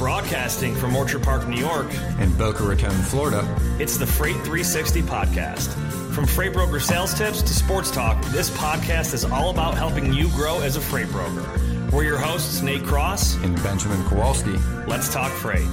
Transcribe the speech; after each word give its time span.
Broadcasting 0.00 0.74
from 0.74 0.96
Orchard 0.96 1.22
Park, 1.22 1.46
New 1.46 1.60
York, 1.60 1.86
and 2.18 2.36
Boca 2.38 2.64
Raton, 2.64 2.90
Florida. 2.90 3.46
it's 3.78 3.98
the 3.98 4.06
Freight 4.06 4.36
360 4.36 5.02
podcast. 5.02 5.68
From 6.14 6.24
freight 6.24 6.54
broker 6.54 6.80
sales 6.80 7.12
tips 7.12 7.42
to 7.42 7.52
sports 7.52 7.90
talk, 7.90 8.24
this 8.28 8.48
podcast 8.48 9.12
is 9.12 9.26
all 9.26 9.50
about 9.50 9.76
helping 9.76 10.14
you 10.14 10.30
grow 10.30 10.62
as 10.62 10.76
a 10.76 10.80
freight 10.80 11.10
broker. 11.10 11.46
We're 11.92 12.04
your 12.04 12.16
hosts, 12.16 12.62
Nate 12.62 12.82
Cross. 12.82 13.34
And 13.44 13.62
Benjamin 13.62 14.02
Kowalski. 14.04 14.56
Let's 14.86 15.12
talk 15.12 15.30
freight. 15.32 15.68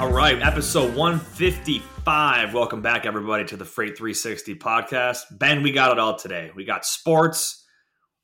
All 0.00 0.10
right, 0.10 0.42
episode 0.42 0.96
155. 0.96 2.54
Welcome 2.54 2.82
back, 2.82 3.06
everybody, 3.06 3.44
to 3.44 3.56
the 3.56 3.64
Freight 3.64 3.96
360 3.96 4.56
podcast. 4.56 5.20
Ben, 5.30 5.62
we 5.62 5.70
got 5.70 5.92
it 5.92 6.00
all 6.00 6.16
today. 6.16 6.50
We 6.56 6.64
got 6.64 6.84
sports, 6.84 7.64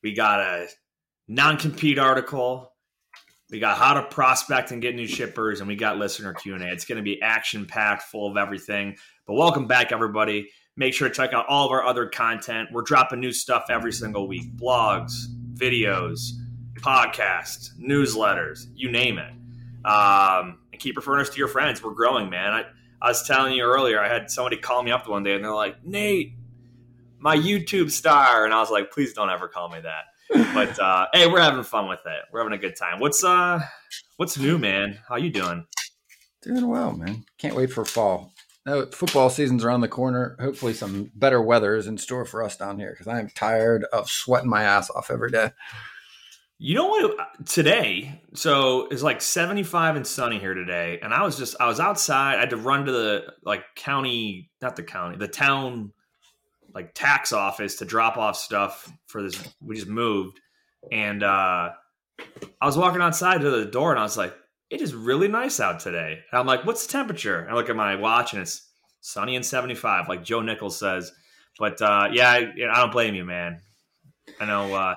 we 0.02 0.12
got 0.12 0.40
a 0.40 0.66
non 1.28 1.56
compete 1.56 2.00
article, 2.00 2.67
we 3.50 3.58
got 3.58 3.78
how 3.78 3.94
to 3.94 4.02
prospect 4.02 4.72
and 4.72 4.82
get 4.82 4.94
new 4.94 5.06
shippers, 5.06 5.60
and 5.60 5.68
we 5.68 5.74
got 5.74 5.96
listener 5.96 6.34
Q&A. 6.34 6.58
It's 6.70 6.84
going 6.84 6.98
to 6.98 7.02
be 7.02 7.20
action-packed, 7.22 8.02
full 8.02 8.30
of 8.30 8.36
everything. 8.36 8.96
But 9.26 9.34
welcome 9.34 9.66
back, 9.66 9.90
everybody. 9.90 10.50
Make 10.76 10.92
sure 10.92 11.08
to 11.08 11.14
check 11.14 11.32
out 11.32 11.46
all 11.48 11.64
of 11.64 11.72
our 11.72 11.84
other 11.84 12.06
content. 12.06 12.68
We're 12.72 12.82
dropping 12.82 13.20
new 13.20 13.32
stuff 13.32 13.64
every 13.70 13.92
single 13.92 14.28
week. 14.28 14.54
Blogs, 14.54 15.26
videos, 15.54 16.32
podcasts, 16.74 17.70
newsletters, 17.78 18.66
you 18.74 18.90
name 18.90 19.18
it. 19.18 19.32
Um, 19.84 20.58
and 20.72 20.78
keep 20.78 20.96
referring 20.96 21.22
us 21.22 21.30
to 21.30 21.38
your 21.38 21.48
friends. 21.48 21.82
We're 21.82 21.94
growing, 21.94 22.28
man. 22.28 22.52
I, 22.52 22.64
I 23.00 23.08
was 23.08 23.26
telling 23.26 23.54
you 23.54 23.62
earlier, 23.62 23.98
I 23.98 24.08
had 24.08 24.30
somebody 24.30 24.58
call 24.58 24.82
me 24.82 24.90
up 24.90 25.08
one 25.08 25.22
day 25.22 25.34
and 25.34 25.42
they're 25.42 25.54
like, 25.54 25.84
Nate, 25.84 26.34
my 27.18 27.36
YouTube 27.36 27.90
star. 27.90 28.44
And 28.44 28.52
I 28.52 28.60
was 28.60 28.70
like, 28.70 28.92
please 28.92 29.14
don't 29.14 29.30
ever 29.30 29.48
call 29.48 29.70
me 29.70 29.80
that 29.80 30.04
but 30.30 30.78
uh, 30.78 31.06
hey, 31.12 31.26
we're 31.26 31.40
having 31.40 31.62
fun 31.62 31.88
with 31.88 32.00
it. 32.04 32.22
We're 32.32 32.40
having 32.40 32.52
a 32.52 32.60
good 32.60 32.76
time. 32.76 33.00
What's 33.00 33.24
uh, 33.24 33.60
what's 34.16 34.38
new, 34.38 34.58
man? 34.58 34.98
How 35.08 35.16
you 35.16 35.30
doing? 35.30 35.66
Doing 36.42 36.68
well, 36.68 36.92
man. 36.92 37.24
Can't 37.38 37.56
wait 37.56 37.72
for 37.72 37.84
fall. 37.84 38.32
No, 38.66 38.84
football 38.86 39.30
season's 39.30 39.64
around 39.64 39.80
the 39.80 39.88
corner. 39.88 40.36
Hopefully, 40.38 40.74
some 40.74 41.10
better 41.14 41.40
weather 41.40 41.74
is 41.76 41.86
in 41.86 41.96
store 41.96 42.24
for 42.24 42.42
us 42.42 42.56
down 42.56 42.78
here 42.78 42.90
because 42.90 43.06
I 43.06 43.18
am 43.18 43.30
tired 43.30 43.84
of 43.92 44.10
sweating 44.10 44.50
my 44.50 44.62
ass 44.62 44.90
off 44.90 45.10
every 45.10 45.30
day. 45.30 45.52
You 46.58 46.74
know 46.74 46.88
what? 46.88 47.46
Today, 47.46 48.20
so 48.34 48.88
it's 48.88 49.02
like 49.02 49.22
75 49.22 49.96
and 49.96 50.06
sunny 50.06 50.38
here 50.38 50.54
today, 50.54 50.98
and 51.02 51.14
I 51.14 51.22
was 51.22 51.38
just 51.38 51.56
I 51.60 51.66
was 51.66 51.80
outside. 51.80 52.36
I 52.36 52.40
had 52.40 52.50
to 52.50 52.56
run 52.56 52.84
to 52.84 52.92
the 52.92 53.32
like 53.44 53.62
county, 53.74 54.50
not 54.60 54.76
the 54.76 54.82
county, 54.82 55.16
the 55.16 55.28
town 55.28 55.92
like 56.78 56.94
tax 56.94 57.32
office 57.32 57.74
to 57.76 57.84
drop 57.84 58.16
off 58.16 58.36
stuff 58.36 58.90
for 59.08 59.20
this. 59.20 59.36
We 59.60 59.74
just 59.74 59.88
moved, 59.88 60.38
and 60.92 61.24
uh, 61.24 61.70
I 62.60 62.66
was 62.66 62.78
walking 62.78 63.02
outside 63.02 63.40
to 63.40 63.50
the 63.50 63.64
door, 63.64 63.90
and 63.90 63.98
I 63.98 64.04
was 64.04 64.16
like, 64.16 64.32
"It 64.70 64.80
is 64.80 64.94
really 64.94 65.26
nice 65.26 65.58
out 65.58 65.80
today." 65.80 66.20
And 66.30 66.38
I'm 66.38 66.46
like, 66.46 66.64
"What's 66.64 66.86
the 66.86 66.92
temperature?" 66.92 67.40
And 67.40 67.50
I 67.50 67.54
look 67.54 67.68
at 67.68 67.74
my 67.74 67.96
watch, 67.96 68.32
and 68.32 68.40
it's 68.40 68.70
sunny 69.00 69.34
and 69.34 69.44
75, 69.44 70.08
like 70.08 70.22
Joe 70.22 70.40
Nichols 70.40 70.78
says. 70.78 71.10
But 71.58 71.82
uh, 71.82 72.10
yeah, 72.12 72.30
I, 72.30 72.52
I, 72.70 72.80
don't 72.80 72.92
blame 72.92 73.16
you, 73.16 73.24
man. 73.24 73.60
I 74.40 74.46
know 74.46 74.72
uh, 74.72 74.94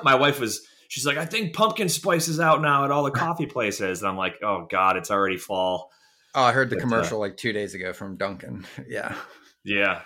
my 0.02 0.14
wife 0.14 0.40
was. 0.40 0.66
She's 0.88 1.04
like, 1.04 1.18
I 1.18 1.26
think 1.26 1.54
pumpkin 1.54 1.90
spice 1.90 2.28
is 2.28 2.40
out 2.40 2.62
now 2.62 2.86
at 2.86 2.90
all 2.90 3.04
the 3.04 3.10
coffee 3.10 3.44
places, 3.44 4.00
and 4.00 4.08
I'm 4.08 4.16
like, 4.16 4.36
oh 4.42 4.66
god, 4.70 4.96
it's 4.96 5.10
already 5.10 5.36
fall. 5.36 5.90
Oh, 6.34 6.42
I 6.42 6.52
heard 6.52 6.70
the 6.70 6.76
but, 6.76 6.84
uh, 6.84 6.88
commercial 6.88 7.18
like 7.18 7.36
two 7.36 7.52
days 7.52 7.74
ago 7.74 7.92
from 7.92 8.16
Dunkin'. 8.16 8.64
Yeah, 8.88 9.14
yeah, 9.62 10.00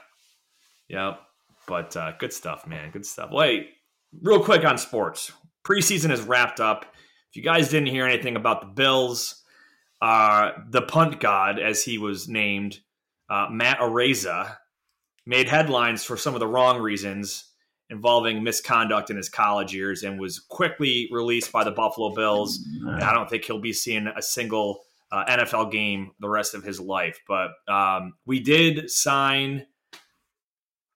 Yep. 0.93 1.21
But 1.67 1.97
uh, 1.97 2.13
good 2.19 2.33
stuff, 2.33 2.67
man. 2.67 2.91
Good 2.91 3.07
stuff. 3.07 3.31
Wait, 3.33 3.71
real 4.21 4.43
quick 4.43 4.65
on 4.65 4.79
sports. 4.79 5.33
Preseason 5.65 6.11
is 6.11 6.21
wrapped 6.21 6.61
up. 6.61 6.85
If 7.31 7.37
you 7.37 7.43
guys 7.43 7.71
didn't 7.71 7.89
hear 7.89 8.07
anything 8.07 8.37
about 8.37 8.61
the 8.61 8.67
Bills, 8.67 9.43
uh, 10.03 10.51
the 10.69 10.83
punt 10.83 11.19
god, 11.19 11.59
as 11.59 11.83
he 11.83 11.99
was 11.99 12.29
named, 12.29 12.81
uh, 13.31 13.47
Matt 13.51 13.79
Araiza, 13.79 14.57
made 15.25 15.49
headlines 15.49 16.05
for 16.05 16.17
some 16.17 16.35
of 16.35 16.41
the 16.41 16.47
wrong 16.47 16.81
reasons 16.81 17.49
involving 17.89 18.43
misconduct 18.43 19.11
in 19.11 19.17
his 19.17 19.29
college 19.29 19.75
years 19.75 20.03
and 20.03 20.19
was 20.19 20.41
quickly 20.41 21.09
released 21.13 21.53
by 21.53 21.63
the 21.63 21.71
Buffalo 21.71 22.15
Bills. 22.15 22.59
And 22.81 23.03
I 23.03 23.13
don't 23.13 23.29
think 23.29 23.45
he'll 23.45 23.61
be 23.61 23.73
seeing 23.73 24.07
a 24.07 24.23
single 24.23 24.81
uh, 25.13 25.25
NFL 25.29 25.71
game 25.71 26.11
the 26.19 26.29
rest 26.29 26.55
of 26.55 26.65
his 26.65 26.81
life. 26.81 27.21
But 27.29 27.51
um, 27.69 28.15
we 28.25 28.41
did 28.41 28.91
sign 28.91 29.67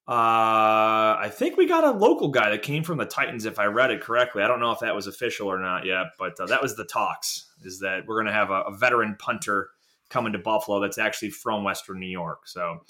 uh, 0.09 1.19
I 1.19 1.31
think 1.33 1.56
we 1.56 1.67
got 1.67 1.83
a 1.83 1.91
local 1.91 2.28
guy 2.28 2.50
that 2.50 2.62
came 2.62 2.84
from 2.84 2.99
the 2.99 3.05
Titans, 3.05 3.44
if 3.44 3.59
I 3.59 3.65
read 3.65 3.91
it 3.91 4.00
correctly. 4.00 4.44
I 4.44 4.47
don't 4.47 4.61
know 4.61 4.71
if 4.71 4.78
that 4.78 4.94
was 4.94 5.09
official 5.09 5.49
or 5.49 5.59
not 5.59 5.84
yet, 5.84 6.06
but 6.17 6.39
uh, 6.39 6.47
that 6.47 6.62
was 6.62 6.77
the 6.77 6.84
talks. 6.84 7.47
Is 7.65 7.81
that 7.81 8.06
we're 8.06 8.15
going 8.15 8.27
to 8.27 8.33
have 8.33 8.50
a, 8.50 8.62
a, 8.62 8.77
veteran 8.77 9.17
punter 9.19 9.71
coming 10.09 10.33
to 10.34 10.39
Buffalo 10.39 10.78
that's 10.78 10.99
actually 10.99 11.31
from 11.31 11.65
Western 11.65 11.99
New 11.99 12.06
York. 12.06 12.47
So, 12.47 12.83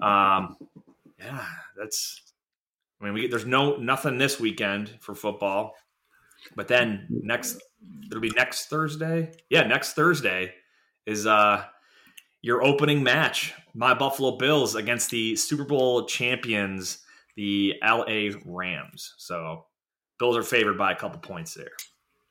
um, 0.00 0.56
yeah, 1.18 1.44
that's. 1.76 2.22
I 3.00 3.04
mean, 3.04 3.14
we, 3.14 3.26
there's 3.26 3.44
no 3.44 3.76
nothing 3.76 4.16
this 4.16 4.40
weekend 4.40 4.96
for 5.00 5.14
football, 5.14 5.74
but 6.56 6.68
then 6.68 7.06
next 7.10 7.60
it'll 8.06 8.22
be 8.22 8.32
next 8.34 8.70
Thursday. 8.70 9.32
Yeah, 9.50 9.64
next 9.64 9.92
Thursday 9.92 10.54
is 11.04 11.26
uh 11.26 11.64
your 12.42 12.62
opening 12.62 13.02
match, 13.02 13.54
my 13.72 13.94
Buffalo 13.94 14.36
Bills 14.36 14.74
against 14.74 15.10
the 15.10 15.36
Super 15.36 15.64
Bowl 15.64 16.06
champions, 16.06 16.98
the 17.36 17.74
LA 17.82 18.30
Rams. 18.44 19.14
So 19.16 19.66
Bills 20.18 20.36
are 20.36 20.42
favored 20.42 20.76
by 20.76 20.92
a 20.92 20.96
couple 20.96 21.20
points 21.20 21.54
there. 21.54 21.70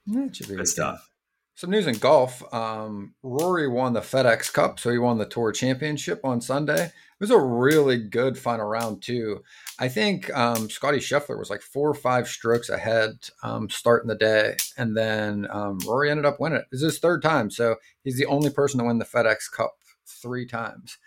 That 0.07 0.35
should 0.35 0.49
be 0.49 0.55
good 0.55 0.67
stuff. 0.67 1.07
Some 1.55 1.69
news 1.69 1.85
in 1.85 1.97
golf. 1.97 2.41
Um, 2.53 3.13
Rory 3.21 3.67
won 3.67 3.93
the 3.93 3.99
FedEx 3.99 4.51
Cup, 4.51 4.79
so 4.79 4.89
he 4.89 4.97
won 4.97 5.17
the 5.17 5.25
Tour 5.25 5.51
Championship 5.51 6.21
on 6.23 6.41
Sunday. 6.41 6.85
It 6.85 6.93
was 7.19 7.29
a 7.29 7.39
really 7.39 7.97
good 7.97 8.37
final 8.37 8.65
round 8.65 9.03
too. 9.03 9.43
I 9.77 9.87
think 9.87 10.35
um, 10.35 10.69
Scotty 10.69 10.97
Scheffler 10.97 11.37
was 11.37 11.51
like 11.51 11.61
four 11.61 11.89
or 11.89 11.93
five 11.93 12.27
strokes 12.27 12.69
ahead 12.69 13.29
um, 13.43 13.69
starting 13.69 14.07
the 14.07 14.15
day, 14.15 14.55
and 14.77 14.97
then 14.97 15.47
um, 15.51 15.79
Rory 15.85 16.09
ended 16.09 16.25
up 16.25 16.39
winning 16.39 16.59
it. 16.59 16.65
This 16.71 16.81
is 16.81 16.93
his 16.93 16.99
third 16.99 17.21
time, 17.21 17.51
so 17.51 17.75
he's 18.03 18.17
the 18.17 18.25
only 18.25 18.49
person 18.49 18.79
to 18.79 18.85
win 18.85 18.97
the 18.97 19.05
FedEx 19.05 19.51
Cup 19.55 19.75
three 20.05 20.45
times. 20.45 20.97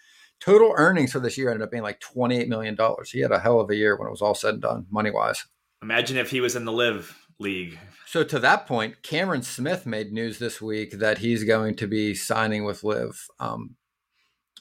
Total 0.40 0.74
earnings 0.76 1.12
for 1.12 1.20
this 1.20 1.38
year 1.38 1.50
ended 1.50 1.62
up 1.62 1.70
being 1.70 1.82
like 1.82 2.00
$28 2.00 2.48
million. 2.48 2.76
He 3.10 3.20
had 3.20 3.32
a 3.32 3.38
hell 3.38 3.60
of 3.60 3.70
a 3.70 3.76
year 3.76 3.96
when 3.96 4.08
it 4.08 4.10
was 4.10 4.22
all 4.22 4.34
said 4.34 4.54
and 4.54 4.62
done, 4.62 4.86
money 4.90 5.10
wise. 5.10 5.44
Imagine 5.82 6.16
if 6.16 6.30
he 6.30 6.40
was 6.40 6.56
in 6.56 6.64
the 6.64 6.72
LIV 6.72 7.16
league. 7.38 7.78
So 8.06 8.24
to 8.24 8.38
that 8.40 8.66
point, 8.66 9.02
Cameron 9.02 9.42
Smith 9.42 9.86
made 9.86 10.12
news 10.12 10.38
this 10.38 10.60
week 10.60 10.98
that 10.98 11.18
he's 11.18 11.44
going 11.44 11.76
to 11.76 11.86
be 11.86 12.14
signing 12.14 12.64
with 12.64 12.84
LIV. 12.84 13.28
Um, 13.40 13.76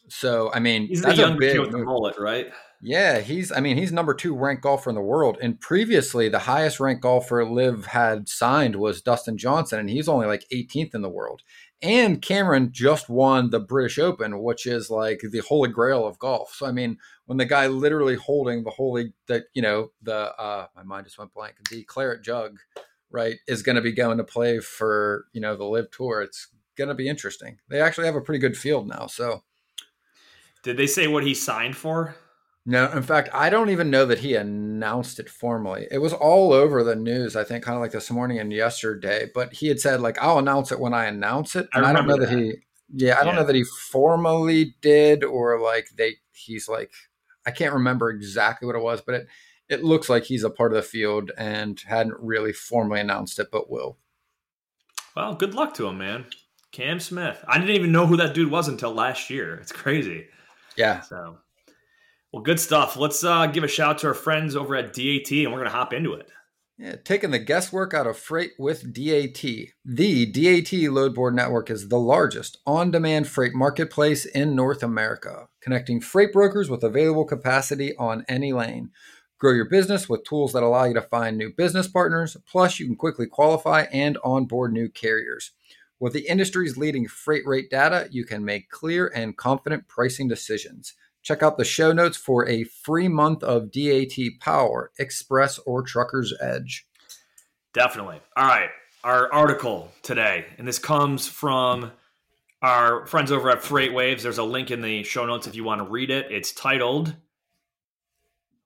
so 0.10 0.52
I 0.54 0.60
mean, 0.60 0.88
he's 0.88 1.02
the 1.02 1.16
young 1.16 1.40
kid 1.40 1.60
with 1.60 1.72
the 1.72 1.80
mullet, 1.80 2.18
right? 2.20 2.48
Yeah, 2.82 3.20
he's. 3.20 3.52
I 3.52 3.62
mean, 3.62 3.78
he's 3.78 3.94
number 3.94 4.14
two 4.14 4.36
ranked 4.36 4.62
golfer 4.62 4.90
in 4.90 4.96
the 4.96 5.02
world, 5.02 5.38
and 5.42 5.60
previously 5.60 6.28
the 6.28 6.40
highest 6.40 6.80
ranked 6.82 7.02
golfer 7.02 7.46
LIV 7.46 7.86
had 7.86 8.28
signed 8.28 8.76
was 8.76 9.02
Dustin 9.02 9.38
Johnson, 9.38 9.80
and 9.80 9.90
he's 9.90 10.10
only 10.10 10.28
like 10.28 10.46
18th 10.52 10.94
in 10.94 11.02
the 11.02 11.10
world. 11.10 11.44
And 11.84 12.22
Cameron 12.22 12.70
just 12.72 13.10
won 13.10 13.50
the 13.50 13.60
British 13.60 14.00
Open, 14.00 14.42
which 14.42 14.66
is 14.66 14.90
like 14.90 15.20
the 15.22 15.40
holy 15.40 15.70
grail 15.70 16.08
of 16.08 16.18
golf. 16.18 16.56
So 16.56 16.66
I 16.66 16.72
mean, 16.72 16.98
when 17.26 17.38
the 17.38 17.46
guy 17.46 17.68
literally 17.68 18.16
holding 18.16 18.64
the 18.64 18.70
holy 18.70 19.12
that 19.28 19.44
you 19.54 19.62
know 19.62 19.92
the 20.02 20.34
uh, 20.40 20.68
my 20.78 20.84
mind 20.84 21.06
just 21.06 21.20
went 21.20 21.34
blank 21.34 21.56
the 21.70 21.84
claret 21.84 22.24
jug, 22.24 22.58
right, 23.12 23.36
is 23.48 23.64
going 23.64 23.76
to 23.76 23.82
be 23.82 23.92
going 23.92 24.18
to 24.18 24.24
play 24.24 24.60
for 24.60 25.26
you 25.34 25.42
know 25.42 25.58
the 25.58 25.66
LIV 25.66 25.92
Tour. 25.92 26.22
It's 26.22 26.48
going 26.78 26.88
to 26.88 26.96
be 26.96 27.10
interesting. 27.10 27.60
They 27.68 27.82
actually 27.82 28.06
have 28.06 28.16
a 28.16 28.22
pretty 28.22 28.40
good 28.40 28.58
field 28.58 28.88
now. 28.88 29.08
So, 29.08 29.44
did 30.64 30.78
they 30.78 30.88
say 30.88 31.08
what 31.08 31.26
he 31.26 31.34
signed 31.34 31.76
for? 31.76 32.16
No, 32.66 32.90
in 32.92 33.04
fact, 33.04 33.30
I 33.34 33.50
don't 33.50 33.72
even 33.72 33.90
know 33.90 34.06
that 34.06 34.20
he 34.20 34.36
announced 34.36 35.20
it 35.20 35.30
formally. 35.30 35.86
It 35.92 35.98
was 35.98 36.14
all 36.14 36.54
over 36.54 36.82
the 36.82 36.96
news, 36.96 37.36
I 37.36 37.44
think, 37.44 37.64
kind 37.64 37.76
of 37.76 37.82
like 37.82 37.92
this 37.92 38.10
morning 38.10 38.40
and 38.40 38.54
yesterday. 38.54 39.30
But 39.34 39.54
he 39.54 39.68
had 39.68 39.82
said, 39.82 40.00
like, 40.00 40.18
I'll 40.22 40.40
announce 40.40 40.72
it 40.72 40.80
when 40.80 40.94
I 40.94 41.06
announce 41.06 41.58
it. 41.58 41.68
And 41.74 41.86
I, 41.86 41.90
I 41.90 41.94
don't 41.94 42.08
know 42.08 42.18
that. 42.18 42.30
that. 42.30 42.40
he, 42.40 42.54
yeah, 42.96 43.20
I 43.20 43.26
don't 43.26 43.36
know 43.36 43.44
that 43.44 43.56
he 43.56 43.66
formally 43.92 44.76
did 44.82 45.26
or 45.26 45.60
like 45.60 45.90
they, 45.98 46.16
he's 46.32 46.70
like, 46.70 46.94
I 47.46 47.52
can't 47.52 47.74
remember 47.74 48.10
exactly 48.10 48.66
what 48.66 48.78
it 48.78 48.84
was, 48.84 49.02
but 49.02 49.16
it, 49.16 49.28
it 49.68 49.84
looks 49.84 50.08
like 50.08 50.24
he's 50.24 50.44
a 50.44 50.50
part 50.50 50.72
of 50.72 50.78
the 50.78 50.84
field 50.84 51.32
and 51.38 51.82
hadn't 51.86 52.16
really 52.20 52.54
formally 52.54 53.02
announced 53.02 53.40
it, 53.40 53.50
but 53.52 53.70
will. 53.70 53.98
Well, 55.18 55.36
good 55.36 55.54
luck 55.54 55.74
to 55.76 55.88
him, 55.88 55.98
man. 55.98 56.28
Cam 56.72 57.00
Smith. 57.00 57.44
I 57.48 57.60
didn't 57.60 57.76
even 57.76 57.92
know 57.92 58.08
who 58.08 58.18
that 58.18 58.34
dude 58.34 58.50
was 58.50 58.68
until 58.68 58.94
last 58.94 59.30
year. 59.30 59.56
It's 59.56 59.72
crazy. 59.72 60.28
Yeah. 60.76 61.02
So 61.02 61.38
well, 62.34 62.42
good 62.42 62.60
stuff. 62.60 62.98
Let's 62.98 63.24
uh, 63.24 63.46
give 63.46 63.64
a 63.64 63.68
shout 63.68 63.92
out 63.92 63.98
to 64.00 64.08
our 64.08 64.14
friends 64.16 64.56
over 64.56 64.76
at 64.76 64.92
DAT, 64.92 65.32
and 65.32 65.52
we're 65.52 65.60
going 65.60 65.66
to 65.66 65.70
hop 65.70 65.94
into 65.94 66.14
it. 66.14 66.28
Yeah, 66.80 66.96
taking 67.06 67.30
the 67.30 67.38
guesswork 67.38 67.94
out 67.94 68.08
of 68.08 68.18
freight 68.18 68.54
with 68.58 68.92
DAT. 68.92 69.44
The 69.86 70.26
DAT 70.26 70.92
Load 70.92 71.14
Board 71.14 71.36
Network 71.36 71.70
is 71.70 71.90
the 71.90 72.00
largest 72.00 72.58
on 72.66 72.90
demand 72.90 73.28
freight 73.28 73.54
marketplace 73.54 74.26
in 74.26 74.56
North 74.56 74.82
America, 74.82 75.48
connecting 75.62 76.02
freight 76.02 76.34
brokers 76.34 76.72
with 76.72 76.84
available 76.84 77.26
capacity 77.26 77.96
on 77.98 78.26
any 78.28 78.52
lane. 78.52 78.90
Grow 79.38 79.54
your 79.54 79.70
business 79.70 80.10
with 80.10 80.24
tools 80.24 80.54
that 80.54 80.64
allow 80.64 80.86
you 80.86 80.96
to 80.96 81.02
find 81.04 81.38
new 81.38 81.54
business 81.56 81.88
partners, 81.88 82.36
plus, 82.50 82.80
you 82.80 82.88
can 82.88 82.96
quickly 82.96 83.28
qualify 83.28 83.82
and 83.94 84.18
onboard 84.24 84.74
new 84.74 84.90
carriers. 84.90 85.52
With 86.00 86.14
the 86.14 86.28
industry's 86.28 86.78
leading 86.78 87.08
freight 87.08 87.46
rate 87.46 87.70
data, 87.70 88.08
you 88.10 88.26
can 88.26 88.44
make 88.44 88.70
clear 88.70 89.12
and 89.14 89.38
confident 89.38 89.88
pricing 89.88 90.28
decisions. 90.28 90.96
Check 91.24 91.42
out 91.42 91.58
the 91.58 91.64
show 91.64 91.94
notes 91.94 92.18
for 92.18 92.48
a 92.48 92.66
free 92.66 93.08
month 93.08 93.44
of 93.44 93.72
DAT 93.72 94.40
Power, 94.42 94.92
Express, 95.00 95.58
or 95.60 95.82
Trucker's 95.82 96.34
Edge. 96.42 96.86
Definitely. 97.74 98.22
All 98.36 98.46
right. 98.46 98.70
Our 99.06 99.32
article 99.34 99.92
today, 100.02 100.46
and 100.58 100.68
this 100.68 100.80
comes 100.80 101.28
from 101.28 101.92
our 102.62 103.06
friends 103.06 103.32
over 103.32 103.50
at 103.50 103.62
FreightWaves. 103.62 104.22
There's 104.22 104.38
a 104.38 104.44
link 104.44 104.70
in 104.72 104.82
the 104.82 105.04
show 105.04 105.26
notes 105.26 105.48
if 105.48 105.56
you 105.56 105.64
want 105.64 105.80
to 105.80 105.88
read 105.90 106.10
it. 106.10 106.28
It's 106.30 106.54
titled, 106.54 107.16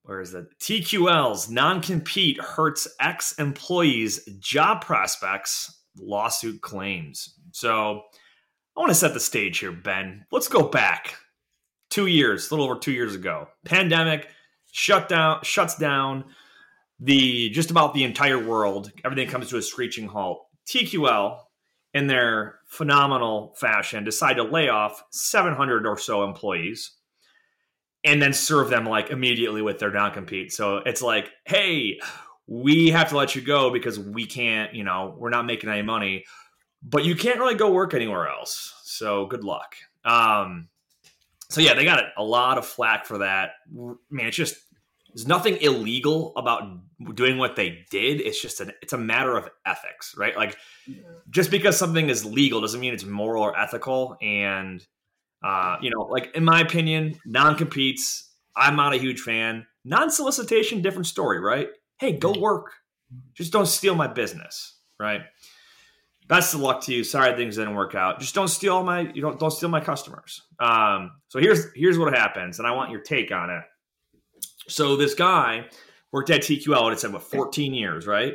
where 0.03 0.21
is 0.21 0.33
it? 0.33 0.45
TQL's 0.60 1.50
non 1.50 1.81
compete 1.81 2.39
hurts 2.39 2.88
ex 3.00 3.33
employees' 3.39 4.24
job 4.39 4.81
prospects, 4.81 5.81
lawsuit 5.98 6.62
claims. 6.62 7.33
So 7.51 8.03
I 8.75 8.80
want 8.80 8.89
to 8.89 8.95
set 8.95 9.13
the 9.13 9.19
stage 9.19 9.60
here, 9.60 9.71
Ben. 9.71 10.25
Let's 10.31 10.48
go 10.48 10.63
back 10.63 11.15
two 11.89 12.07
years, 12.07 12.50
a 12.50 12.54
little 12.54 12.66
over 12.66 12.80
two 12.80 12.92
years 12.92 13.16
ago. 13.16 13.48
Pandemic 13.66 14.28
shut 14.72 15.10
down, 15.10 15.39
shuts 15.44 15.75
down 15.75 16.25
the 17.00 17.50
just 17.50 17.72
about 17.72 17.94
the 17.94 18.04
entire 18.04 18.44
world. 18.44 18.92
Everything 19.06 19.28
comes 19.28 19.50
to 19.50 19.57
a 19.57 19.62
screeching 19.62 20.07
halt. 20.07 20.45
TQL, 20.68 21.39
in 21.94 22.07
their 22.07 22.60
phenomenal 22.66 23.56
fashion, 23.57 24.04
decide 24.04 24.36
to 24.36 24.44
lay 24.44 24.69
off 24.69 25.04
700 25.12 25.88
or 25.88 25.98
so 25.98 26.24
employees 26.24 26.92
and 28.04 28.22
then 28.22 28.34
serve 28.34 28.69
them 28.69 28.86
like 28.86 29.10
immediately 29.10 29.62
with 29.62 29.80
their 29.80 29.92
non 29.92 30.12
compete. 30.13 30.51
So 30.51 30.78
it's 30.78 31.01
like, 31.01 31.30
hey, 31.45 32.00
we 32.48 32.89
have 32.92 33.10
to 33.10 33.18
let 33.18 33.36
you 33.36 33.42
go 33.42 33.72
because 33.72 34.00
we 34.00 34.25
can't, 34.25 34.74
you 34.74 34.84
know, 34.84 35.16
we're 35.18 35.30
not 35.30 35.45
making 35.45 35.69
any 35.69 35.81
money, 35.81 36.25
but 36.81 37.04
you 37.04 37.16
can't 37.16 37.39
really 37.39 37.56
go 37.56 37.72
work 37.72 37.94
anywhere 37.94 38.28
else. 38.28 38.74
So 38.84 39.25
good 39.25 39.44
luck. 39.44 39.75
Um, 40.06 40.69
so 41.49 41.61
yeah, 41.61 41.73
they 41.73 41.85
got 41.85 42.03
a 42.17 42.23
lot 42.23 42.57
of 42.57 42.65
flack 42.65 43.05
for 43.05 43.19
that. 43.19 43.51
I 43.69 43.95
mean, 44.11 44.27
it's 44.27 44.35
just 44.35 44.55
there's 45.13 45.27
nothing 45.27 45.57
illegal 45.61 46.33
about 46.35 46.63
doing 47.15 47.38
what 47.38 47.55
they 47.55 47.85
did. 47.89 48.21
It's 48.21 48.41
just 48.41 48.61
an 48.61 48.71
it's 48.81 48.94
a 48.94 48.97
matter 48.97 49.38
of 49.38 49.49
ethics, 49.65 50.13
right? 50.17 50.35
Like 50.35 50.57
just 51.29 51.49
because 51.49 51.77
something 51.77 52.09
is 52.09 52.25
legal 52.25 52.61
doesn't 52.61 52.79
mean 52.79 52.94
it's 52.94 53.05
moral 53.05 53.44
or 53.44 53.57
ethical. 53.57 54.17
And 54.21 54.85
uh, 55.44 55.77
you 55.81 55.89
know, 55.89 56.03
like 56.03 56.35
in 56.35 56.44
my 56.44 56.61
opinion, 56.61 57.19
non 57.25 57.55
competes. 57.55 58.25
I'm 58.55 58.75
not 58.75 58.93
a 58.93 58.97
huge 58.97 59.21
fan. 59.21 59.65
Non 59.85 60.09
solicitation, 60.09 60.81
different 60.81 61.07
story, 61.07 61.39
right? 61.39 61.69
Hey, 62.00 62.17
go 62.17 62.38
work. 62.38 62.73
Just 63.33 63.53
don't 63.53 63.67
steal 63.67 63.95
my 63.95 64.07
business, 64.07 64.79
right? 65.00 65.21
Best 66.27 66.53
of 66.53 66.59
luck 66.59 66.83
to 66.83 66.94
you. 66.94 67.03
Sorry 67.03 67.35
things 67.35 67.56
didn't 67.56 67.75
work 67.75 67.95
out. 67.95 68.19
Just 68.19 68.35
don't 68.35 68.47
steal 68.47 68.83
my 68.83 69.01
you 69.01 69.21
don't 69.21 69.39
don't 69.39 69.51
steal 69.51 69.69
my 69.69 69.81
customers. 69.81 70.41
Um, 70.59 71.12
so 71.29 71.39
here's 71.39 71.65
here's 71.75 71.97
what 71.97 72.13
happens, 72.13 72.59
and 72.59 72.68
I 72.68 72.71
want 72.71 72.91
your 72.91 73.01
take 73.01 73.31
on 73.31 73.50
it. 73.50 73.63
So 74.68 74.95
this 74.95 75.13
guy 75.13 75.65
worked 76.12 76.29
at 76.29 76.41
TQL 76.41 76.83
and 76.83 76.94
it 76.94 77.00
said 77.00 77.13
what 77.13 77.24
14 77.24 77.74
years, 77.74 78.07
right? 78.07 78.33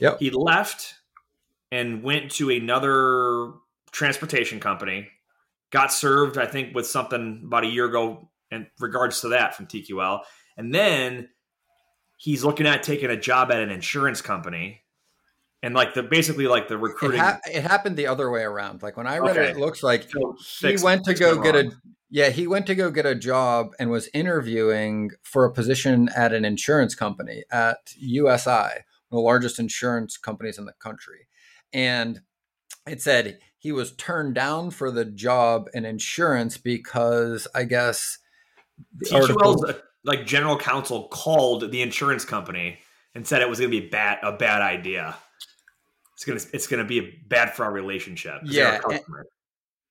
Yep. 0.00 0.18
He 0.20 0.30
left 0.30 0.94
and 1.70 2.02
went 2.02 2.30
to 2.32 2.50
another 2.50 3.52
transportation 3.92 4.60
company. 4.60 5.08
Got 5.70 5.92
served, 5.92 6.36
I 6.36 6.46
think, 6.46 6.74
with 6.74 6.86
something 6.86 7.42
about 7.44 7.64
a 7.64 7.68
year 7.68 7.84
ago 7.86 8.30
in 8.50 8.66
regards 8.80 9.20
to 9.20 9.28
that 9.28 9.54
from 9.54 9.66
TQL, 9.66 10.20
and 10.56 10.74
then 10.74 11.28
he's 12.18 12.42
looking 12.42 12.66
at 12.66 12.82
taking 12.82 13.10
a 13.10 13.16
job 13.16 13.52
at 13.52 13.60
an 13.60 13.70
insurance 13.70 14.20
company 14.20 14.82
and 15.62 15.74
like 15.74 15.94
the 15.94 16.02
basically 16.02 16.46
like 16.46 16.68
the 16.68 16.78
recruiting. 16.78 17.20
It, 17.20 17.24
ha- 17.24 17.40
it 17.46 17.62
happened 17.62 17.96
the 17.96 18.06
other 18.06 18.30
way 18.30 18.42
around. 18.42 18.82
Like 18.82 18.96
when 18.96 19.06
I 19.06 19.18
read 19.18 19.36
okay. 19.36 19.50
it, 19.50 19.56
it 19.56 19.58
looks 19.58 19.82
like 19.82 20.08
so 20.38 20.68
he 20.68 20.76
went 20.82 21.04
to 21.04 21.14
go 21.14 21.40
get 21.40 21.54
a 21.54 21.72
yeah 22.08 22.30
he 22.30 22.46
went 22.46 22.66
to 22.66 22.74
go 22.74 22.90
get 22.90 23.06
a 23.06 23.14
job 23.14 23.72
and 23.78 23.90
was 23.90 24.08
interviewing 24.14 25.10
for 25.22 25.44
a 25.44 25.52
position 25.52 26.08
at 26.16 26.32
an 26.32 26.44
insurance 26.44 26.94
company 26.94 27.44
at 27.50 27.78
USI, 27.98 28.50
one 28.50 28.68
of 28.68 28.82
the 29.10 29.20
largest 29.20 29.58
insurance 29.58 30.16
companies 30.16 30.58
in 30.58 30.64
the 30.64 30.74
country, 30.74 31.28
and 31.72 32.20
it 32.86 33.02
said 33.02 33.38
he 33.58 33.72
was 33.72 33.94
turned 33.96 34.34
down 34.34 34.70
for 34.70 34.90
the 34.90 35.04
job 35.04 35.68
in 35.74 35.84
insurance 35.84 36.56
because 36.56 37.46
I 37.54 37.64
guess 37.64 38.18
TQL's 39.04 39.64
uh, 39.64 39.78
like 40.04 40.24
general 40.24 40.56
counsel 40.56 41.08
called 41.08 41.70
the 41.70 41.82
insurance 41.82 42.24
company 42.24 42.78
and 43.14 43.26
said 43.26 43.42
it 43.42 43.50
was 43.50 43.58
going 43.58 43.70
to 43.70 43.80
be 43.80 43.86
bad 43.86 44.18
a 44.22 44.32
bad 44.32 44.62
idea 44.62 45.16
it's 46.20 46.24
gonna 46.26 46.54
it's 46.54 46.66
gonna 46.66 46.84
be 46.84 47.22
bad 47.28 47.54
for 47.54 47.64
our 47.64 47.72
relationship. 47.72 48.40
Yeah. 48.44 48.80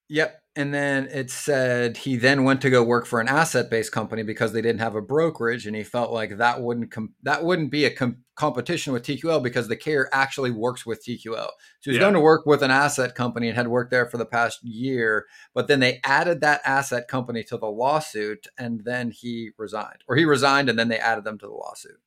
Yep. 0.10 0.42
And 0.56 0.74
then 0.74 1.08
it 1.08 1.30
said 1.30 1.98
he 1.98 2.18
then 2.18 2.44
went 2.44 2.62
to 2.62 2.70
go 2.70 2.84
work 2.84 3.06
for 3.06 3.22
an 3.22 3.28
asset 3.28 3.70
based 3.70 3.92
company 3.92 4.24
because 4.24 4.52
they 4.52 4.62
didn't 4.62 4.82
have 4.82 4.96
a 4.96 5.02
brokerage, 5.02 5.66
and 5.66 5.76
he 5.76 5.84
felt 5.84 6.12
like 6.12 6.38
that 6.38 6.62
wouldn't 6.62 6.92
com- 6.92 7.14
that 7.24 7.44
wouldn't 7.44 7.72
be 7.72 7.86
a 7.86 7.92
com- 7.92 8.18
competition 8.36 8.92
with 8.92 9.04
TQL 9.04 9.42
because 9.42 9.68
the 9.68 9.76
carrier 9.76 10.10
actually 10.12 10.52
works 10.52 10.86
with 10.86 11.04
TQL. 11.06 11.50
So 11.80 11.92
he's 11.92 11.96
yeah. 11.96 12.00
going 12.00 12.16
to 12.16 12.20
work 12.20 12.46
with 12.46 12.64
an 12.64 12.72
asset 12.72 13.16
company 13.16 13.48
and 13.48 13.56
had 13.56 13.68
worked 13.68 13.92
there 13.92 14.08
for 14.08 14.18
the 14.18 14.26
past 14.26 14.64
year, 14.64 15.28
but 15.54 15.68
then 15.68 15.80
they 15.80 16.00
added 16.04 16.42
that 16.42 16.62
asset 16.66 17.08
company 17.08 17.44
to 17.46 17.58
the 17.58 17.68
lawsuit, 17.68 18.48
and 18.58 18.84
then 18.84 19.12
he 19.12 19.52
resigned, 19.58 20.04
or 20.08 20.16
he 20.16 20.26
resigned, 20.26 20.70
and 20.70 20.78
then 20.78 20.90
they 20.90 21.00
added 21.00 21.24
them 21.24 21.38
to 21.38 21.48
the 21.48 21.54
lawsuit. 21.54 22.02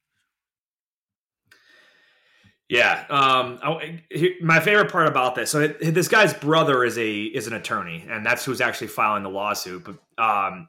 Yeah, 2.73 3.05
um, 3.11 3.59
I, 3.63 4.03
he, 4.09 4.37
my 4.41 4.59
favorite 4.59 4.91
part 4.91 5.07
about 5.07 5.35
this. 5.35 5.51
So 5.51 5.61
it, 5.61 5.93
this 5.93 6.09
guy's 6.09 6.33
brother 6.33 6.85
is 6.85 6.97
a 6.97 7.21
is 7.25 7.47
an 7.47 7.53
attorney, 7.53 8.03
and 8.09 8.25
that's 8.25 8.47
who's 8.47 8.63
actually 8.63 8.87
filing 8.87 9.23
the 9.23 9.29
lawsuit. 9.29 9.85
But 9.85 9.97
um, 10.17 10.69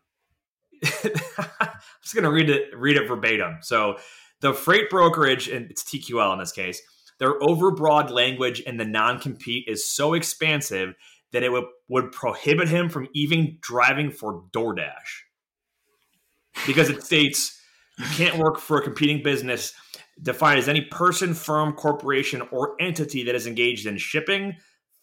I'm 0.83 1.69
just 2.01 2.13
gonna 2.13 2.29
read 2.29 2.50
it 2.50 2.77
read 2.77 2.97
it 2.97 3.07
verbatim. 3.07 3.59
So 3.61 4.00
the 4.41 4.53
freight 4.53 4.89
brokerage, 4.89 5.47
and 5.47 5.71
it's 5.71 5.81
TQL 5.81 6.33
in 6.33 6.39
this 6.39 6.51
case, 6.51 6.81
their 7.19 7.39
overbroad 7.39 8.09
language 8.09 8.61
and 8.67 8.77
the 8.77 8.83
non 8.83 9.17
compete 9.17 9.69
is 9.69 9.89
so 9.89 10.13
expansive 10.13 10.95
that 11.31 11.41
it 11.41 11.53
would, 11.53 11.63
would 11.88 12.11
prohibit 12.11 12.67
him 12.67 12.89
from 12.89 13.07
even 13.13 13.59
driving 13.61 14.11
for 14.11 14.44
DoorDash 14.51 15.21
because 16.67 16.89
it 16.89 17.01
states 17.01 17.61
you 17.97 18.05
can't 18.17 18.38
work 18.38 18.59
for 18.59 18.77
a 18.77 18.83
competing 18.83 19.23
business 19.23 19.73
defined 20.21 20.60
as 20.60 20.69
any 20.69 20.81
person, 20.81 21.33
firm, 21.33 21.74
corporation, 21.74 22.42
or 22.51 22.75
entity 22.80 23.24
that 23.24 23.36
is 23.36 23.48
engaged 23.48 23.86
in 23.86 23.98
shipping, 23.98 24.56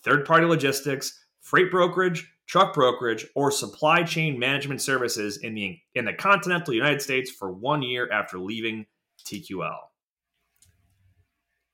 third 0.04 0.24
party 0.24 0.46
logistics, 0.46 1.24
freight 1.40 1.70
brokerage, 1.70 2.30
truck 2.46 2.74
brokerage, 2.74 3.26
or 3.34 3.50
supply 3.50 4.02
chain 4.02 4.38
management 4.38 4.80
services 4.80 5.38
in 5.38 5.54
the 5.54 5.78
in 5.94 6.04
the 6.04 6.12
continental 6.12 6.74
United 6.74 7.02
States 7.02 7.30
for 7.30 7.52
one 7.52 7.82
year 7.82 8.10
after 8.10 8.38
leaving 8.38 8.86
TQL. 9.26 9.76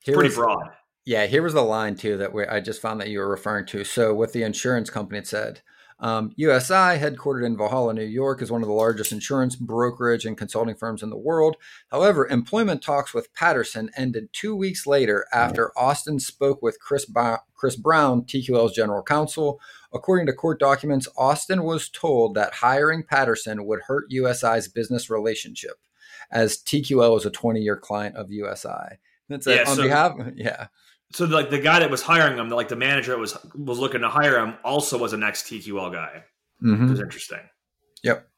Here 0.00 0.14
Pretty 0.14 0.28
was, 0.28 0.36
broad. 0.36 0.70
Yeah, 1.04 1.26
here 1.26 1.42
was 1.42 1.54
the 1.54 1.62
line 1.62 1.96
too 1.96 2.16
that 2.18 2.32
we, 2.32 2.44
I 2.46 2.60
just 2.60 2.82
found 2.82 3.00
that 3.00 3.08
you 3.08 3.18
were 3.18 3.28
referring 3.28 3.66
to. 3.66 3.84
So 3.84 4.14
with 4.14 4.32
the 4.32 4.42
insurance 4.42 4.90
company, 4.90 5.18
it 5.18 5.26
said 5.26 5.62
um, 5.98 6.32
USI, 6.36 6.98
headquartered 6.98 7.46
in 7.46 7.56
Valhalla, 7.56 7.94
New 7.94 8.04
York, 8.04 8.42
is 8.42 8.50
one 8.50 8.62
of 8.62 8.68
the 8.68 8.74
largest 8.74 9.12
insurance 9.12 9.56
brokerage 9.56 10.26
and 10.26 10.36
consulting 10.36 10.74
firms 10.74 11.02
in 11.02 11.08
the 11.08 11.16
world. 11.16 11.56
However, 11.90 12.26
employment 12.28 12.82
talks 12.82 13.14
with 13.14 13.32
Patterson 13.32 13.90
ended 13.96 14.28
two 14.32 14.54
weeks 14.54 14.86
later 14.86 15.26
after 15.32 15.72
Austin 15.78 16.20
spoke 16.20 16.60
with 16.60 16.78
Chris, 16.80 17.06
ba- 17.06 17.40
Chris 17.54 17.76
Brown, 17.76 18.22
TQL's 18.22 18.74
general 18.74 19.02
counsel. 19.02 19.58
According 19.92 20.26
to 20.26 20.34
court 20.34 20.60
documents, 20.60 21.08
Austin 21.16 21.62
was 21.62 21.88
told 21.88 22.34
that 22.34 22.54
hiring 22.54 23.02
Patterson 23.02 23.64
would 23.64 23.80
hurt 23.86 24.10
USI's 24.10 24.68
business 24.68 25.08
relationship, 25.08 25.78
as 26.30 26.58
TQL 26.58 27.16
is 27.16 27.24
a 27.24 27.30
20 27.30 27.60
year 27.60 27.76
client 27.76 28.16
of 28.16 28.30
USI. 28.30 28.98
That's 29.30 29.46
yeah, 29.46 29.64
on 29.66 29.76
so- 29.76 29.82
behalf, 29.82 30.12
yeah 30.36 30.66
so 31.12 31.24
like 31.24 31.50
the 31.50 31.60
guy 31.60 31.80
that 31.80 31.90
was 31.90 32.02
hiring 32.02 32.38
him, 32.38 32.48
like 32.48 32.68
the 32.68 32.76
manager 32.76 33.12
that 33.12 33.18
was 33.18 33.36
was 33.54 33.78
looking 33.78 34.00
to 34.00 34.08
hire 34.08 34.38
him, 34.38 34.54
also 34.64 34.98
was 34.98 35.12
an 35.12 35.22
ex 35.22 35.42
TQL 35.42 35.92
guy. 35.92 36.24
Mm-hmm. 36.62 36.82
Which 36.82 36.90
was 36.90 37.00
interesting. 37.00 37.40
Yep. 38.02 38.28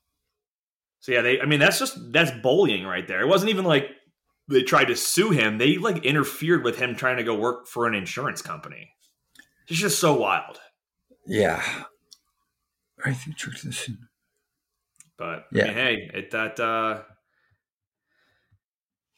So 1.01 1.13
yeah, 1.13 1.23
they. 1.23 1.41
I 1.41 1.47
mean, 1.47 1.61
that's 1.61 1.79
just 1.79 1.97
that's 2.13 2.31
bullying 2.43 2.85
right 2.85 3.07
there. 3.07 3.21
It 3.21 3.29
wasn't 3.29 3.51
even 3.51 3.65
like 3.65 3.89
they 4.49 4.63
tried 4.63 4.87
to 4.87 4.97
sue 4.97 5.31
him. 5.31 5.59
They 5.59 5.79
like 5.79 6.05
interfered 6.05 6.65
with 6.65 6.79
him 6.79 6.95
trying 6.95 7.17
to 7.17 7.25
go 7.25 7.35
work 7.35 7.67
for 7.67 7.87
an 7.87 7.95
insurance 7.95 8.43
company. 8.43 8.91
It's 9.69 9.79
just 9.79 9.99
so 9.99 10.15
wild. 10.15 10.59
Yeah. 11.27 11.63
I 13.05 13.13
think 13.13 13.39
this. 13.63 13.91
But 15.17 15.47
yeah, 15.53 15.65
I 15.65 15.67
mean, 15.67 15.75
hey, 15.75 16.11
it 16.15 16.31
that. 16.33 16.61
uh 16.61 17.03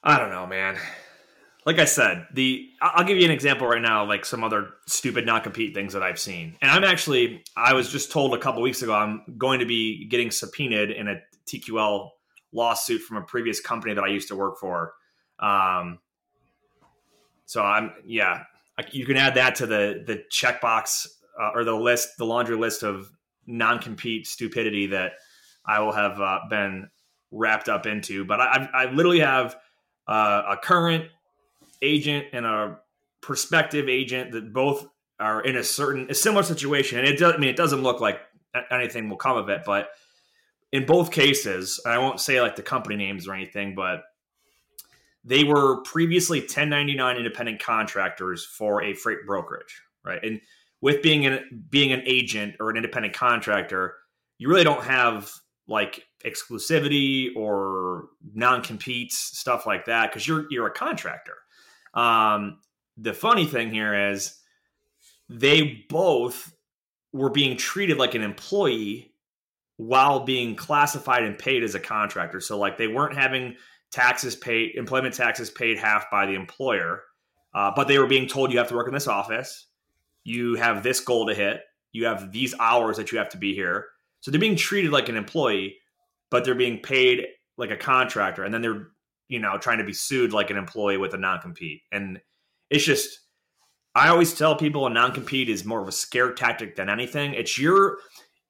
I 0.03 0.19
don't 0.19 0.31
know, 0.31 0.47
man 0.47 0.79
like 1.67 1.79
I 1.79 1.85
said, 1.85 2.27
the 2.33 2.71
I'll 2.81 3.05
give 3.05 3.19
you 3.19 3.25
an 3.25 3.31
example 3.31 3.67
right 3.67 3.83
now, 3.83 4.05
like 4.07 4.25
some 4.25 4.43
other 4.43 4.71
stupid 4.87 5.27
not 5.27 5.43
compete 5.43 5.75
things 5.75 5.93
that 5.93 6.03
I've 6.03 6.19
seen. 6.19 6.57
And 6.63 6.71
I'm 6.71 6.85
actually 6.85 7.45
I 7.57 7.75
was 7.75 7.91
just 7.91 8.11
told 8.11 8.35
a 8.35 8.39
couple 8.39 8.63
weeks 8.63 8.83
ago 8.83 8.95
I'm 8.95 9.23
going 9.37 9.61
to 9.61 9.67
be 9.67 10.07
getting 10.07 10.31
subpoenaed 10.31 10.91
in 10.91 11.09
a 11.09 11.17
TQL 11.47 12.11
lawsuit 12.53 13.03
from 13.03 13.19
a 13.19 13.23
previous 13.23 13.61
company 13.61 13.95
that 13.95 14.03
I 14.03 14.09
used 14.09 14.29
to 14.29 14.37
work 14.37 14.59
for. 14.59 14.95
Um, 15.39 15.99
so 17.45 17.63
I'm 17.63 17.93
yeah, 18.07 18.45
you 18.93 19.05
can 19.05 19.17
add 19.17 19.35
that 19.35 19.57
to 19.57 19.67
the 19.67 20.03
the 20.07 20.25
checkbox 20.33 21.07
uh, 21.41 21.51
or 21.55 21.65
the 21.65 21.75
list, 21.75 22.17
the 22.17 22.25
laundry 22.25 22.57
list 22.57 22.83
of 22.83 23.11
non-compete 23.47 24.27
stupidity 24.27 24.87
that 24.87 25.13
I 25.67 25.81
will 25.81 25.93
have 25.93 26.21
uh, 26.21 26.41
been 26.49 26.89
wrapped 27.31 27.69
up 27.69 27.87
into. 27.87 28.25
But 28.25 28.41
I, 28.41 28.69
I 28.73 28.85
literally 28.93 29.21
have 29.21 29.57
uh, 30.07 30.43
a 30.51 30.57
current 30.57 31.07
agent 31.83 32.27
and 32.33 32.47
a 32.47 32.79
prospective 33.21 33.89
agent 33.89 34.33
that 34.33 34.53
both 34.53 34.87
are 35.19 35.43
in 35.43 35.57
a 35.57 35.65
certain 35.65 36.11
a 36.11 36.15
similar 36.15 36.43
situation, 36.43 36.99
and 36.99 37.09
it 37.09 37.19
does. 37.19 37.35
I 37.35 37.37
mean, 37.37 37.51
it 37.51 37.57
doesn't 37.57 37.83
look 37.83 38.01
like 38.01 38.21
anything 38.71 39.09
will 39.09 39.17
come 39.17 39.37
of 39.37 39.49
it, 39.49 39.63
but 39.65 39.91
in 40.73 40.87
both 40.87 41.11
cases, 41.11 41.81
I 41.85 41.99
won't 41.99 42.21
say 42.21 42.41
like 42.41 42.57
the 42.57 42.63
company 42.63 42.97
names 42.97 43.27
or 43.27 43.35
anything, 43.35 43.75
but 43.75 44.03
they 45.25 45.45
were 45.45 45.83
previously 45.83 46.41
1099 46.41 47.17
independent 47.17 47.63
contractors 47.63 48.45
for 48.45 48.83
a 48.83 48.95
freight 48.95 49.27
brokerage, 49.27 49.83
right? 50.05 50.23
And 50.25 50.41
with 50.81 51.03
being 51.03 51.27
an 51.27 51.67
being 51.69 51.93
an 51.93 52.03
agent 52.07 52.57
or 52.61 52.71
an 52.71 52.77
independent 52.77 53.15
contractor, 53.15 53.97
you 54.39 54.49
really 54.49 54.65
don't 54.65 54.85
have 54.85 55.31
like 55.69 56.05
exclusivity 56.25 57.29
or 57.37 58.09
non-competes 58.35 59.17
stuff 59.17 59.67
like 59.67 59.85
that 59.85 60.11
because 60.11 60.27
you're 60.27 60.47
you're 60.51 60.67
a 60.67 60.73
contractor. 60.73 61.35
Um, 61.95 62.59
the 62.97 63.13
funny 63.13 63.47
thing 63.47 63.73
here 63.73 64.11
is 64.11 64.37
they 65.29 65.85
both 65.89 66.55
were 67.13 67.31
being 67.31 67.57
treated 67.57 67.99
like 67.99 68.15
an 68.15 68.23
employee 68.23 69.13
while 69.77 70.21
being 70.21 70.55
classified 70.55 71.23
and 71.23 71.39
paid 71.39 71.63
as 71.63 71.75
a 71.75 71.81
contractor. 71.81 72.41
So 72.41 72.59
like 72.59 72.77
they 72.77 72.89
weren't 72.89 73.17
having 73.17 73.57
taxes 73.91 74.37
paid, 74.37 74.75
employment 74.75 75.15
taxes 75.15 75.51
paid 75.51 75.79
half 75.79 76.11
by 76.11 76.27
the 76.27 76.35
employer, 76.35 77.03
uh, 77.55 77.73
but 77.75 77.89
they 77.89 77.99
were 77.99 78.07
being 78.07 78.29
told 78.29 78.53
you 78.53 78.59
have 78.59 78.69
to 78.69 78.77
work 78.77 78.89
in 78.89 78.95
this 78.95 79.09
office, 79.09 79.67
you 80.23 80.55
have 80.57 80.83
this 80.83 81.01
goal 81.01 81.27
to 81.27 81.35
hit, 81.35 81.63
you 81.93 82.05
have 82.05 82.31
these 82.31 82.55
hours 82.61 82.97
that 82.99 83.11
you 83.11 83.19
have 83.19 83.31
to 83.31 83.39
be 83.39 83.55
here. 83.55 83.87
So 84.21 84.31
they're 84.31 84.41
being 84.41 84.57
treated 84.57 84.93
like 84.93 85.09
an 85.09 85.17
employee, 85.17 85.79
but 86.31 86.45
they're 86.45 86.55
being 86.55 86.79
paid 86.79 87.27
like 87.57 87.71
a 87.71 87.77
contractor, 87.77 88.45
and 88.45 88.53
then 88.53 88.63
they're 88.63 88.89
you 89.31 89.39
know 89.39 89.57
trying 89.57 89.79
to 89.79 89.85
be 89.85 89.95
sued 89.95 90.33
like 90.35 90.51
an 90.51 90.59
employee 90.59 90.99
with 90.99 91.15
a 91.15 91.19
non 91.19 91.41
compete, 91.41 91.83
and 91.91 92.21
it's 92.69 92.85
just. 92.85 93.21
I 93.93 94.07
always 94.09 94.33
tell 94.35 94.55
people 94.55 94.87
a 94.87 94.91
non 94.91 95.13
compete 95.13 95.49
is 95.49 95.65
more 95.65 95.83
of 95.83 95.89
a 95.89 95.93
scare 95.93 96.33
tactic 96.33 96.77
than 96.77 96.89
anything. 96.89 97.35
It's 97.35 97.59
your 97.59 97.99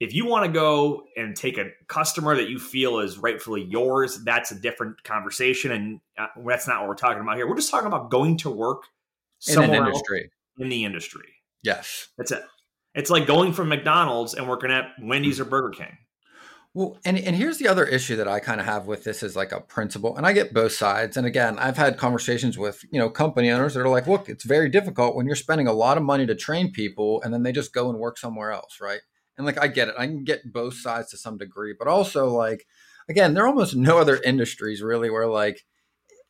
if 0.01 0.15
you 0.15 0.27
want 0.27 0.47
to 0.47 0.51
go 0.51 1.05
and 1.17 1.37
take 1.37 1.59
a 1.59 1.67
customer 1.87 2.35
that 2.35 2.49
you 2.49 2.59
feel 2.59 3.01
is 3.01 3.19
rightfully 3.19 3.63
yours, 3.63 4.19
that's 4.25 4.51
a 4.51 4.55
different 4.55 5.03
conversation, 5.05 5.73
and 5.73 6.01
uh, 6.19 6.27
that's 6.47 6.67
not 6.67 6.81
what 6.81 6.89
we're 6.89 6.95
talking 6.95 7.21
about 7.21 7.37
here. 7.37 7.47
We're 7.47 7.57
just 7.57 7.71
talking 7.71 7.87
about 7.87 8.11
going 8.11 8.39
to 8.39 8.51
work 8.51 8.85
in 9.47 9.63
an 9.63 9.75
industry. 9.75 10.31
In 10.59 10.69
the 10.71 10.85
industry, 10.85 11.29
yes, 11.63 12.09
that's 12.17 12.33
it. 12.33 12.43
It's 12.95 13.11
like 13.11 13.27
going 13.27 13.53
from 13.53 13.69
McDonald's 13.69 14.35
and 14.35 14.49
working 14.49 14.71
at 14.71 14.87
Wendy's 15.01 15.39
or 15.39 15.45
Burger 15.45 15.71
King. 15.71 15.97
Well, 16.73 16.99
and, 17.05 17.19
and 17.19 17.35
here's 17.35 17.59
the 17.59 17.67
other 17.67 17.85
issue 17.85 18.15
that 18.17 18.29
I 18.29 18.39
kind 18.39 18.61
of 18.61 18.67
have 18.67 18.87
with 18.87 19.03
this 19.03 19.25
is 19.25 19.35
like 19.35 19.50
a 19.50 19.61
principle, 19.61 20.17
and 20.17 20.25
I 20.25 20.33
get 20.33 20.55
both 20.55 20.73
sides. 20.73 21.17
And 21.17 21.27
again, 21.27 21.59
I've 21.59 21.77
had 21.77 21.99
conversations 21.99 22.57
with 22.57 22.85
you 22.93 23.00
know 23.00 23.11
company 23.11 23.50
owners 23.50 23.75
that 23.75 23.81
are 23.81 23.89
like, 23.89 24.07
look, 24.07 24.29
it's 24.29 24.45
very 24.45 24.69
difficult 24.69 25.17
when 25.17 25.27
you're 25.27 25.35
spending 25.35 25.67
a 25.67 25.73
lot 25.73 25.97
of 25.97 26.05
money 26.05 26.27
to 26.27 26.35
train 26.37 26.71
people, 26.71 27.21
and 27.23 27.35
then 27.35 27.43
they 27.43 27.50
just 27.50 27.73
go 27.75 27.91
and 27.91 27.99
work 27.99 28.19
somewhere 28.19 28.53
else, 28.53 28.79
right? 28.81 29.00
And 29.37 29.45
like 29.47 29.61
I 29.61 29.67
get 29.67 29.89
it. 29.89 29.97
I 29.99 30.07
can 30.07 30.23
get 30.23 30.53
both 30.53 30.75
sides 30.75 31.11
to 31.11 31.17
some 31.17 31.39
degree, 31.39 31.75
but 31.77 31.89
also 31.89 32.29
like 32.29 32.67
again, 33.09 33.35
there 33.35 33.45
are 33.45 33.49
almost 33.49 33.75
no 33.75 33.99
other 33.99 34.21
industries 34.25 34.81
really 34.81 35.11
where 35.11 35.27
like 35.27 35.65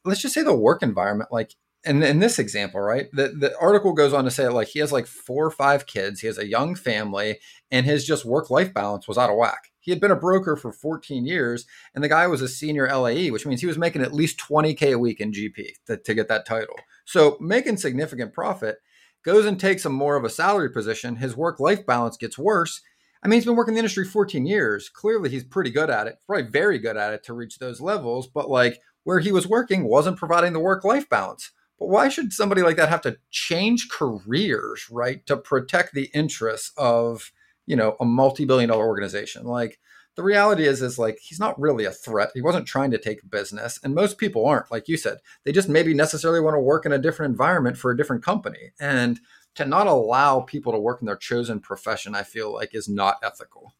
let's 0.04 0.22
just 0.22 0.34
say 0.34 0.42
the 0.42 0.54
work 0.56 0.82
environment 0.82 1.30
like 1.32 1.54
and 1.84 2.04
in 2.04 2.20
this 2.20 2.38
example, 2.38 2.80
right, 2.80 3.08
the, 3.12 3.28
the 3.28 3.54
article 3.58 3.94
goes 3.94 4.12
on 4.12 4.24
to 4.24 4.30
say 4.30 4.48
like 4.48 4.68
he 4.68 4.80
has 4.80 4.92
like 4.92 5.06
four 5.06 5.46
or 5.46 5.50
five 5.50 5.86
kids, 5.86 6.20
he 6.20 6.26
has 6.26 6.38
a 6.38 6.46
young 6.48 6.74
family, 6.74 7.38
and 7.70 7.86
his 7.86 8.06
just 8.06 8.24
work 8.24 8.50
life 8.50 8.74
balance 8.74 9.08
was 9.08 9.18
out 9.18 9.30
of 9.30 9.36
whack. 9.36 9.69
He 9.80 9.90
had 9.90 10.00
been 10.00 10.10
a 10.10 10.16
broker 10.16 10.56
for 10.56 10.72
14 10.72 11.26
years, 11.26 11.66
and 11.94 12.04
the 12.04 12.08
guy 12.08 12.26
was 12.26 12.42
a 12.42 12.48
senior 12.48 12.86
LAE, 12.86 13.30
which 13.30 13.46
means 13.46 13.60
he 13.60 13.66
was 13.66 13.78
making 13.78 14.02
at 14.02 14.14
least 14.14 14.38
20K 14.38 14.92
a 14.94 14.98
week 14.98 15.20
in 15.20 15.32
GP 15.32 15.68
to, 15.86 15.96
to 15.96 16.14
get 16.14 16.28
that 16.28 16.46
title. 16.46 16.76
So 17.04 17.36
making 17.40 17.78
significant 17.78 18.32
profit 18.32 18.78
goes 19.24 19.46
and 19.46 19.58
takes 19.58 19.84
a 19.84 19.90
more 19.90 20.16
of 20.16 20.24
a 20.24 20.30
salary 20.30 20.70
position. 20.70 21.16
His 21.16 21.36
work 21.36 21.60
life 21.60 21.84
balance 21.84 22.16
gets 22.16 22.38
worse, 22.38 22.80
I 23.22 23.28
mean, 23.28 23.36
he's 23.36 23.44
been 23.44 23.56
working 23.56 23.72
in 23.72 23.76
the 23.76 23.80
industry 23.80 24.04
14 24.04 24.46
years. 24.46 24.88
Clearly, 24.88 25.28
he's 25.28 25.44
pretty 25.44 25.70
good 25.70 25.90
at 25.90 26.06
it, 26.06 26.18
probably 26.26 26.50
very 26.50 26.78
good 26.78 26.96
at 26.96 27.12
it 27.12 27.22
to 27.24 27.34
reach 27.34 27.58
those 27.58 27.80
levels. 27.80 28.26
But 28.26 28.48
like 28.48 28.80
where 29.04 29.20
he 29.20 29.32
was 29.32 29.46
working 29.46 29.84
wasn't 29.84 30.16
providing 30.16 30.52
the 30.52 30.60
work 30.60 30.84
life 30.84 31.08
balance. 31.08 31.52
But 31.78 31.88
why 31.88 32.08
should 32.08 32.32
somebody 32.32 32.62
like 32.62 32.76
that 32.76 32.88
have 32.88 33.02
to 33.02 33.18
change 33.30 33.88
careers, 33.90 34.86
right, 34.90 35.24
to 35.26 35.36
protect 35.36 35.94
the 35.94 36.10
interests 36.14 36.72
of, 36.76 37.30
you 37.66 37.76
know, 37.76 37.96
a 38.00 38.04
multi 38.04 38.44
billion 38.44 38.68
dollar 38.70 38.86
organization? 38.86 39.44
Like, 39.44 39.78
the 40.16 40.22
reality 40.22 40.66
is 40.66 40.82
is 40.82 40.98
like 40.98 41.18
he's 41.22 41.38
not 41.38 41.58
really 41.58 41.86
a 41.86 41.92
threat 41.92 42.30
he 42.34 42.42
wasn't 42.42 42.66
trying 42.66 42.90
to 42.90 42.98
take 42.98 43.30
business 43.30 43.78
and 43.82 43.94
most 43.94 44.18
people 44.18 44.44
aren't 44.44 44.70
like 44.70 44.86
you 44.86 44.96
said 44.96 45.18
they 45.44 45.52
just 45.52 45.68
maybe 45.68 45.94
necessarily 45.94 46.40
want 46.40 46.54
to 46.54 46.60
work 46.60 46.84
in 46.84 46.92
a 46.92 46.98
different 46.98 47.30
environment 47.30 47.78
for 47.78 47.90
a 47.90 47.96
different 47.96 48.22
company 48.22 48.72
and 48.80 49.20
to 49.54 49.64
not 49.64 49.86
allow 49.86 50.40
people 50.40 50.72
to 50.72 50.78
work 50.78 51.00
in 51.00 51.06
their 51.06 51.16
chosen 51.16 51.60
profession, 51.60 52.14
I 52.14 52.22
feel 52.22 52.52
like 52.52 52.74
is 52.74 52.88
not 52.88 53.16
ethical. 53.22 53.74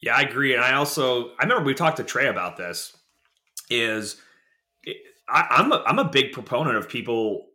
Yeah, 0.00 0.16
I 0.16 0.22
agree. 0.22 0.54
And 0.54 0.62
I 0.62 0.74
also, 0.74 1.30
I 1.38 1.42
remember 1.42 1.64
we 1.64 1.74
talked 1.74 1.96
to 1.96 2.04
Trey 2.04 2.26
about 2.26 2.56
this 2.56 2.96
is 3.70 4.20
I, 5.28 5.46
I'm 5.50 5.72
a, 5.72 5.82
I'm 5.86 5.98
a 5.98 6.04
big 6.04 6.32
proponent 6.32 6.76
of 6.76 6.88
people 6.88 7.46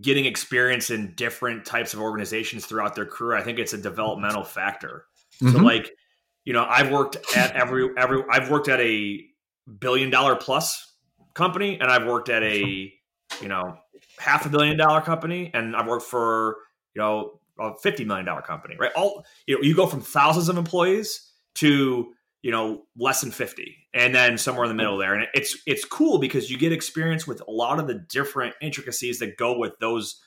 getting 0.00 0.24
experience 0.24 0.90
in 0.90 1.14
different 1.14 1.64
types 1.64 1.94
of 1.94 2.00
organizations 2.00 2.66
throughout 2.66 2.94
their 2.94 3.06
career. 3.06 3.36
I 3.36 3.42
think 3.42 3.58
it's 3.58 3.72
a 3.72 3.78
developmental 3.78 4.44
factor. 4.44 5.06
Mm-hmm. 5.42 5.56
So 5.56 5.62
like, 5.62 5.90
you 6.44 6.52
know, 6.52 6.64
I've 6.68 6.90
worked 6.90 7.16
at 7.36 7.54
every, 7.54 7.88
every, 7.96 8.22
I've 8.30 8.50
worked 8.50 8.68
at 8.68 8.80
a 8.80 9.24
billion 9.78 10.10
dollar 10.10 10.36
plus 10.36 10.92
company 11.34 11.78
and 11.80 11.90
I've 11.90 12.06
worked 12.06 12.28
at 12.28 12.42
a, 12.42 12.92
you 13.40 13.48
know, 13.48 13.76
half 14.18 14.46
a 14.46 14.48
billion 14.48 14.76
dollar 14.76 15.00
company 15.00 15.50
and 15.54 15.74
I've 15.74 15.86
worked 15.86 16.06
for, 16.06 16.56
you 16.94 17.02
know, 17.02 17.40
a 17.58 17.72
$50 17.72 18.06
million 18.06 18.26
company, 18.42 18.76
right? 18.78 18.92
All, 18.94 19.24
you 19.46 19.56
know, 19.56 19.62
you 19.62 19.74
go 19.74 19.86
from 19.86 20.00
thousands 20.00 20.48
of 20.48 20.56
employees 20.56 21.32
to, 21.56 22.12
you 22.44 22.50
know, 22.50 22.82
less 22.94 23.22
than 23.22 23.30
50 23.30 23.74
and 23.94 24.14
then 24.14 24.36
somewhere 24.36 24.66
in 24.66 24.68
the 24.68 24.74
middle 24.74 24.98
there. 24.98 25.14
And 25.14 25.26
it's, 25.32 25.56
it's 25.66 25.82
cool 25.86 26.18
because 26.18 26.50
you 26.50 26.58
get 26.58 26.72
experience 26.72 27.26
with 27.26 27.40
a 27.48 27.50
lot 27.50 27.80
of 27.80 27.86
the 27.86 28.04
different 28.10 28.54
intricacies 28.60 29.18
that 29.20 29.38
go 29.38 29.56
with 29.56 29.72
those 29.80 30.20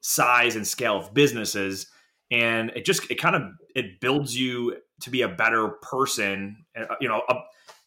size 0.00 0.54
and 0.54 0.64
scale 0.64 0.96
of 0.96 1.12
businesses. 1.12 1.88
And 2.30 2.70
it 2.76 2.84
just, 2.84 3.10
it 3.10 3.16
kind 3.16 3.34
of, 3.34 3.42
it 3.74 4.00
builds 4.00 4.38
you 4.38 4.76
to 5.00 5.10
be 5.10 5.22
a 5.22 5.28
better 5.28 5.70
person, 5.82 6.64
uh, 6.78 6.84
you 7.00 7.08
know, 7.08 7.22
a 7.28 7.34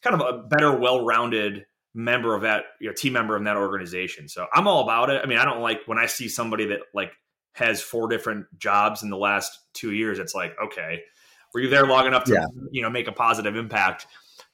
kind 0.02 0.20
of 0.20 0.28
a 0.28 0.42
better, 0.42 0.76
well-rounded 0.76 1.64
member 1.94 2.34
of 2.34 2.42
that 2.42 2.64
you 2.82 2.88
know, 2.88 2.94
team 2.94 3.14
member 3.14 3.34
in 3.34 3.44
that 3.44 3.56
organization. 3.56 4.28
So 4.28 4.46
I'm 4.52 4.68
all 4.68 4.82
about 4.82 5.08
it. 5.08 5.22
I 5.24 5.26
mean, 5.26 5.38
I 5.38 5.46
don't 5.46 5.62
like 5.62 5.80
when 5.86 5.98
I 5.98 6.04
see 6.04 6.28
somebody 6.28 6.66
that 6.66 6.80
like 6.92 7.12
has 7.54 7.80
four 7.80 8.08
different 8.08 8.44
jobs 8.58 9.02
in 9.02 9.08
the 9.08 9.16
last 9.16 9.58
two 9.72 9.92
years. 9.92 10.18
It's 10.18 10.34
like, 10.34 10.54
okay, 10.62 11.00
were 11.54 11.60
you 11.60 11.68
there 11.68 11.86
long 11.86 12.06
enough 12.06 12.24
to 12.24 12.34
yeah. 12.34 12.46
you 12.70 12.82
know 12.82 12.90
make 12.90 13.08
a 13.08 13.12
positive 13.12 13.56
impact? 13.56 14.06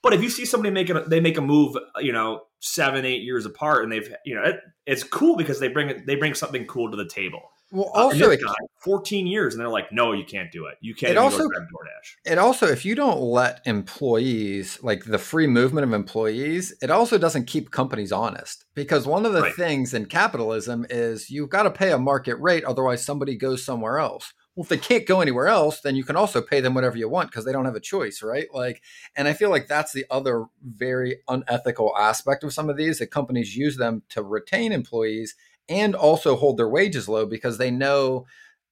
But 0.03 0.15
if 0.15 0.23
you 0.23 0.31
see 0.31 0.45
somebody 0.45 0.73
making 0.73 1.09
they 1.09 1.21
make 1.21 1.37
a 1.37 1.43
move, 1.43 1.77
you 1.99 2.13
know, 2.13 2.43
seven 2.61 3.05
eight 3.05 3.23
years 3.23 3.47
apart, 3.47 3.83
and 3.83 3.93
they've 3.93 4.09
you 4.25 4.35
know 4.35 4.43
it, 4.43 4.61
it's 4.87 5.03
cool 5.03 5.37
because 5.37 5.61
they 5.61 5.69
bring 5.69 6.05
they 6.07 6.17
bring 6.17 6.35
something 6.35 6.67
cool 6.67 6.91
to 6.91 6.97
the 6.97 7.09
table. 7.09 7.43
Well, 7.73 7.91
uh, 7.95 8.05
also, 8.05 8.31
uh, 8.31 8.37
guy, 8.37 8.55
14 8.85 9.27
years, 9.27 9.55
and 9.55 9.61
they're 9.61 9.69
like, 9.69 9.91
no, 9.91 10.13
you 10.13 10.25
can't 10.25 10.53
do 10.53 10.67
it. 10.67 10.77
You 10.81 10.95
can't 10.95 11.11
it 11.11 11.19
also, 11.19 11.43
DoorDash. 11.43 12.15
It 12.25 12.39
also, 12.39 12.67
if 12.67 12.85
you 12.85 12.95
don't 12.95 13.21
let 13.21 13.61
employees, 13.67 14.79
like 14.83 15.05
the 15.05 15.19
free 15.19 15.49
movement 15.49 15.85
of 15.85 15.93
employees, 15.93 16.77
it 16.81 16.91
also 16.91 17.19
doesn't 17.19 17.47
keep 17.47 17.73
companies 17.73 18.13
honest. 18.13 18.65
Because 18.75 19.07
one 19.07 19.27
of 19.27 19.33
the 19.33 19.43
right. 19.43 19.55
things 19.55 19.95
in 19.95 20.07
capitalism 20.07 20.87
is 20.91 21.29
you've 21.29 21.51
got 21.51 21.65
to 21.65 21.71
pay 21.71 21.91
a 21.91 21.99
market 21.99 22.37
rate, 22.37 22.65
otherwise 22.65 23.05
somebody 23.05 23.37
goes 23.37 23.65
somewhere 23.65 23.99
else. 23.99 24.33
Well, 24.57 24.63
if 24.63 24.71
they 24.71 24.79
can't 24.79 25.07
go 25.07 25.21
anywhere 25.21 25.49
else, 25.49 25.83
then 25.83 25.97
you 25.97 26.03
can 26.03 26.17
also 26.17 26.41
pay 26.41 26.61
them 26.61 26.73
whatever 26.73 26.97
you 26.97 27.11
want 27.11 27.31
because 27.31 27.45
they 27.45 27.53
don't 27.53 27.67
have 27.67 27.77
a 27.77 27.81
choice, 27.81 28.23
right? 28.23 28.47
Like, 28.55 28.83
and 29.15 29.29
I 29.29 29.35
feel 29.35 29.51
like 29.51 29.69
that's 29.69 29.93
the 29.93 30.07
other 30.11 30.47
very 30.63 31.19
unethical 31.29 31.95
aspect 31.97 32.43
of 32.43 32.55
some 32.55 32.71
of 32.71 32.79
these 32.79 32.99
that 32.99 33.09
companies 33.09 33.55
use 33.55 33.77
them 33.77 34.03
to 34.09 34.23
retain 34.23 34.73
employees 34.73 35.35
and 35.69 35.95
also 35.95 36.37
hold 36.37 36.57
their 36.57 36.71
wages 36.71 37.07
low 37.07 37.27
because 37.27 37.59
they 37.59 37.71
know 37.71 38.25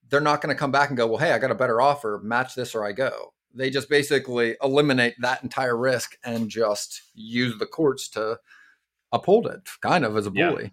they're 0.08 0.22
not 0.22 0.40
going 0.40 0.54
to 0.54 0.58
come 0.58 0.72
back 0.72 0.88
and 0.88 0.96
go, 0.96 1.06
well, 1.06 1.18
hey, 1.18 1.32
I 1.32 1.38
got 1.38 1.50
a 1.50 1.54
better 1.56 1.82
offer, 1.82 2.18
match 2.22 2.54
this 2.54 2.74
or 2.74 2.86
I 2.86 2.92
go. 2.92 3.34
They 3.54 3.68
just 3.68 3.90
basically 3.90 4.56
eliminate 4.62 5.14
that 5.20 5.42
entire 5.42 5.76
risk 5.76 6.16
and 6.24 6.48
just 6.48 7.02
use 7.14 7.58
the 7.58 7.66
courts 7.66 8.08
to 8.10 8.38
uphold 9.12 9.46
it, 9.46 9.68
kind 9.82 10.04
of 10.04 10.16
as 10.16 10.26
a 10.26 10.30
bully. 10.30 10.64
Yeah. 10.64 10.68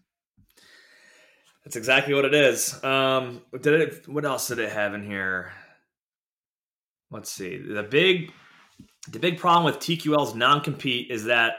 That's 1.64 1.76
exactly 1.76 2.14
what 2.14 2.26
it 2.26 2.34
is. 2.34 2.84
Um, 2.84 3.42
did 3.62 3.82
it? 3.82 4.08
What 4.08 4.26
else 4.26 4.48
did 4.48 4.60
it 4.60 4.72
have 4.72 4.94
in 4.94 5.04
here? 5.04 5.52
Let's 7.12 7.32
see. 7.32 7.58
The 7.58 7.84
big, 7.84 8.32
the 9.10 9.20
big 9.20 9.38
problem 9.38 9.66
with 9.66 9.80
TQL's 9.80 10.34
non-compete 10.34 11.12
is 11.12 11.26
that 11.26 11.56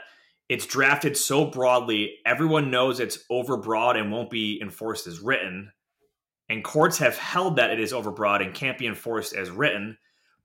it's 0.49 0.65
drafted 0.65 1.15
so 1.15 1.45
broadly, 1.45 2.17
everyone 2.25 2.69
knows 2.71 2.99
it's 2.99 3.19
overbroad 3.31 3.97
and 3.97 4.11
won't 4.11 4.29
be 4.29 4.59
enforced 4.61 5.07
as 5.07 5.19
written. 5.19 5.71
and 6.49 6.63
courts 6.63 6.97
have 6.97 7.17
held 7.17 7.55
that 7.55 7.71
it 7.71 7.79
is 7.79 7.93
overbroad 7.93 8.45
and 8.45 8.53
can't 8.53 8.77
be 8.77 8.87
enforced 8.87 9.33
as 9.33 9.49
written. 9.49 9.97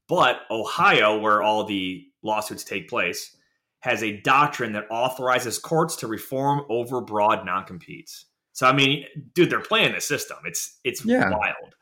But 0.09 0.41
Ohio, 0.51 1.19
where 1.19 1.43
all 1.43 1.65
the 1.65 2.07
lawsuits 2.23 2.65
take 2.65 2.89
place, 2.89 3.37
has 3.81 4.03
a 4.03 4.21
doctrine 4.23 4.73
that 4.73 4.91
authorizes 4.91 5.59
courts 5.59 5.97
to 5.97 6.07
reform 6.07 6.65
overbroad 6.71 7.45
non-competes. 7.45 8.27
So 8.59 8.67
I 8.67 8.73
mean, 8.73 9.05
dude, 9.35 9.51
they're 9.51 9.61
playing 9.61 9.93
the 9.93 10.01
system. 10.01 10.39
It's 10.45 10.81
it's 10.83 11.05
yeah. 11.05 11.31
wild. 11.31 11.77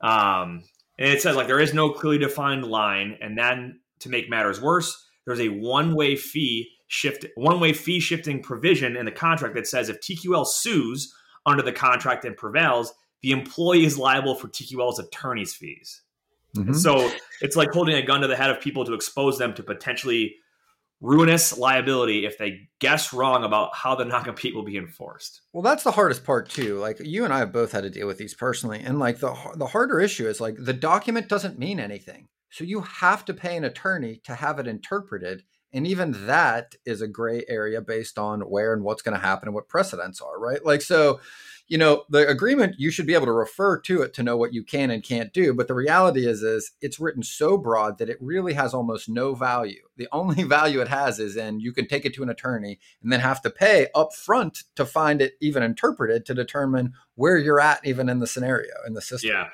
Um, 0.00 0.64
and 0.98 1.10
it 1.10 1.20
says 1.20 1.36
like 1.36 1.48
there 1.48 1.60
is 1.60 1.74
no 1.74 1.90
clearly 1.90 2.16
defined 2.16 2.64
line, 2.64 3.18
and 3.20 3.36
then 3.36 3.80
to 3.98 4.08
make 4.08 4.30
matters 4.30 4.58
worse, 4.58 5.06
there's 5.26 5.40
a 5.40 5.50
one-way 5.50 6.16
fee 6.16 6.70
shift, 6.86 7.26
one-way 7.34 7.74
fee 7.74 8.00
shifting 8.00 8.42
provision 8.42 8.96
in 8.96 9.04
the 9.04 9.12
contract 9.12 9.54
that 9.54 9.66
says 9.66 9.90
if 9.90 10.00
TQL 10.00 10.46
sues 10.46 11.14
under 11.44 11.62
the 11.62 11.72
contract 11.72 12.24
and 12.24 12.38
prevails, 12.38 12.94
the 13.20 13.32
employee 13.32 13.84
is 13.84 13.98
liable 13.98 14.34
for 14.34 14.48
TQL's 14.48 14.98
attorney's 14.98 15.52
fees. 15.52 16.00
Mm-hmm. 16.56 16.72
So 16.72 17.12
it's 17.42 17.54
like 17.54 17.70
holding 17.70 17.96
a 17.96 18.02
gun 18.02 18.22
to 18.22 18.28
the 18.28 18.36
head 18.36 18.48
of 18.48 18.62
people 18.62 18.86
to 18.86 18.94
expose 18.94 19.36
them 19.36 19.52
to 19.56 19.62
potentially 19.62 20.36
ruinous 21.00 21.56
liability 21.58 22.24
if 22.24 22.38
they 22.38 22.68
guess 22.80 23.12
wrong 23.12 23.44
about 23.44 23.74
how 23.74 23.94
the 23.94 24.04
non 24.04 24.24
compete 24.24 24.54
will 24.54 24.64
be 24.64 24.76
enforced. 24.76 25.42
Well, 25.52 25.62
that's 25.62 25.84
the 25.84 25.90
hardest 25.90 26.24
part 26.24 26.48
too. 26.48 26.78
Like 26.78 26.98
you 27.00 27.24
and 27.24 27.32
I 27.32 27.38
have 27.38 27.52
both 27.52 27.72
had 27.72 27.82
to 27.82 27.90
deal 27.90 28.06
with 28.06 28.18
these 28.18 28.34
personally, 28.34 28.80
and 28.80 28.98
like 28.98 29.18
the 29.18 29.34
the 29.56 29.66
harder 29.66 30.00
issue 30.00 30.28
is 30.28 30.40
like 30.40 30.56
the 30.58 30.72
document 30.72 31.28
doesn't 31.28 31.58
mean 31.58 31.80
anything, 31.80 32.28
so 32.50 32.64
you 32.64 32.80
have 32.80 33.24
to 33.26 33.34
pay 33.34 33.56
an 33.56 33.64
attorney 33.64 34.20
to 34.24 34.34
have 34.34 34.58
it 34.58 34.66
interpreted. 34.66 35.42
And 35.72 35.88
even 35.88 36.26
that 36.26 36.76
is 36.86 37.02
a 37.02 37.08
gray 37.08 37.44
area 37.48 37.80
based 37.80 38.16
on 38.16 38.42
where 38.42 38.72
and 38.72 38.84
what's 38.84 39.02
going 39.02 39.18
to 39.18 39.26
happen 39.26 39.48
and 39.48 39.54
what 39.56 39.68
precedents 39.68 40.20
are, 40.20 40.38
right? 40.38 40.64
Like, 40.64 40.80
so 40.80 41.18
you 41.68 41.78
know 41.78 42.04
the 42.10 42.28
agreement 42.28 42.76
you 42.78 42.90
should 42.90 43.06
be 43.06 43.14
able 43.14 43.26
to 43.26 43.32
refer 43.32 43.80
to 43.80 44.02
it 44.02 44.14
to 44.14 44.22
know 44.22 44.36
what 44.36 44.52
you 44.52 44.62
can 44.62 44.90
and 44.90 45.02
can't 45.02 45.32
do 45.32 45.54
but 45.54 45.66
the 45.66 45.74
reality 45.74 46.26
is 46.26 46.42
is 46.42 46.72
it's 46.80 47.00
written 47.00 47.22
so 47.22 47.56
broad 47.56 47.98
that 47.98 48.08
it 48.08 48.18
really 48.20 48.52
has 48.54 48.74
almost 48.74 49.08
no 49.08 49.34
value. 49.34 49.82
The 49.96 50.08
only 50.12 50.42
value 50.44 50.80
it 50.80 50.88
has 50.88 51.18
is 51.18 51.36
in 51.36 51.60
you 51.60 51.72
can 51.72 51.86
take 51.86 52.04
it 52.04 52.14
to 52.14 52.22
an 52.22 52.28
attorney 52.28 52.78
and 53.02 53.12
then 53.12 53.20
have 53.20 53.42
to 53.42 53.50
pay 53.50 53.88
up 53.94 54.14
front 54.14 54.64
to 54.76 54.84
find 54.84 55.20
it 55.20 55.34
even 55.40 55.62
interpreted 55.62 56.26
to 56.26 56.34
determine 56.34 56.92
where 57.14 57.38
you're 57.38 57.60
at 57.60 57.84
even 57.84 58.08
in 58.08 58.18
the 58.18 58.26
scenario 58.26 58.72
in 58.86 58.94
the 58.94 59.02
system. 59.02 59.30
Yeah. 59.30 59.48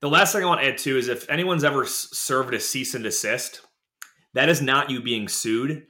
The 0.00 0.10
last 0.10 0.32
thing 0.32 0.42
i 0.42 0.46
want 0.46 0.60
to 0.60 0.66
add 0.66 0.78
too 0.78 0.96
is 0.96 1.08
if 1.08 1.28
anyone's 1.30 1.62
ever 1.62 1.86
served 1.86 2.54
a 2.54 2.60
cease 2.60 2.94
and 2.94 3.04
desist 3.04 3.60
that 4.34 4.48
is 4.48 4.62
not 4.62 4.90
you 4.90 5.02
being 5.02 5.28
sued. 5.28 5.86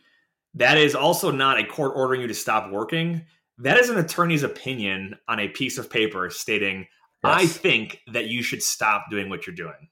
That 0.54 0.76
is 0.76 0.94
also 0.94 1.30
not 1.30 1.58
a 1.58 1.64
court 1.64 1.92
ordering 1.96 2.20
you 2.20 2.26
to 2.26 2.34
stop 2.34 2.70
working 2.70 3.24
that 3.62 3.78
is 3.78 3.88
an 3.88 3.98
attorney's 3.98 4.42
opinion 4.42 5.16
on 5.28 5.40
a 5.40 5.48
piece 5.48 5.78
of 5.78 5.90
paper 5.90 6.30
stating, 6.30 6.80
yes. 6.80 6.86
I 7.22 7.46
think 7.46 8.00
that 8.12 8.26
you 8.26 8.42
should 8.42 8.62
stop 8.62 9.06
doing 9.10 9.28
what 9.28 9.46
you're 9.46 9.56
doing. 9.56 9.88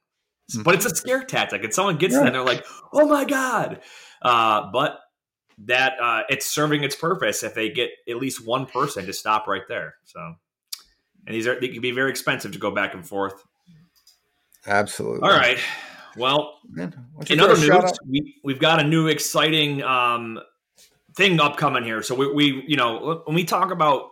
Mm-hmm. 0.52 0.62
But 0.62 0.74
it's 0.74 0.86
a 0.86 0.90
scare 0.90 1.22
tactic. 1.22 1.64
And 1.64 1.72
someone 1.72 1.96
gets 1.96 2.12
yeah. 2.12 2.20
that 2.20 2.26
and 2.26 2.34
they're 2.34 2.44
like, 2.44 2.64
oh 2.92 3.06
my 3.06 3.24
God. 3.24 3.80
Uh, 4.22 4.70
but 4.72 4.98
that 5.66 5.92
uh, 6.00 6.22
it's 6.28 6.46
serving 6.46 6.82
its 6.84 6.96
purpose 6.96 7.42
if 7.42 7.54
they 7.54 7.70
get 7.70 7.90
at 8.08 8.16
least 8.16 8.44
one 8.44 8.66
person 8.66 9.06
to 9.06 9.12
stop 9.12 9.46
right 9.46 9.62
there. 9.68 9.94
So, 10.04 10.34
and 11.26 11.34
these 11.34 11.46
are, 11.46 11.60
they 11.60 11.68
can 11.68 11.82
be 11.82 11.92
very 11.92 12.10
expensive 12.10 12.52
to 12.52 12.58
go 12.58 12.70
back 12.70 12.94
and 12.94 13.06
forth. 13.06 13.44
Absolutely. 14.66 15.20
All 15.28 15.36
right. 15.36 15.58
Well, 16.16 16.58
in 16.76 17.40
other 17.40 17.56
news, 17.56 17.92
we, 18.08 18.34
we've 18.42 18.58
got 18.58 18.80
a 18.80 18.84
new 18.84 19.06
exciting 19.06 19.82
um, 19.82 20.40
thing 21.20 21.38
upcoming 21.38 21.84
here. 21.84 22.02
So 22.02 22.14
we, 22.14 22.32
we, 22.32 22.64
you 22.66 22.76
know, 22.76 23.22
when 23.26 23.34
we 23.34 23.44
talk 23.44 23.70
about 23.70 24.10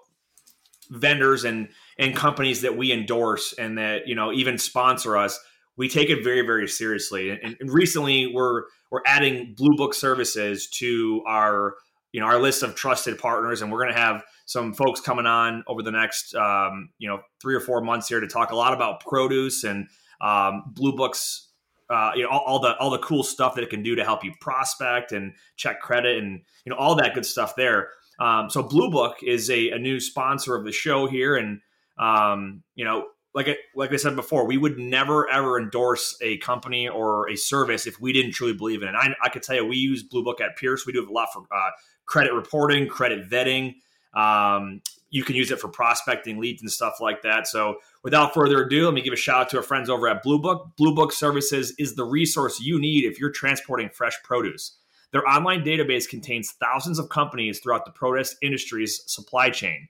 vendors 0.90 1.44
and 1.44 1.68
and 1.98 2.14
companies 2.14 2.62
that 2.62 2.76
we 2.76 2.92
endorse 2.92 3.52
and 3.54 3.78
that 3.78 4.06
you 4.06 4.14
know 4.14 4.32
even 4.32 4.58
sponsor 4.58 5.16
us, 5.16 5.38
we 5.76 5.88
take 5.88 6.10
it 6.10 6.22
very 6.22 6.42
very 6.42 6.68
seriously. 6.68 7.30
And, 7.30 7.56
and 7.60 7.72
recently, 7.72 8.26
we're 8.26 8.64
we're 8.90 9.02
adding 9.06 9.54
Blue 9.56 9.74
Book 9.76 9.94
services 9.94 10.68
to 10.78 11.22
our 11.26 11.76
you 12.12 12.20
know 12.20 12.26
our 12.26 12.38
list 12.38 12.62
of 12.62 12.74
trusted 12.74 13.18
partners, 13.18 13.62
and 13.62 13.72
we're 13.72 13.82
going 13.82 13.94
to 13.94 14.00
have 14.00 14.22
some 14.44 14.74
folks 14.74 15.00
coming 15.00 15.26
on 15.26 15.64
over 15.66 15.82
the 15.82 15.90
next 15.90 16.34
um, 16.34 16.90
you 16.98 17.08
know 17.08 17.20
three 17.40 17.54
or 17.54 17.60
four 17.60 17.80
months 17.80 18.06
here 18.08 18.20
to 18.20 18.28
talk 18.28 18.50
a 18.50 18.56
lot 18.56 18.74
about 18.74 19.00
produce 19.00 19.64
and 19.64 19.88
um, 20.20 20.64
Blue 20.74 20.94
Book's 20.94 21.47
uh, 21.90 22.12
you 22.14 22.22
know 22.22 22.28
all, 22.28 22.42
all, 22.46 22.58
the 22.60 22.76
all 22.78 22.90
the 22.90 22.98
cool 22.98 23.22
stuff 23.22 23.54
that 23.54 23.64
it 23.64 23.70
can 23.70 23.82
do 23.82 23.94
to 23.94 24.04
help 24.04 24.24
you 24.24 24.32
prospect 24.40 25.12
and 25.12 25.32
check 25.56 25.80
credit 25.80 26.18
and 26.18 26.42
you 26.64 26.70
know 26.70 26.76
all 26.76 26.94
that 26.96 27.14
good 27.14 27.26
stuff 27.26 27.54
there. 27.56 27.88
Um, 28.18 28.50
so 28.50 28.62
Blue 28.62 28.90
Book 28.90 29.18
is 29.22 29.48
a, 29.48 29.70
a, 29.70 29.78
new 29.78 30.00
sponsor 30.00 30.56
of 30.56 30.64
the 30.64 30.72
show 30.72 31.06
here, 31.06 31.36
and 31.36 31.60
um, 31.98 32.64
you 32.74 32.84
know, 32.84 33.06
like 33.32 33.48
I, 33.48 33.56
like 33.76 33.92
I 33.92 33.96
said 33.96 34.16
before, 34.16 34.44
we 34.44 34.58
would 34.58 34.78
never 34.78 35.30
ever 35.30 35.58
endorse 35.58 36.16
a 36.20 36.36
company 36.38 36.88
or 36.88 37.30
a 37.30 37.36
service 37.36 37.86
if 37.86 38.00
we 38.00 38.12
didn't 38.12 38.32
truly 38.32 38.54
believe 38.54 38.82
in 38.82 38.88
it. 38.88 38.94
I, 38.96 39.14
I 39.22 39.28
could 39.28 39.42
tell 39.42 39.56
you, 39.56 39.64
we 39.64 39.76
use 39.76 40.02
Blue 40.02 40.24
Book 40.24 40.40
at 40.40 40.56
Pierce. 40.56 40.84
We 40.84 40.92
do 40.92 41.08
a 41.08 41.12
lot 41.12 41.28
for 41.32 41.42
uh, 41.52 41.70
credit 42.06 42.32
reporting, 42.32 42.88
credit 42.88 43.30
vetting. 43.30 43.76
Um, 44.14 44.82
you 45.10 45.24
can 45.24 45.36
use 45.36 45.50
it 45.50 45.60
for 45.60 45.68
prospecting 45.68 46.38
leads 46.38 46.62
and 46.62 46.70
stuff 46.70 47.00
like 47.00 47.22
that. 47.22 47.46
So 47.46 47.76
without 48.02 48.34
further 48.34 48.64
ado, 48.64 48.84
let 48.84 48.94
me 48.94 49.00
give 49.00 49.12
a 49.12 49.16
shout 49.16 49.40
out 49.42 49.48
to 49.50 49.56
our 49.58 49.62
friends 49.62 49.88
over 49.88 50.08
at 50.08 50.22
Blue 50.22 50.38
Book. 50.38 50.70
Blue 50.76 50.94
Book 50.94 51.12
Services 51.12 51.74
is 51.78 51.94
the 51.94 52.04
resource 52.04 52.60
you 52.60 52.78
need 52.78 53.04
if 53.04 53.18
you're 53.18 53.30
transporting 53.30 53.88
fresh 53.88 54.22
produce. 54.22 54.76
Their 55.10 55.26
online 55.26 55.64
database 55.64 56.08
contains 56.08 56.52
thousands 56.52 56.98
of 56.98 57.08
companies 57.08 57.60
throughout 57.60 57.86
the 57.86 57.90
produce 57.90 58.36
industry's 58.42 59.02
supply 59.10 59.48
chain. 59.50 59.88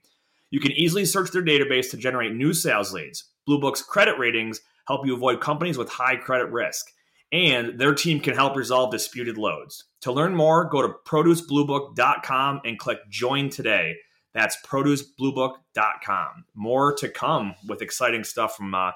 You 0.49 0.59
can 0.59 0.71
easily 0.71 1.05
search 1.05 1.31
their 1.31 1.43
database 1.43 1.91
to 1.91 1.97
generate 1.97 2.33
new 2.33 2.53
sales 2.53 2.93
leads. 2.93 3.25
Blue 3.45 3.59
Book's 3.59 3.81
credit 3.83 4.17
ratings 4.17 4.61
help 4.87 5.05
you 5.05 5.13
avoid 5.13 5.41
companies 5.41 5.77
with 5.77 5.89
high 5.89 6.15
credit 6.15 6.51
risk, 6.51 6.91
and 7.31 7.79
their 7.79 7.93
team 7.93 8.19
can 8.19 8.33
help 8.33 8.55
resolve 8.55 8.91
disputed 8.91 9.37
loads. 9.37 9.83
To 10.01 10.11
learn 10.11 10.33
more, 10.33 10.65
go 10.65 10.81
to 10.81 10.93
producebluebook.com 11.05 12.61
and 12.63 12.79
click 12.79 12.99
join 13.09 13.49
today. 13.49 13.97
That's 14.33 14.57
producebluebook.com. 14.65 16.45
More 16.53 16.93
to 16.95 17.09
come 17.09 17.55
with 17.67 17.81
exciting 17.81 18.23
stuff 18.23 18.55
from 18.55 18.75
uh, 18.75 18.91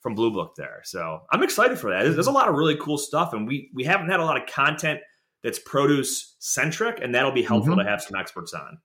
from 0.00 0.14
Blue 0.14 0.30
Book 0.30 0.54
there. 0.56 0.80
So 0.84 1.20
I'm 1.30 1.42
excited 1.42 1.78
for 1.78 1.90
that. 1.90 2.02
There's 2.02 2.26
a 2.26 2.32
lot 2.32 2.48
of 2.48 2.54
really 2.54 2.76
cool 2.76 2.98
stuff, 2.98 3.32
and 3.32 3.46
we 3.46 3.70
we 3.74 3.84
haven't 3.84 4.08
had 4.08 4.20
a 4.20 4.24
lot 4.24 4.40
of 4.40 4.48
content 4.48 5.00
that's 5.42 5.58
produce 5.58 6.36
centric, 6.38 7.00
and 7.02 7.14
that'll 7.14 7.32
be 7.32 7.42
helpful 7.42 7.74
mm-hmm. 7.74 7.84
to 7.84 7.90
have 7.90 8.02
some 8.02 8.18
experts 8.18 8.54
on. 8.54 8.78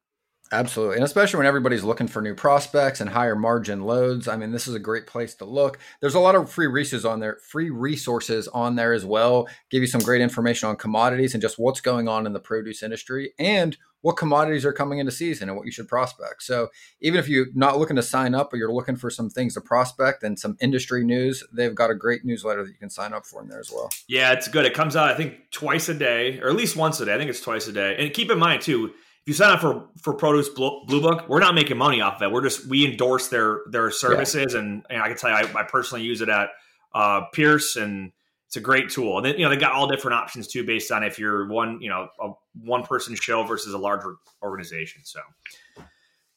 Absolutely. 0.51 0.97
And 0.97 1.03
especially 1.03 1.39
when 1.39 1.47
everybody's 1.47 1.83
looking 1.83 2.07
for 2.07 2.21
new 2.21 2.35
prospects 2.35 3.01
and 3.01 3.09
higher 3.09 3.35
margin 3.35 3.81
loads. 3.81 4.27
I 4.27 4.37
mean, 4.37 4.51
this 4.51 4.67
is 4.67 4.75
a 4.75 4.79
great 4.79 5.07
place 5.07 5.33
to 5.35 5.45
look. 5.45 5.79
There's 6.01 6.13
a 6.13 6.19
lot 6.19 6.35
of 6.35 6.51
free 6.51 6.67
resources 6.67 7.03
on 7.03 7.19
there, 7.19 7.39
free 7.41 7.71
resources 7.71 8.47
on 8.49 8.75
there 8.75 8.93
as 8.93 9.03
well. 9.03 9.47
Give 9.71 9.81
you 9.81 9.87
some 9.87 10.01
great 10.01 10.21
information 10.21 10.69
on 10.69 10.75
commodities 10.75 11.33
and 11.33 11.41
just 11.41 11.57
what's 11.57 11.81
going 11.81 12.07
on 12.07 12.27
in 12.27 12.33
the 12.33 12.39
produce 12.39 12.83
industry 12.83 13.33
and 13.39 13.75
what 14.05 14.17
commodities 14.17 14.63
are 14.67 14.71
coming 14.71 14.99
into 14.99 15.11
season 15.11 15.49
and 15.49 15.57
what 15.57 15.65
you 15.65 15.71
should 15.71 15.87
prospect. 15.87 16.43
So 16.43 16.69
even 17.01 17.19
if 17.19 17.27
you're 17.27 17.47
not 17.55 17.79
looking 17.79 17.95
to 17.95 18.03
sign 18.03 18.35
up 18.35 18.53
or 18.53 18.57
you're 18.57 18.71
looking 18.71 18.95
for 18.95 19.09
some 19.09 19.31
things 19.31 19.55
to 19.55 19.61
prospect 19.61 20.21
and 20.21 20.37
some 20.37 20.57
industry 20.61 21.03
news, 21.03 21.43
they've 21.51 21.73
got 21.73 21.89
a 21.89 21.95
great 21.95 22.23
newsletter 22.23 22.63
that 22.63 22.69
you 22.69 22.77
can 22.77 22.91
sign 22.91 23.13
up 23.13 23.25
for 23.25 23.41
in 23.41 23.49
there 23.49 23.59
as 23.59 23.71
well. 23.73 23.89
Yeah, 24.07 24.31
it's 24.33 24.47
good. 24.47 24.63
It 24.63 24.75
comes 24.75 24.95
out, 24.95 25.09
I 25.09 25.15
think, 25.15 25.49
twice 25.49 25.89
a 25.89 25.95
day, 25.95 26.39
or 26.39 26.49
at 26.49 26.55
least 26.55 26.75
once 26.75 26.99
a 26.99 27.05
day. 27.05 27.15
I 27.15 27.17
think 27.17 27.31
it's 27.31 27.41
twice 27.41 27.67
a 27.67 27.73
day. 27.73 27.95
And 27.97 28.13
keep 28.13 28.29
in 28.29 28.37
mind 28.37 28.61
too, 28.61 28.91
if 28.93 29.25
you 29.25 29.33
sign 29.33 29.51
up 29.51 29.59
for 29.59 29.87
for 30.03 30.13
Produce 30.13 30.49
Blue 30.49 31.01
Book, 31.01 31.27
we're 31.27 31.39
not 31.39 31.55
making 31.55 31.77
money 31.77 31.99
off 31.99 32.17
of 32.17 32.21
it. 32.21 32.31
We're 32.31 32.43
just 32.43 32.67
we 32.67 32.85
endorse 32.85 33.29
their 33.29 33.61
their 33.71 33.89
services, 33.89 34.53
yeah. 34.53 34.59
and, 34.59 34.85
and 34.87 35.01
I 35.01 35.07
can 35.07 35.17
tell 35.17 35.31
you, 35.31 35.37
I, 35.37 35.61
I 35.61 35.63
personally 35.63 36.03
use 36.03 36.21
it 36.21 36.29
at 36.29 36.49
uh, 36.93 37.21
Pierce, 37.33 37.75
and 37.75 38.11
it's 38.47 38.57
a 38.57 38.61
great 38.61 38.89
tool. 38.89 39.17
And 39.17 39.25
then 39.25 39.35
you 39.37 39.43
know 39.43 39.49
they 39.49 39.57
got 39.57 39.73
all 39.73 39.87
different 39.87 40.15
options 40.15 40.47
too, 40.47 40.63
based 40.63 40.91
on 40.91 41.03
if 41.03 41.19
you're 41.19 41.47
one 41.47 41.79
you 41.81 41.89
know 41.89 42.07
a 42.19 42.31
one 42.61 42.83
person 42.83 43.15
show 43.15 43.43
versus 43.43 43.73
a 43.73 43.77
larger 43.77 44.15
organization. 44.41 45.01
So 45.03 45.19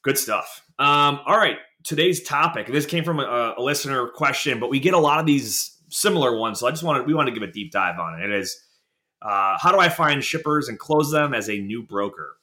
good 0.03 0.18
stuff. 0.18 0.64
Um, 0.79 1.21
all 1.27 1.37
right, 1.37 1.59
today's 1.85 2.23
topic. 2.23 2.66
This 2.66 2.87
came 2.87 3.05
from 3.05 3.21
a, 3.21 3.55
a 3.57 3.62
listener 3.62 4.09
question, 4.09 4.61
but 4.61 4.71
we 4.71 4.81
get 4.81 4.94
a 4.94 4.99
lot 4.99 5.21
of 5.21 5.27
these 5.27 5.77
similar 5.90 6.37
ones. 6.37 6.61
So 6.61 6.66
I 6.66 6.71
just 6.71 6.83
wanted 6.83 7.07
we 7.07 7.14
want 7.14 7.29
to 7.29 7.35
give 7.35 7.42
a 7.42 7.53
deep 7.53 7.73
dive 7.73 7.99
on 7.99 8.21
it. 8.21 8.31
It 8.31 8.35
is 8.35 8.61
uh, 9.23 9.59
how 9.59 9.73
do 9.73 9.79
I 9.79 9.88
find 9.88 10.23
shippers 10.23 10.68
and 10.68 10.79
close 10.79 11.11
them 11.11 11.35
as 11.35 11.49
a 11.49 11.59
new 11.59 11.83
broker? 11.83 12.37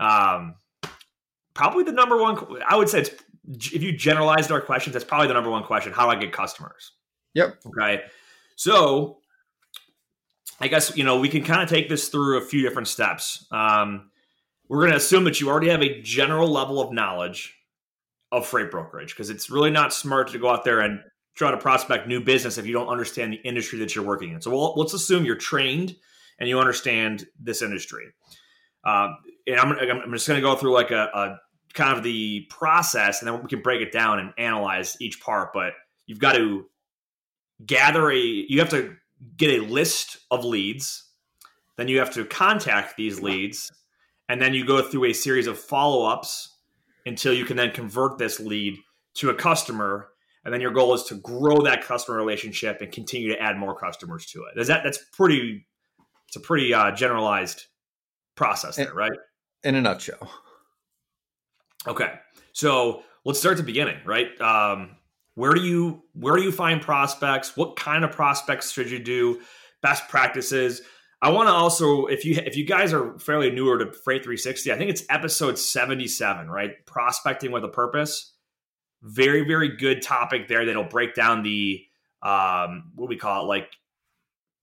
Um, 0.00 0.54
probably 1.54 1.84
the 1.84 1.92
number 1.92 2.16
one. 2.16 2.38
I 2.68 2.76
would 2.76 2.88
say 2.88 3.00
it's 3.00 3.10
if 3.72 3.82
you 3.82 3.92
generalized 3.92 4.50
our 4.52 4.60
questions, 4.60 4.92
that's 4.92 5.04
probably 5.04 5.28
the 5.28 5.34
number 5.34 5.50
one 5.50 5.64
question. 5.64 5.92
How 5.92 6.04
do 6.04 6.16
I 6.16 6.20
get 6.20 6.32
customers? 6.32 6.92
Yep. 7.34 7.58
Okay. 7.66 8.02
So 8.58 9.18
I 10.60 10.66
guess 10.66 10.96
you 10.96 11.04
know 11.04 11.20
we 11.20 11.28
can 11.28 11.44
kind 11.44 11.62
of 11.62 11.68
take 11.68 11.88
this 11.88 12.08
through 12.08 12.38
a 12.38 12.40
few 12.40 12.60
different 12.60 12.88
steps. 12.88 13.46
Um, 13.52 14.10
we're 14.68 14.80
going 14.80 14.90
to 14.90 14.96
assume 14.96 15.24
that 15.24 15.40
you 15.40 15.48
already 15.48 15.68
have 15.68 15.80
a 15.80 16.02
general 16.02 16.48
level 16.48 16.80
of 16.80 16.92
knowledge 16.92 17.54
of 18.32 18.46
freight 18.46 18.72
brokerage 18.72 19.14
because 19.14 19.30
it's 19.30 19.48
really 19.48 19.70
not 19.70 19.94
smart 19.94 20.28
to 20.32 20.38
go 20.40 20.50
out 20.50 20.64
there 20.64 20.80
and 20.80 21.00
try 21.36 21.52
to 21.52 21.56
prospect 21.56 22.08
new 22.08 22.20
business 22.20 22.58
if 22.58 22.66
you 22.66 22.72
don't 22.72 22.88
understand 22.88 23.32
the 23.32 23.36
industry 23.36 23.78
that 23.78 23.94
you're 23.94 24.04
working 24.04 24.32
in. 24.32 24.42
So 24.42 24.50
we'll, 24.50 24.74
let's 24.74 24.92
assume 24.92 25.24
you're 25.24 25.36
trained 25.36 25.94
and 26.40 26.48
you 26.48 26.58
understand 26.58 27.26
this 27.40 27.62
industry. 27.62 28.06
Uh, 28.84 29.10
and 29.46 29.60
I'm, 29.60 29.72
I'm 29.72 30.12
just 30.12 30.26
going 30.26 30.40
to 30.40 30.46
go 30.46 30.56
through 30.56 30.74
like 30.74 30.90
a, 30.90 31.08
a 31.14 31.38
kind 31.74 31.96
of 31.96 32.02
the 32.02 32.46
process, 32.50 33.22
and 33.22 33.28
then 33.30 33.40
we 33.40 33.48
can 33.48 33.62
break 33.62 33.80
it 33.82 33.92
down 33.92 34.18
and 34.18 34.32
analyze 34.36 34.96
each 35.00 35.20
part. 35.20 35.52
But 35.54 35.74
you've 36.06 36.18
got 36.18 36.34
to 36.34 36.66
gather 37.64 38.10
a, 38.10 38.16
you 38.16 38.58
have 38.60 38.70
to 38.70 38.94
get 39.36 39.60
a 39.60 39.64
list 39.64 40.18
of 40.30 40.44
leads, 40.44 41.04
then 41.76 41.88
you 41.88 41.98
have 41.98 42.12
to 42.14 42.24
contact 42.24 42.96
these 42.96 43.20
leads, 43.20 43.70
and 44.28 44.40
then 44.40 44.54
you 44.54 44.64
go 44.64 44.82
through 44.82 45.06
a 45.06 45.12
series 45.12 45.46
of 45.46 45.58
follow 45.58 46.04
ups 46.04 46.56
until 47.06 47.32
you 47.32 47.44
can 47.44 47.56
then 47.56 47.70
convert 47.70 48.18
this 48.18 48.38
lead 48.40 48.76
to 49.14 49.30
a 49.30 49.34
customer. 49.34 50.08
And 50.44 50.54
then 50.54 50.60
your 50.60 50.70
goal 50.70 50.94
is 50.94 51.04
to 51.04 51.16
grow 51.16 51.62
that 51.62 51.84
customer 51.84 52.16
relationship 52.16 52.80
and 52.80 52.92
continue 52.92 53.28
to 53.28 53.40
add 53.40 53.56
more 53.56 53.74
customers 53.78 54.26
to 54.26 54.44
it. 54.44 54.60
Is 54.60 54.68
that 54.68 54.82
that's 54.84 54.98
pretty? 55.12 55.66
It's 56.28 56.36
a 56.36 56.40
pretty 56.40 56.74
uh, 56.74 56.92
generalized 56.92 57.64
process 58.34 58.76
there, 58.76 58.92
right? 58.92 59.10
In 59.64 59.74
a 59.74 59.80
nutshell. 59.80 60.30
Okay, 61.86 62.12
so 62.52 63.02
let's 63.24 63.38
start 63.38 63.54
at 63.54 63.58
the 63.58 63.64
beginning, 63.64 63.96
right? 64.04 64.38
Um, 64.40 64.96
where 65.38 65.54
do 65.54 65.60
you 65.60 66.02
where 66.14 66.34
do 66.34 66.42
you 66.42 66.50
find 66.50 66.82
prospects? 66.82 67.56
What 67.56 67.76
kind 67.76 68.04
of 68.04 68.10
prospects 68.10 68.72
should 68.72 68.90
you 68.90 68.98
do? 68.98 69.40
Best 69.82 70.08
practices. 70.08 70.82
I 71.22 71.30
want 71.30 71.48
to 71.48 71.52
also, 71.52 72.06
if 72.06 72.24
you 72.24 72.34
if 72.44 72.56
you 72.56 72.66
guys 72.66 72.92
are 72.92 73.16
fairly 73.20 73.52
newer 73.52 73.78
to 73.78 73.92
Freight 73.92 74.24
360, 74.24 74.72
I 74.72 74.76
think 74.76 74.90
it's 74.90 75.04
episode 75.08 75.56
77, 75.56 76.50
right? 76.50 76.72
Prospecting 76.86 77.52
with 77.52 77.64
a 77.64 77.68
purpose. 77.68 78.34
Very 79.02 79.44
very 79.44 79.76
good 79.76 80.02
topic 80.02 80.48
there 80.48 80.66
that'll 80.66 80.82
break 80.82 81.14
down 81.14 81.44
the 81.44 81.84
um, 82.20 82.90
what 82.96 83.08
we 83.08 83.16
call 83.16 83.44
it, 83.44 83.46
like 83.46 83.70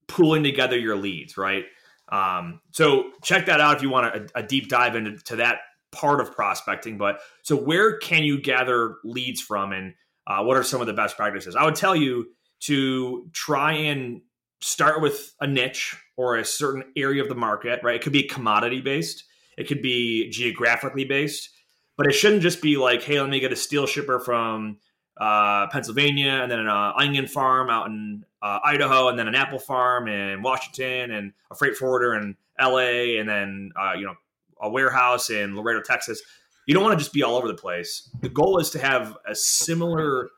pulling 0.08 0.42
together 0.42 0.78
your 0.78 0.96
leads, 0.96 1.38
right? 1.38 1.64
Um, 2.10 2.60
so 2.72 3.12
check 3.22 3.46
that 3.46 3.62
out 3.62 3.76
if 3.76 3.82
you 3.82 3.88
want 3.88 4.14
a, 4.14 4.40
a 4.40 4.42
deep 4.42 4.68
dive 4.68 4.94
into 4.94 5.36
that 5.36 5.60
part 5.90 6.20
of 6.20 6.32
prospecting. 6.32 6.98
But 6.98 7.20
so 7.44 7.56
where 7.56 7.96
can 7.96 8.24
you 8.24 8.38
gather 8.42 8.96
leads 9.04 9.40
from, 9.40 9.72
and 9.72 9.94
uh, 10.26 10.42
what 10.42 10.56
are 10.56 10.62
some 10.62 10.80
of 10.80 10.86
the 10.86 10.92
best 10.92 11.16
practices? 11.16 11.56
I 11.56 11.64
would 11.64 11.74
tell 11.74 11.96
you 11.96 12.28
to 12.60 13.28
try 13.32 13.72
and 13.72 14.22
start 14.60 15.02
with 15.02 15.34
a 15.40 15.46
niche 15.46 15.96
or 16.16 16.36
a 16.36 16.44
certain 16.44 16.84
area 16.96 17.22
of 17.22 17.28
the 17.28 17.34
market. 17.34 17.80
Right? 17.82 17.96
It 17.96 18.02
could 18.02 18.12
be 18.12 18.24
commodity 18.24 18.80
based. 18.80 19.24
It 19.56 19.68
could 19.68 19.82
be 19.82 20.30
geographically 20.30 21.04
based. 21.04 21.50
But 21.96 22.06
it 22.06 22.12
shouldn't 22.12 22.42
just 22.42 22.60
be 22.60 22.76
like, 22.76 23.02
hey, 23.02 23.20
let 23.20 23.30
me 23.30 23.40
get 23.40 23.52
a 23.52 23.56
steel 23.56 23.86
shipper 23.86 24.20
from 24.20 24.78
uh, 25.18 25.66
Pennsylvania, 25.68 26.40
and 26.42 26.50
then 26.50 26.58
an 26.58 26.68
uh, 26.68 26.92
onion 26.96 27.26
farm 27.26 27.70
out 27.70 27.86
in 27.86 28.24
uh, 28.42 28.58
Idaho, 28.62 29.08
and 29.08 29.18
then 29.18 29.28
an 29.28 29.34
apple 29.34 29.58
farm 29.58 30.08
in 30.08 30.42
Washington, 30.42 31.10
and 31.10 31.32
a 31.50 31.54
freight 31.54 31.76
forwarder 31.76 32.14
in 32.14 32.36
LA, 32.60 33.18
and 33.18 33.28
then 33.28 33.72
uh, 33.80 33.92
you 33.96 34.04
know 34.04 34.14
a 34.60 34.68
warehouse 34.68 35.30
in 35.30 35.56
Laredo, 35.56 35.80
Texas. 35.80 36.20
You 36.66 36.74
don't 36.74 36.82
want 36.82 36.98
to 36.98 37.02
just 37.02 37.12
be 37.12 37.22
all 37.22 37.36
over 37.36 37.48
the 37.48 37.54
place. 37.54 38.10
The 38.20 38.28
goal 38.28 38.58
is 38.58 38.70
to 38.70 38.78
have 38.78 39.16
a 39.26 39.34
similar 39.34 40.30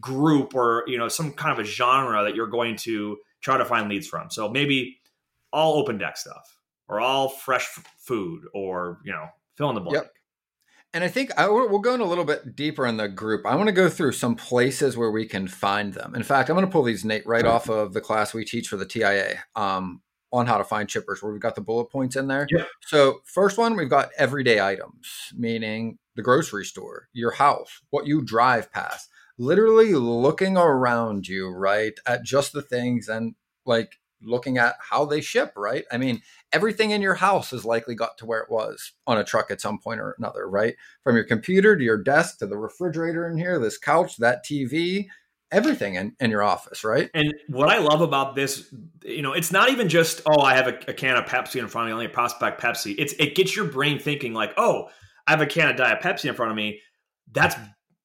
group 0.00 0.54
or 0.54 0.84
you 0.86 0.98
know 0.98 1.08
some 1.08 1.32
kind 1.32 1.58
of 1.58 1.64
a 1.64 1.68
genre 1.68 2.22
that 2.24 2.34
you're 2.34 2.48
going 2.48 2.76
to 2.76 3.16
try 3.40 3.56
to 3.56 3.64
find 3.64 3.88
leads 3.88 4.06
from. 4.06 4.30
So 4.30 4.48
maybe 4.48 4.98
all 5.52 5.78
open 5.78 5.98
deck 5.98 6.16
stuff 6.16 6.58
or 6.88 7.00
all 7.00 7.28
fresh 7.28 7.66
food 7.98 8.44
or 8.52 8.98
you 9.04 9.12
know 9.12 9.28
fill 9.56 9.68
in 9.70 9.74
the 9.74 9.80
blank. 9.80 9.94
Yep. 10.02 10.12
And 10.94 11.04
I 11.04 11.08
think 11.08 11.30
I, 11.38 11.46
we'll 11.48 11.80
go 11.80 11.94
in 11.94 12.00
a 12.00 12.06
little 12.06 12.24
bit 12.24 12.56
deeper 12.56 12.86
in 12.86 12.96
the 12.96 13.08
group. 13.08 13.44
I 13.44 13.54
want 13.56 13.68
to 13.68 13.74
go 13.74 13.90
through 13.90 14.12
some 14.12 14.34
places 14.34 14.96
where 14.96 15.10
we 15.10 15.26
can 15.26 15.46
find 15.46 15.92
them. 15.92 16.14
In 16.14 16.22
fact, 16.22 16.48
I'm 16.48 16.56
going 16.56 16.66
to 16.66 16.72
pull 16.72 16.82
these 16.82 17.04
Nate 17.04 17.26
right 17.26 17.44
off 17.44 17.68
of 17.68 17.92
the 17.92 18.00
class 18.00 18.32
we 18.32 18.42
teach 18.44 18.68
for 18.68 18.78
the 18.78 18.86
TIA 18.86 19.38
um, 19.54 20.00
on 20.32 20.46
how 20.46 20.58
to 20.58 20.64
find 20.64 20.90
shippers, 20.90 21.22
where 21.22 21.32
we've 21.32 21.40
got 21.40 21.54
the 21.54 21.60
bullet 21.60 21.86
points 21.86 22.16
in 22.16 22.28
there. 22.28 22.46
Yeah. 22.50 22.64
So 22.86 23.20
first 23.24 23.58
one, 23.58 23.76
we've 23.76 23.88
got 23.88 24.10
everyday 24.18 24.60
items, 24.60 25.32
meaning 25.34 25.98
the 26.16 26.22
grocery 26.22 26.64
store, 26.64 27.08
your 27.12 27.32
house, 27.32 27.80
what 27.90 28.06
you 28.06 28.22
drive 28.22 28.70
past, 28.72 29.08
literally 29.38 29.94
looking 29.94 30.56
around 30.56 31.26
you, 31.28 31.48
right, 31.50 31.94
at 32.06 32.24
just 32.24 32.52
the 32.52 32.62
things 32.62 33.08
and 33.08 33.34
like 33.64 33.92
looking 34.20 34.58
at 34.58 34.74
how 34.80 35.04
they 35.04 35.20
ship, 35.20 35.52
right? 35.56 35.84
I 35.92 35.96
mean, 35.96 36.22
everything 36.52 36.90
in 36.90 37.02
your 37.02 37.14
house 37.14 37.50
has 37.52 37.64
likely 37.64 37.94
got 37.94 38.18
to 38.18 38.26
where 38.26 38.40
it 38.40 38.50
was 38.50 38.92
on 39.06 39.18
a 39.18 39.24
truck 39.24 39.50
at 39.50 39.60
some 39.60 39.78
point 39.78 40.00
or 40.00 40.16
another, 40.18 40.48
right? 40.48 40.74
From 41.04 41.14
your 41.14 41.24
computer 41.24 41.76
to 41.76 41.84
your 41.84 42.02
desk 42.02 42.38
to 42.38 42.46
the 42.46 42.58
refrigerator 42.58 43.28
in 43.28 43.38
here, 43.38 43.58
this 43.58 43.78
couch, 43.78 44.16
that 44.16 44.44
TV, 44.44 45.06
everything 45.50 45.94
in, 45.94 46.14
in 46.20 46.30
your 46.30 46.42
office, 46.42 46.84
right? 46.84 47.10
And 47.14 47.34
what 47.48 47.68
I 47.68 47.78
love 47.78 48.00
about 48.00 48.34
this, 48.34 48.72
you 49.04 49.22
know, 49.22 49.32
it's 49.32 49.50
not 49.50 49.70
even 49.70 49.88
just, 49.88 50.22
oh, 50.26 50.42
I 50.42 50.54
have 50.54 50.68
a, 50.68 50.78
a 50.88 50.94
can 50.94 51.16
of 51.16 51.24
Pepsi 51.24 51.58
in 51.58 51.68
front 51.68 51.86
of 51.86 51.90
me, 51.90 51.92
only 51.94 52.06
a 52.06 52.10
prospect 52.10 52.60
Pepsi. 52.60 52.94
It's 52.98 53.14
it 53.14 53.34
gets 53.34 53.56
your 53.56 53.66
brain 53.66 53.98
thinking 53.98 54.34
like, 54.34 54.52
oh, 54.56 54.88
I 55.26 55.32
have 55.32 55.40
a 55.40 55.46
can 55.46 55.70
of 55.70 55.76
Diet 55.76 56.02
Pepsi 56.02 56.28
in 56.28 56.34
front 56.34 56.50
of 56.50 56.56
me. 56.56 56.80
That's 57.32 57.54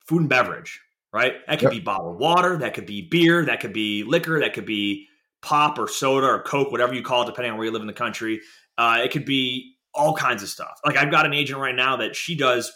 food 0.08 0.22
and 0.22 0.30
beverage, 0.30 0.82
right? 1.12 1.36
That 1.48 1.60
could 1.60 1.66
yep. 1.66 1.72
be 1.72 1.80
bottled 1.80 2.20
water, 2.20 2.58
that 2.58 2.74
could 2.74 2.86
be 2.86 3.08
beer, 3.10 3.46
that 3.46 3.60
could 3.60 3.74
be 3.74 4.04
liquor, 4.04 4.40
that 4.40 4.54
could 4.54 4.66
be 4.66 5.08
pop 5.42 5.78
or 5.78 5.88
soda 5.88 6.28
or 6.28 6.42
Coke, 6.42 6.72
whatever 6.72 6.94
you 6.94 7.04
call 7.04 7.24
it, 7.24 7.26
depending 7.26 7.52
on 7.52 7.58
where 7.58 7.66
you 7.66 7.72
live 7.72 7.82
in 7.82 7.88
the 7.88 7.94
country. 7.94 8.42
Uh, 8.78 9.00
it 9.04 9.12
could 9.12 9.26
be 9.26 9.76
all 9.94 10.16
kinds 10.16 10.42
of 10.42 10.50
stuff. 10.50 10.80
Like 10.86 10.98
I've 10.98 11.12
got 11.12 11.26
an 11.26 11.34
agent 11.34 11.60
right 11.60 11.76
now 11.76 11.98
that 11.98 12.16
she 12.16 12.36
does 12.36 12.72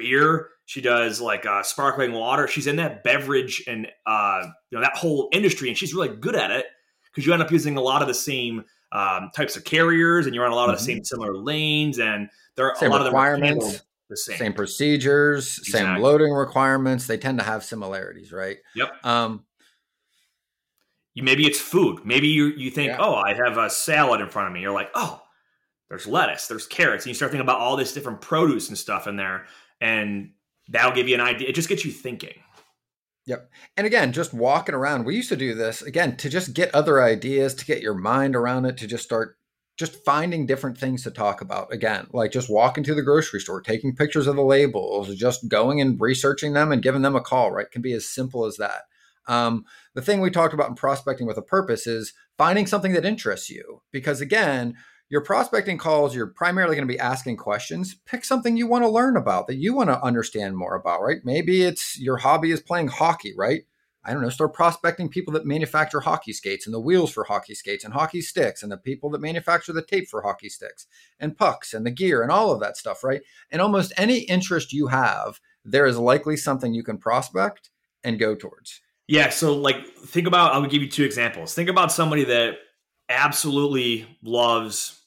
beer, 0.00 0.48
she 0.66 0.80
does 0.80 1.20
like 1.20 1.46
uh, 1.46 1.62
sparkling 1.62 2.12
water. 2.12 2.48
She's 2.48 2.66
in 2.66 2.76
that 2.76 3.04
beverage 3.04 3.64
and 3.66 3.86
uh, 4.06 4.46
you 4.70 4.78
know 4.78 4.82
that 4.82 4.96
whole 4.96 5.28
industry, 5.32 5.68
and 5.68 5.78
she's 5.78 5.94
really 5.94 6.16
good 6.16 6.34
at 6.34 6.50
it 6.50 6.66
because 7.06 7.26
you 7.26 7.32
end 7.32 7.42
up 7.42 7.50
using 7.50 7.76
a 7.76 7.80
lot 7.80 8.02
of 8.02 8.08
the 8.08 8.14
same 8.14 8.64
um, 8.92 9.30
types 9.34 9.56
of 9.56 9.64
carriers, 9.64 10.26
and 10.26 10.34
you're 10.34 10.44
on 10.44 10.52
a 10.52 10.54
lot 10.54 10.64
mm-hmm. 10.64 10.74
of 10.74 10.78
the 10.78 10.84
same 10.84 11.04
similar 11.04 11.36
lanes, 11.36 11.98
and 11.98 12.28
there 12.56 12.68
are 12.68 12.76
same 12.76 12.90
a 12.90 12.94
lot 12.94 13.04
requirements. 13.04 13.66
of 13.66 13.72
them 13.72 13.80
the 14.10 14.16
same. 14.16 14.36
Same 14.36 14.52
procedures, 14.52 15.58
exactly. 15.58 15.94
same 15.94 16.02
loading 16.02 16.32
requirements. 16.32 17.06
They 17.06 17.16
tend 17.16 17.38
to 17.38 17.44
have 17.44 17.64
similarities, 17.64 18.32
right? 18.32 18.58
Yep. 18.74 19.06
Um, 19.06 19.44
you, 21.14 21.22
maybe 21.22 21.46
it's 21.46 21.60
food. 21.60 22.04
Maybe 22.04 22.28
you 22.28 22.46
you 22.46 22.70
think, 22.70 22.90
yeah. 22.90 22.98
oh, 23.00 23.14
I 23.14 23.34
have 23.34 23.56
a 23.56 23.70
salad 23.70 24.20
in 24.20 24.28
front 24.28 24.48
of 24.48 24.52
me. 24.52 24.60
You're 24.60 24.72
like, 24.72 24.90
oh, 24.94 25.22
there's 25.88 26.06
lettuce, 26.06 26.46
there's 26.46 26.66
carrots, 26.66 27.04
and 27.04 27.10
you 27.10 27.14
start 27.14 27.30
thinking 27.30 27.46
about 27.46 27.58
all 27.58 27.76
this 27.76 27.94
different 27.94 28.20
produce 28.20 28.68
and 28.68 28.76
stuff 28.76 29.06
in 29.06 29.16
there, 29.16 29.46
and 29.80 30.32
that'll 30.68 30.92
give 30.92 31.08
you 31.08 31.14
an 31.14 31.20
idea. 31.20 31.48
It 31.48 31.54
just 31.54 31.68
gets 31.68 31.84
you 31.84 31.90
thinking. 31.90 32.34
Yep. 33.26 33.50
And 33.76 33.86
again, 33.86 34.12
just 34.12 34.32
walking 34.32 34.74
around, 34.74 35.04
we 35.04 35.14
used 35.14 35.28
to 35.28 35.36
do 35.36 35.54
this 35.54 35.82
again 35.82 36.16
to 36.16 36.28
just 36.28 36.54
get 36.54 36.74
other 36.74 37.02
ideas, 37.02 37.54
to 37.54 37.66
get 37.66 37.82
your 37.82 37.94
mind 37.94 38.34
around 38.34 38.64
it, 38.64 38.76
to 38.78 38.86
just 38.86 39.04
start 39.04 39.36
just 39.78 40.04
finding 40.04 40.46
different 40.46 40.76
things 40.76 41.04
to 41.04 41.10
talk 41.10 41.40
about. 41.40 41.72
Again, 41.72 42.06
like 42.12 42.32
just 42.32 42.50
walking 42.50 42.84
to 42.84 42.94
the 42.94 43.02
grocery 43.02 43.40
store, 43.40 43.60
taking 43.60 43.94
pictures 43.94 44.26
of 44.26 44.36
the 44.36 44.42
labels, 44.42 45.14
just 45.14 45.48
going 45.48 45.80
and 45.80 46.00
researching 46.00 46.54
them 46.54 46.72
and 46.72 46.82
giving 46.82 47.02
them 47.02 47.16
a 47.16 47.20
call, 47.20 47.50
right? 47.50 47.70
Can 47.70 47.82
be 47.82 47.92
as 47.92 48.08
simple 48.08 48.44
as 48.44 48.56
that. 48.56 48.82
Um, 49.26 49.64
the 49.94 50.02
thing 50.02 50.20
we 50.20 50.30
talked 50.30 50.54
about 50.54 50.68
in 50.68 50.74
prospecting 50.74 51.26
with 51.26 51.38
a 51.38 51.42
purpose 51.42 51.86
is 51.86 52.12
finding 52.36 52.66
something 52.66 52.92
that 52.94 53.04
interests 53.04 53.48
you. 53.48 53.82
Because 53.92 54.20
again, 54.20 54.74
your 55.10 55.20
prospecting 55.20 55.76
calls, 55.76 56.14
you're 56.14 56.28
primarily 56.28 56.76
going 56.76 56.86
to 56.86 56.92
be 56.92 56.98
asking 56.98 57.36
questions. 57.36 57.96
Pick 58.06 58.24
something 58.24 58.56
you 58.56 58.66
want 58.66 58.84
to 58.84 58.88
learn 58.88 59.16
about 59.16 59.48
that 59.48 59.56
you 59.56 59.74
want 59.74 59.90
to 59.90 60.02
understand 60.02 60.56
more 60.56 60.76
about, 60.76 61.02
right? 61.02 61.18
Maybe 61.24 61.62
it's 61.62 61.98
your 61.98 62.18
hobby 62.18 62.52
is 62.52 62.60
playing 62.60 62.88
hockey, 62.88 63.34
right? 63.36 63.62
I 64.02 64.12
don't 64.14 64.22
know, 64.22 64.30
start 64.30 64.54
prospecting 64.54 65.10
people 65.10 65.34
that 65.34 65.44
manufacture 65.44 66.00
hockey 66.00 66.32
skates 66.32 66.66
and 66.66 66.72
the 66.72 66.80
wheels 66.80 67.12
for 67.12 67.24
hockey 67.24 67.54
skates 67.54 67.84
and 67.84 67.92
hockey 67.92 68.22
sticks 68.22 68.62
and 68.62 68.72
the 68.72 68.78
people 68.78 69.10
that 69.10 69.20
manufacture 69.20 69.74
the 69.74 69.82
tape 69.82 70.08
for 70.08 70.22
hockey 70.22 70.48
sticks 70.48 70.86
and 71.18 71.36
pucks 71.36 71.74
and 71.74 71.84
the 71.84 71.90
gear 71.90 72.22
and 72.22 72.32
all 72.32 72.50
of 72.50 72.60
that 72.60 72.78
stuff, 72.78 73.04
right? 73.04 73.20
And 73.50 73.60
almost 73.60 73.92
any 73.98 74.20
interest 74.20 74.72
you 74.72 74.86
have, 74.86 75.38
there 75.64 75.84
is 75.84 75.98
likely 75.98 76.38
something 76.38 76.72
you 76.72 76.82
can 76.82 76.96
prospect 76.96 77.68
and 78.02 78.18
go 78.18 78.34
towards. 78.34 78.80
Yeah. 79.06 79.28
So, 79.30 79.54
like, 79.54 79.86
think 79.88 80.26
about, 80.26 80.54
I'll 80.54 80.66
give 80.66 80.82
you 80.82 80.88
two 80.88 81.04
examples. 81.04 81.52
Think 81.52 81.68
about 81.68 81.92
somebody 81.92 82.24
that 82.24 82.54
absolutely 83.08 84.06
loves, 84.22 84.99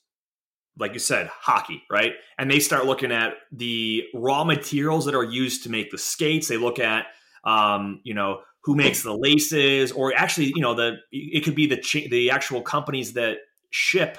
like 0.78 0.94
you 0.94 1.00
said, 1.00 1.28
hockey, 1.28 1.84
right? 1.92 2.14
And 2.38 2.50
they 2.50 2.60
start 2.60 2.86
looking 2.86 3.12
at 3.12 3.34
the 3.52 4.04
raw 4.14 4.44
materials 4.44 5.06
that 5.06 5.16
are 5.16 5.24
used 5.24 5.64
to 5.64 5.70
make 5.70 5.92
the 5.92 5.98
skates. 5.98 6.48
They 6.48 6.58
look 6.58 6.80
at, 6.80 7.06
um, 7.44 8.02
you 8.04 8.14
know, 8.14 8.42
who 8.64 8.76
makes 8.76 9.04
the 9.04 9.16
laces, 9.16 9.92
or 9.92 10.14
actually, 10.16 10.48
you 10.56 10.62
know, 10.62 10.74
the 10.74 10.98
it 11.12 11.44
could 11.44 11.56
be 11.56 11.68
the 11.68 12.08
the 12.10 12.32
actual 12.32 12.62
companies 12.62 13.14
that 13.14 13.38
ship 13.72 14.18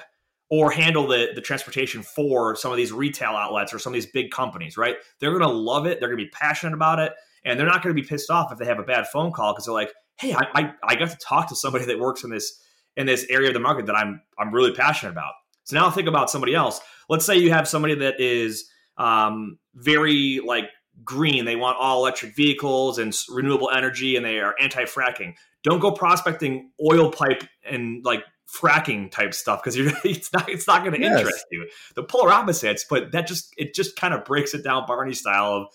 or 0.49 0.71
handle 0.71 1.07
the 1.07 1.29
the 1.33 1.41
transportation 1.41 2.03
for 2.03 2.55
some 2.55 2.71
of 2.71 2.77
these 2.77 2.91
retail 2.91 3.31
outlets 3.31 3.73
or 3.73 3.79
some 3.79 3.91
of 3.91 3.95
these 3.95 4.05
big 4.05 4.31
companies, 4.31 4.77
right? 4.77 4.97
They're 5.19 5.31
going 5.31 5.41
to 5.41 5.57
love 5.57 5.87
it. 5.87 5.99
They're 5.99 6.09
going 6.09 6.19
to 6.19 6.25
be 6.25 6.29
passionate 6.29 6.73
about 6.73 6.99
it 6.99 7.13
and 7.45 7.59
they're 7.59 7.67
not 7.67 7.83
going 7.83 7.95
to 7.95 8.01
be 8.01 8.05
pissed 8.05 8.29
off 8.29 8.51
if 8.51 8.57
they 8.57 8.65
have 8.65 8.79
a 8.79 8.83
bad 8.83 9.07
phone 9.07 9.31
call 9.31 9.53
because 9.53 9.65
they're 9.65 9.73
like, 9.73 9.93
"Hey, 10.17 10.33
I, 10.33 10.47
I, 10.53 10.73
I 10.83 10.95
got 10.95 11.11
to 11.11 11.17
talk 11.17 11.47
to 11.49 11.55
somebody 11.55 11.85
that 11.85 11.99
works 11.99 12.23
in 12.23 12.31
this 12.31 12.59
in 12.97 13.05
this 13.05 13.25
area 13.29 13.49
of 13.49 13.53
the 13.53 13.59
market 13.59 13.85
that 13.85 13.95
I'm 13.95 14.21
I'm 14.37 14.53
really 14.53 14.73
passionate 14.73 15.11
about." 15.11 15.33
So 15.65 15.75
now 15.75 15.91
think 15.91 16.07
about 16.07 16.29
somebody 16.29 16.55
else. 16.55 16.79
Let's 17.09 17.25
say 17.25 17.37
you 17.37 17.51
have 17.51 17.67
somebody 17.67 17.95
that 17.95 18.19
is 18.19 18.69
um, 18.97 19.59
very 19.73 20.39
like 20.45 20.69
green. 21.03 21.45
They 21.45 21.55
want 21.55 21.77
all 21.79 21.99
electric 21.99 22.35
vehicles 22.35 22.97
and 22.97 23.15
renewable 23.29 23.69
energy, 23.69 24.15
and 24.15 24.25
they 24.25 24.39
are 24.39 24.55
anti 24.59 24.85
fracking. 24.85 25.35
Don't 25.63 25.79
go 25.79 25.91
prospecting 25.91 26.71
oil 26.79 27.11
pipe 27.11 27.43
and 27.69 28.05
like 28.05 28.23
fracking 28.51 29.09
type 29.11 29.33
stuff 29.33 29.61
because 29.61 29.75
you're 29.75 29.91
it's 30.03 30.31
not 30.31 30.47
it's 30.49 30.67
not 30.67 30.83
going 30.83 30.93
to 30.93 31.01
yes. 31.01 31.19
interest 31.19 31.45
you. 31.51 31.67
The 31.95 32.03
polar 32.03 32.31
opposites, 32.31 32.85
but 32.89 33.11
that 33.11 33.27
just 33.27 33.53
it 33.57 33.73
just 33.73 33.95
kind 33.95 34.13
of 34.13 34.23
breaks 34.23 34.53
it 34.53 34.63
down 34.63 34.85
Barney 34.85 35.13
style 35.13 35.53
of 35.53 35.67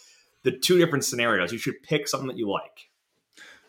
the 0.44 0.52
two 0.52 0.78
different 0.78 1.04
scenarios. 1.04 1.52
You 1.52 1.58
should 1.58 1.82
pick 1.82 2.08
something 2.08 2.28
that 2.28 2.38
you 2.38 2.50
like. 2.50 2.88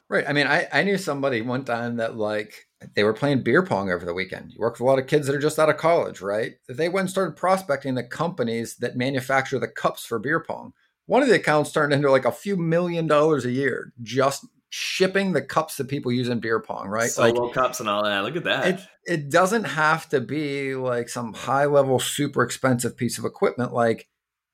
Right. 0.07 0.25
I 0.27 0.34
mean, 0.34 0.45
I, 0.45 0.67
I 0.73 0.84
knew 0.84 0.97
somebody 0.97 1.41
one 1.41 1.63
time 1.63 1.97
that 1.97 2.17
like 2.17 2.67
they 2.95 3.03
were 3.03 3.13
playing 3.13 3.43
beer 3.43 3.63
pong 3.63 3.91
over 3.91 4.05
the 4.05 4.13
weekend. 4.13 4.51
You 4.53 4.59
work 4.59 4.73
with 4.73 4.81
a 4.81 4.85
lot 4.85 4.99
of 4.99 5.07
kids 5.07 5.27
that 5.27 5.35
are 5.35 5.39
just 5.39 5.59
out 5.59 5.69
of 5.69 5.77
college, 5.77 6.21
right? 6.21 6.53
They 6.67 6.89
went 6.89 7.05
and 7.05 7.09
started 7.09 7.35
prospecting 7.35 7.95
the 7.95 8.03
companies 8.03 8.77
that 8.77 8.95
manufacture 8.95 9.59
the 9.59 9.67
cups 9.67 10.05
for 10.05 10.19
beer 10.19 10.39
pong. 10.39 10.73
One 11.05 11.21
of 11.21 11.29
the 11.29 11.35
accounts 11.35 11.71
turned 11.71 11.93
into 11.93 12.09
like 12.09 12.25
a 12.25 12.31
few 12.31 12.57
million 12.57 13.07
dollars 13.07 13.45
a 13.45 13.51
year 13.51 13.93
just 14.01 14.45
shipping 14.69 15.33
the 15.33 15.41
cups 15.41 15.77
that 15.77 15.89
people 15.89 16.11
use 16.11 16.29
in 16.29 16.39
beer 16.39 16.59
pong, 16.59 16.87
right? 16.87 17.09
Solo 17.09 17.45
like, 17.45 17.53
cups 17.53 17.79
and 17.79 17.89
all 17.89 18.03
that. 18.03 18.23
Look 18.23 18.37
at 18.37 18.45
that. 18.45 18.67
It, 18.67 18.79
it 19.05 19.29
doesn't 19.29 19.65
have 19.65 20.07
to 20.09 20.21
be 20.21 20.75
like 20.75 21.09
some 21.09 21.33
high 21.33 21.65
level, 21.65 21.99
super 21.99 22.41
expensive 22.41 22.95
piece 22.95 23.17
of 23.17 23.25
equipment. 23.25 23.73
Like 23.73 24.07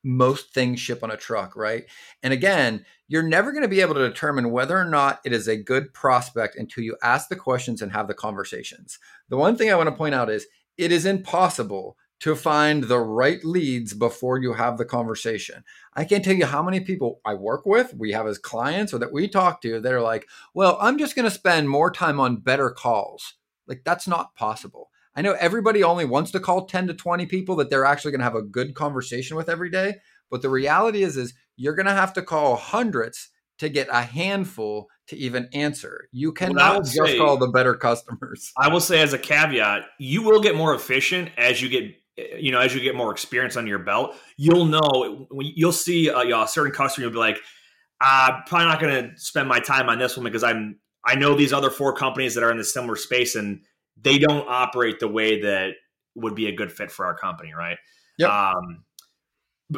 most 0.04 0.54
things 0.54 0.80
ship 0.80 1.04
on 1.04 1.12
a 1.12 1.18
truck, 1.18 1.56
right? 1.56 1.86
And 2.24 2.34
again, 2.34 2.86
you're 3.08 3.24
never 3.24 3.52
going 3.52 3.64
to 3.64 3.68
be 3.68 3.82
able 3.82 3.96
to 3.96 4.08
determine 4.08 4.52
whether 4.52 4.78
or 4.78 4.86
not 4.86 5.20
it 5.26 5.34
is 5.34 5.48
a 5.48 5.62
good 5.62 5.94
prospect 5.94 6.56
until 6.56 6.84
you 6.84 6.96
ask 7.04 7.30
the 7.30 7.36
questions 7.36 7.82
and 7.82 7.92
have 7.92 8.08
the 8.08 8.14
conversations. 8.14 9.00
The 9.30 9.38
one 9.38 9.56
thing 9.56 9.72
I 9.72 9.76
want 9.76 9.90
to 9.90 9.96
point 9.96 10.16
out 10.16 10.30
is 10.30 10.48
it 10.78 10.92
is 10.92 11.06
impossible 11.06 11.98
to 12.20 12.36
find 12.36 12.86
the 12.86 13.00
right 13.00 13.44
leads 13.44 13.94
before 13.94 14.40
you 14.40 14.54
have 14.54 14.78
the 14.78 14.86
conversation. 14.86 15.64
I 15.94 16.04
can't 16.04 16.26
tell 16.26 16.34
you 16.34 16.48
how 16.48 16.64
many 16.64 16.80
people 16.80 17.22
I 17.26 17.36
work 17.36 17.66
with, 17.66 17.94
we 17.94 18.12
have 18.12 18.26
as 18.26 18.40
clients 18.40 18.94
or 18.94 18.98
that 19.00 19.14
we 19.14 19.28
talk 19.28 19.62
to 19.62 19.80
that 19.80 19.94
are 19.94 20.02
like, 20.02 20.28
well, 20.54 20.78
I'm 20.82 20.98
just 20.98 21.16
going 21.16 21.26
to 21.26 21.32
spend 21.32 21.70
more 21.70 21.92
time 21.92 22.20
on 22.20 22.38
better 22.38 22.72
calls. 22.72 23.36
Like, 23.68 23.82
that's 23.86 24.08
not 24.08 24.36
possible. 24.36 24.90
I 25.18 25.22
know 25.22 25.36
everybody 25.40 25.84
only 25.84 26.06
wants 26.06 26.30
to 26.32 26.40
call 26.40 26.68
10 26.68 26.88
to 26.88 26.94
20 26.94 27.26
people 27.26 27.56
that 27.56 27.72
they're 27.72 27.86
actually 27.86 28.12
going 28.12 28.20
to 28.20 28.26
have 28.26 28.36
a 28.36 28.44
good 28.44 28.76
conversation 28.76 29.36
with 29.36 29.50
every 29.50 29.72
day. 29.72 29.96
But 30.30 30.44
the 30.44 30.50
reality 30.50 31.02
is, 31.02 31.18
is 31.18 31.34
you're 31.56 31.74
going 31.74 31.88
to 31.88 31.94
have 31.94 32.14
to 32.14 32.22
call 32.22 32.56
hundreds 32.56 33.30
to 33.58 33.68
get 33.68 33.88
a 33.92 34.04
handful 34.04 34.88
to 35.08 35.18
even 35.18 35.50
answer. 35.54 36.08
You 36.12 36.32
cannot 36.32 36.74
well, 36.74 36.82
just 36.82 36.94
say, 36.94 37.18
call 37.18 37.38
the 37.38 37.48
better 37.48 37.74
customers. 37.74 38.52
I 38.58 38.70
will 38.70 38.80
say 38.80 39.02
as 39.02 39.14
a 39.14 39.18
caveat, 39.18 39.86
you 40.00 40.22
will 40.22 40.40
get 40.40 40.56
more 40.56 40.76
efficient 40.76 41.32
as 41.36 41.62
you 41.64 41.70
get 41.70 41.96
you 42.40 42.52
know 42.52 42.60
as 42.60 42.74
you 42.76 42.82
get 42.82 42.96
more 42.96 43.12
experience 43.12 43.58
on 43.58 43.66
your 43.66 43.80
belt. 43.80 44.16
You'll 44.38 44.66
know 44.66 45.28
you'll 45.32 45.72
see 45.72 46.10
a, 46.10 46.24
you 46.24 46.30
know, 46.30 46.44
a 46.44 46.48
certain 46.48 46.74
customer 46.74 47.06
you'll 47.06 47.14
be 47.14 47.20
like 47.20 47.40
I'm 48.00 48.44
probably 48.46 48.68
not 48.68 48.80
going 48.80 49.10
to 49.10 49.20
spend 49.20 49.50
my 49.50 49.60
time 49.60 49.90
on 49.90 49.98
this 49.98 50.16
one 50.16 50.26
because 50.26 50.44
I'm 50.44 50.80
I 51.04 51.16
know 51.16 51.36
these 51.36 51.54
other 51.54 51.72
four 51.72 51.94
companies 51.94 52.36
that 52.36 52.44
are 52.44 52.52
in 52.52 52.58
the 52.58 52.64
similar 52.64 52.96
space 52.96 53.36
and 53.36 53.62
they 54.02 54.18
don't 54.18 54.48
operate 54.48 55.00
the 55.00 55.08
way 55.08 55.42
that 55.42 55.74
would 56.16 56.36
be 56.36 56.48
a 56.48 56.56
good 56.56 56.72
fit 56.72 56.92
for 56.92 57.06
our 57.06 57.16
company, 57.16 57.54
right? 57.54 57.78
Yeah. 58.18 58.52
Um, 58.52 58.84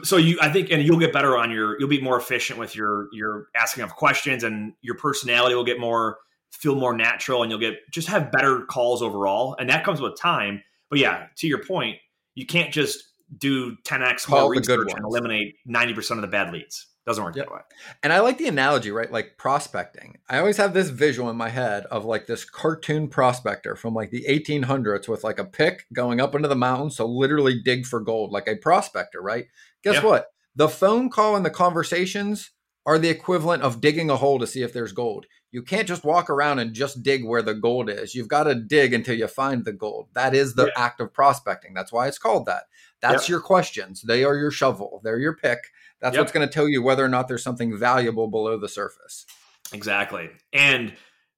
so 0.03 0.17
you, 0.17 0.38
I 0.41 0.49
think, 0.49 0.69
and 0.71 0.84
you'll 0.84 0.99
get 0.99 1.12
better 1.12 1.38
on 1.38 1.51
your, 1.51 1.79
you'll 1.79 1.89
be 1.89 2.01
more 2.01 2.17
efficient 2.17 2.60
with 2.60 2.75
your 2.75 3.08
your 3.12 3.47
asking 3.55 3.84
of 3.84 3.95
questions, 3.95 4.43
and 4.43 4.73
your 4.82 4.95
personality 4.95 5.55
will 5.55 5.63
get 5.63 5.79
more 5.79 6.17
feel 6.51 6.75
more 6.75 6.93
natural, 6.93 7.43
and 7.43 7.51
you'll 7.51 7.60
get 7.60 7.77
just 7.91 8.08
have 8.08 8.32
better 8.32 8.65
calls 8.65 9.01
overall, 9.01 9.55
and 9.60 9.69
that 9.69 9.84
comes 9.84 9.99
with 9.99 10.19
time. 10.19 10.62
But 10.89 10.99
yeah, 10.99 11.27
to 11.38 11.47
your 11.47 11.63
point, 11.63 11.97
you 12.36 12.45
can't 12.45 12.71
just 12.71 13.03
do 13.38 13.75
10x 13.84 14.29
more 14.29 14.49
research 14.49 14.91
and 14.95 15.05
eliminate 15.05 15.55
90% 15.67 16.12
of 16.12 16.21
the 16.21 16.27
bad 16.27 16.51
leads. 16.51 16.88
Doesn't 17.05 17.23
work 17.23 17.35
yep. 17.35 17.47
that 17.47 17.53
way. 17.53 17.62
And 18.03 18.13
I 18.13 18.19
like 18.19 18.38
the 18.38 18.47
analogy, 18.47 18.91
right? 18.91 19.12
Like 19.12 19.38
prospecting. 19.38 20.17
I 20.29 20.38
always 20.38 20.57
have 20.57 20.73
this 20.73 20.89
visual 20.89 21.29
in 21.29 21.38
my 21.38 21.49
head 21.49 21.85
of 21.85 22.05
like 22.05 22.27
this 22.27 22.45
cartoon 22.45 23.07
prospector 23.07 23.75
from 23.75 23.93
like 23.93 24.12
the 24.12 24.25
1800s 24.29 25.07
with 25.07 25.23
like 25.23 25.39
a 25.39 25.45
pick 25.45 25.85
going 25.93 26.21
up 26.21 26.35
into 26.35 26.47
the 26.47 26.55
mountains. 26.55 26.97
to 26.97 27.05
literally 27.05 27.62
dig 27.63 27.85
for 27.85 27.99
gold, 27.99 28.31
like 28.31 28.47
a 28.47 28.57
prospector, 28.57 29.21
right? 29.21 29.45
Guess 29.83 29.95
yep. 29.95 30.03
what? 30.03 30.27
The 30.55 30.69
phone 30.69 31.09
call 31.09 31.35
and 31.35 31.45
the 31.45 31.49
conversations 31.49 32.51
are 32.89 32.97
the 32.97 33.10
equivalent 33.10 33.62
of 33.62 33.82
digging 33.82 34.10
a 34.10 34.15
hole 34.15 34.39
to 34.39 34.47
see 34.47 34.63
if 34.63 34.73
there's 34.73 34.91
gold. 34.91 35.25
You 35.52 35.62
can't 35.62 35.88
just 35.88 36.04
walk 36.04 36.30
around 36.30 36.60
and 36.60 36.73
just 36.73 37.04
dig 37.04 37.25
where 37.25 37.41
the 37.41 37.54
gold 37.54 37.89
is. 37.89 38.15
You've 38.15 38.28
got 38.28 38.43
to 38.43 38.56
dig 38.56 38.93
until 38.93 39.15
you 39.15 39.28
find 39.28 39.65
the 39.65 39.73
gold. 39.73 40.08
That 40.13 40.34
is 40.36 40.56
the 40.56 40.65
yeah. 40.65 40.84
act 40.86 40.99
of 40.99 41.13
prospecting. 41.13 41.73
That's 41.73 41.91
why 41.91 42.08
it's 42.08 42.19
called 42.19 42.45
that. 42.47 42.63
That's 43.02 43.23
yep. 43.23 43.30
your 43.30 43.39
questions. 43.41 44.02
They 44.02 44.23
are 44.23 44.36
your 44.36 44.52
shovel. 44.52 45.02
They're 45.04 45.19
your 45.19 45.36
pick 45.36 45.60
that's 46.02 46.15
yep. 46.15 46.21
what's 46.21 46.32
going 46.32 46.47
to 46.47 46.54
tell 46.54 46.67
you 46.67 46.82
whether 46.82 47.04
or 47.04 47.10
not 47.10 47.28
there's 47.28 47.43
something 47.43 47.78
valuable 47.78 48.28
below 48.28 48.58
the 48.58 48.69
surface. 48.69 49.25
Exactly. 49.73 50.30
And, 50.54 50.93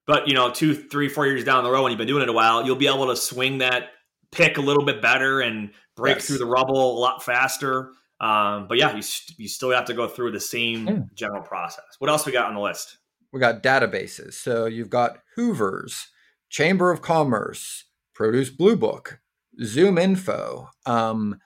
but, 0.06 0.28
you 0.28 0.34
know, 0.34 0.52
two, 0.52 0.76
three, 0.76 1.10
four 1.10 1.26
years 1.26 1.44
down 1.44 1.64
the 1.64 1.72
road, 1.72 1.84
when 1.84 1.92
you've 1.92 1.98
been 1.98 2.08
doing 2.08 2.24
it 2.24 2.30
a 2.30 2.34
while, 2.34 2.66
you'll 2.66 2.76
be 2.76 2.88
able 2.88 3.08
to 3.08 3.16
swing 3.16 3.60
that 3.60 3.90
pick 4.32 4.58
a 4.58 4.62
little 4.62 4.86
bit 4.86 5.02
better 5.02 5.42
and 5.42 5.72
break 5.96 6.18
yes. 6.18 6.28
through 6.28 6.38
the 6.38 6.46
rubble 6.46 6.98
a 6.98 7.00
lot 7.00 7.24
faster. 7.24 7.92
Um, 8.22 8.68
but 8.68 8.78
yeah, 8.78 8.96
you, 8.96 9.02
st- 9.02 9.38
you 9.40 9.48
still 9.48 9.72
have 9.72 9.86
to 9.86 9.96
go 9.96 10.08
through 10.08 10.32
the 10.32 10.40
same 10.40 10.88
mm. 10.88 11.14
general 11.16 11.42
process. 11.42 11.84
What 12.00 12.10
else 12.10 12.26
we 12.26 12.32
got 12.32 12.46
on 12.46 12.54
the 12.54 12.62
list? 12.62 13.00
We 13.34 13.40
got 13.40 13.64
databases. 13.64 14.34
So 14.34 14.68
you've 14.68 14.92
got 14.92 15.18
Hoover's, 15.36 16.08
Chamber 16.50 16.92
of 16.92 17.02
Commerce, 17.02 17.86
Produce 18.14 18.52
Blue 18.52 18.76
Book, 18.76 19.20
ZoomInfo. 19.60 20.68
Um, 20.86 21.40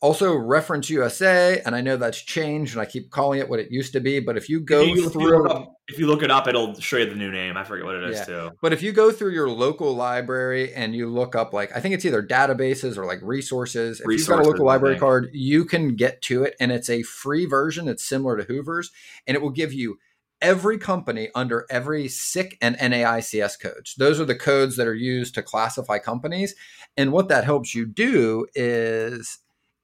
also 0.00 0.34
reference 0.34 0.88
USA, 0.88 1.60
and 1.64 1.74
I 1.74 1.80
know 1.82 1.96
that's 1.96 2.20
changed, 2.20 2.74
and 2.74 2.80
I 2.80 2.86
keep 2.86 3.10
calling 3.10 3.38
it 3.38 3.48
what 3.48 3.60
it 3.60 3.70
used 3.70 3.92
to 3.92 4.00
be. 4.00 4.18
But 4.18 4.36
if 4.36 4.48
you 4.48 4.60
go 4.60 4.80
if 4.80 4.88
you, 4.88 5.10
through, 5.10 5.46
if 5.46 5.50
you, 5.50 5.58
up, 5.58 5.76
if 5.88 5.98
you, 5.98 6.06
look 6.06 6.22
it 6.22 6.30
up, 6.30 6.48
it'll 6.48 6.74
show 6.80 6.96
you 6.96 7.06
the 7.06 7.14
new 7.14 7.30
name. 7.30 7.56
I 7.56 7.64
forget 7.64 7.84
what 7.84 7.96
it 7.96 8.10
is 8.10 8.18
yeah. 8.18 8.24
too. 8.24 8.50
But 8.62 8.72
if 8.72 8.82
you 8.82 8.92
go 8.92 9.12
through 9.12 9.32
your 9.32 9.50
local 9.50 9.94
library 9.94 10.74
and 10.74 10.94
you 10.94 11.08
look 11.08 11.34
up, 11.34 11.52
like 11.52 11.74
I 11.76 11.80
think 11.80 11.94
it's 11.94 12.04
either 12.04 12.22
databases 12.22 12.96
or 12.96 13.04
like 13.04 13.20
resources. 13.22 14.00
If 14.00 14.06
resources, 14.06 14.28
you've 14.28 14.36
got 14.36 14.46
a 14.46 14.48
local 14.50 14.66
library 14.66 14.98
card, 14.98 15.28
you 15.32 15.64
can 15.64 15.96
get 15.96 16.22
to 16.22 16.44
it, 16.44 16.56
and 16.58 16.72
it's 16.72 16.88
a 16.88 17.02
free 17.02 17.44
version. 17.44 17.88
It's 17.88 18.04
similar 18.04 18.36
to 18.38 18.44
Hoover's, 18.44 18.90
and 19.26 19.34
it 19.34 19.42
will 19.42 19.50
give 19.50 19.72
you 19.72 19.98
every 20.40 20.78
company 20.78 21.28
under 21.34 21.66
every 21.68 22.08
SIC 22.08 22.56
and 22.62 22.74
NAICS 22.76 23.60
codes. 23.60 23.94
Those 23.96 24.18
are 24.18 24.24
the 24.24 24.34
codes 24.34 24.76
that 24.76 24.86
are 24.86 24.94
used 24.94 25.34
to 25.34 25.42
classify 25.42 25.98
companies. 25.98 26.54
And 26.96 27.12
what 27.12 27.28
that 27.28 27.44
helps 27.44 27.74
you 27.74 27.84
do 27.84 28.46
is 28.54 29.38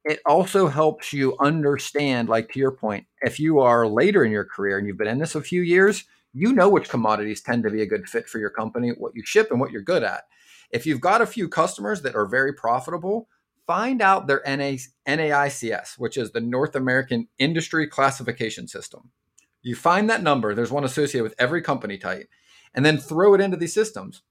it 0.07 0.21
also 0.25 0.67
helps 0.67 1.11
you 1.11 1.35
understand, 1.39 2.29
like 2.29 2.49
to 2.53 2.59
your 2.59 2.71
point, 2.71 3.05
if 3.21 3.41
you 3.41 3.59
are 3.59 3.85
later 3.85 4.23
in 4.23 4.31
your 4.31 4.45
career 4.45 4.77
and 4.77 4.87
you've 4.87 4.97
been 4.97 5.07
in 5.07 5.19
this 5.19 5.35
a 5.35 5.41
few 5.41 5.61
years, 5.61 6.05
you 6.33 6.53
know 6.53 6.69
which 6.69 6.87
commodities 6.87 7.41
tend 7.41 7.63
to 7.63 7.69
be 7.69 7.81
a 7.81 7.87
good 7.87 8.07
fit 8.07 8.29
for 8.29 8.39
your 8.39 8.49
company, 8.49 8.91
what 8.97 9.11
you 9.15 9.23
ship, 9.25 9.49
and 9.51 9.59
what 9.59 9.71
you're 9.71 9.81
good 9.81 10.03
at. 10.03 10.23
If 10.71 10.85
you've 10.85 11.01
got 11.01 11.21
a 11.21 11.25
few 11.25 11.49
customers 11.49 12.03
that 12.03 12.15
are 12.15 12.25
very 12.25 12.53
profitable, 12.53 13.27
find 13.65 14.01
out 14.01 14.27
their 14.27 14.41
NA, 14.47 14.77
NAICS, 15.05 15.99
which 15.99 16.15
is 16.15 16.31
the 16.31 16.39
North 16.39 16.75
American 16.75 17.27
Industry 17.37 17.85
Classification 17.85 18.65
System. 18.69 19.11
You 19.61 19.75
find 19.75 20.09
that 20.09 20.23
number, 20.23 20.55
there's 20.55 20.71
one 20.71 20.85
associated 20.85 21.23
with 21.23 21.35
every 21.37 21.61
company 21.61 21.97
type, 21.97 22.29
and 22.73 22.85
then 22.85 22.97
throw 22.97 23.33
it 23.33 23.41
into 23.41 23.57
these 23.57 23.73
systems 23.73 24.21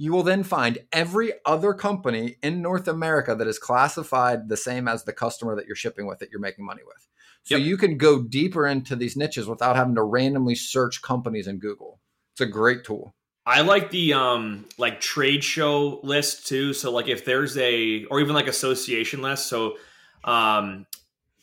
you 0.00 0.12
will 0.12 0.22
then 0.22 0.42
find 0.42 0.78
every 0.94 1.30
other 1.44 1.74
company 1.74 2.36
in 2.42 2.62
North 2.62 2.88
America 2.88 3.34
that 3.34 3.46
is 3.46 3.58
classified 3.58 4.48
the 4.48 4.56
same 4.56 4.88
as 4.88 5.04
the 5.04 5.12
customer 5.12 5.54
that 5.54 5.66
you're 5.66 5.76
shipping 5.76 6.06
with 6.06 6.20
that 6.20 6.30
you're 6.30 6.40
making 6.40 6.64
money 6.64 6.80
with. 6.86 7.06
So 7.42 7.56
yep. 7.56 7.66
you 7.66 7.76
can 7.76 7.98
go 7.98 8.22
deeper 8.22 8.66
into 8.66 8.96
these 8.96 9.14
niches 9.14 9.46
without 9.46 9.76
having 9.76 9.94
to 9.96 10.02
randomly 10.02 10.54
search 10.54 11.02
companies 11.02 11.46
in 11.46 11.58
Google. 11.58 12.00
It's 12.32 12.40
a 12.40 12.46
great 12.46 12.82
tool. 12.82 13.14
I 13.44 13.60
like 13.60 13.90
the 13.90 14.14
um 14.14 14.64
like 14.78 15.02
trade 15.02 15.44
show 15.44 16.00
list 16.02 16.46
too. 16.46 16.72
So 16.72 16.90
like 16.90 17.08
if 17.08 17.26
there's 17.26 17.58
a 17.58 18.06
or 18.06 18.20
even 18.20 18.34
like 18.34 18.46
association 18.46 19.20
list. 19.20 19.48
So 19.48 19.76
um 20.24 20.86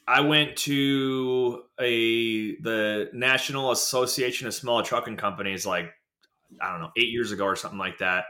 I 0.07 0.21
went 0.21 0.57
to 0.57 1.61
a 1.79 2.55
the 2.61 3.11
National 3.13 3.69
Association 3.69 4.47
of 4.47 4.55
Small 4.55 4.81
Trucking 4.81 5.17
Companies 5.17 5.63
like 5.63 5.91
I 6.59 6.71
don't 6.71 6.81
know, 6.81 6.91
8 6.97 7.09
years 7.09 7.31
ago 7.31 7.45
or 7.45 7.55
something 7.55 7.77
like 7.77 7.99
that 7.99 8.23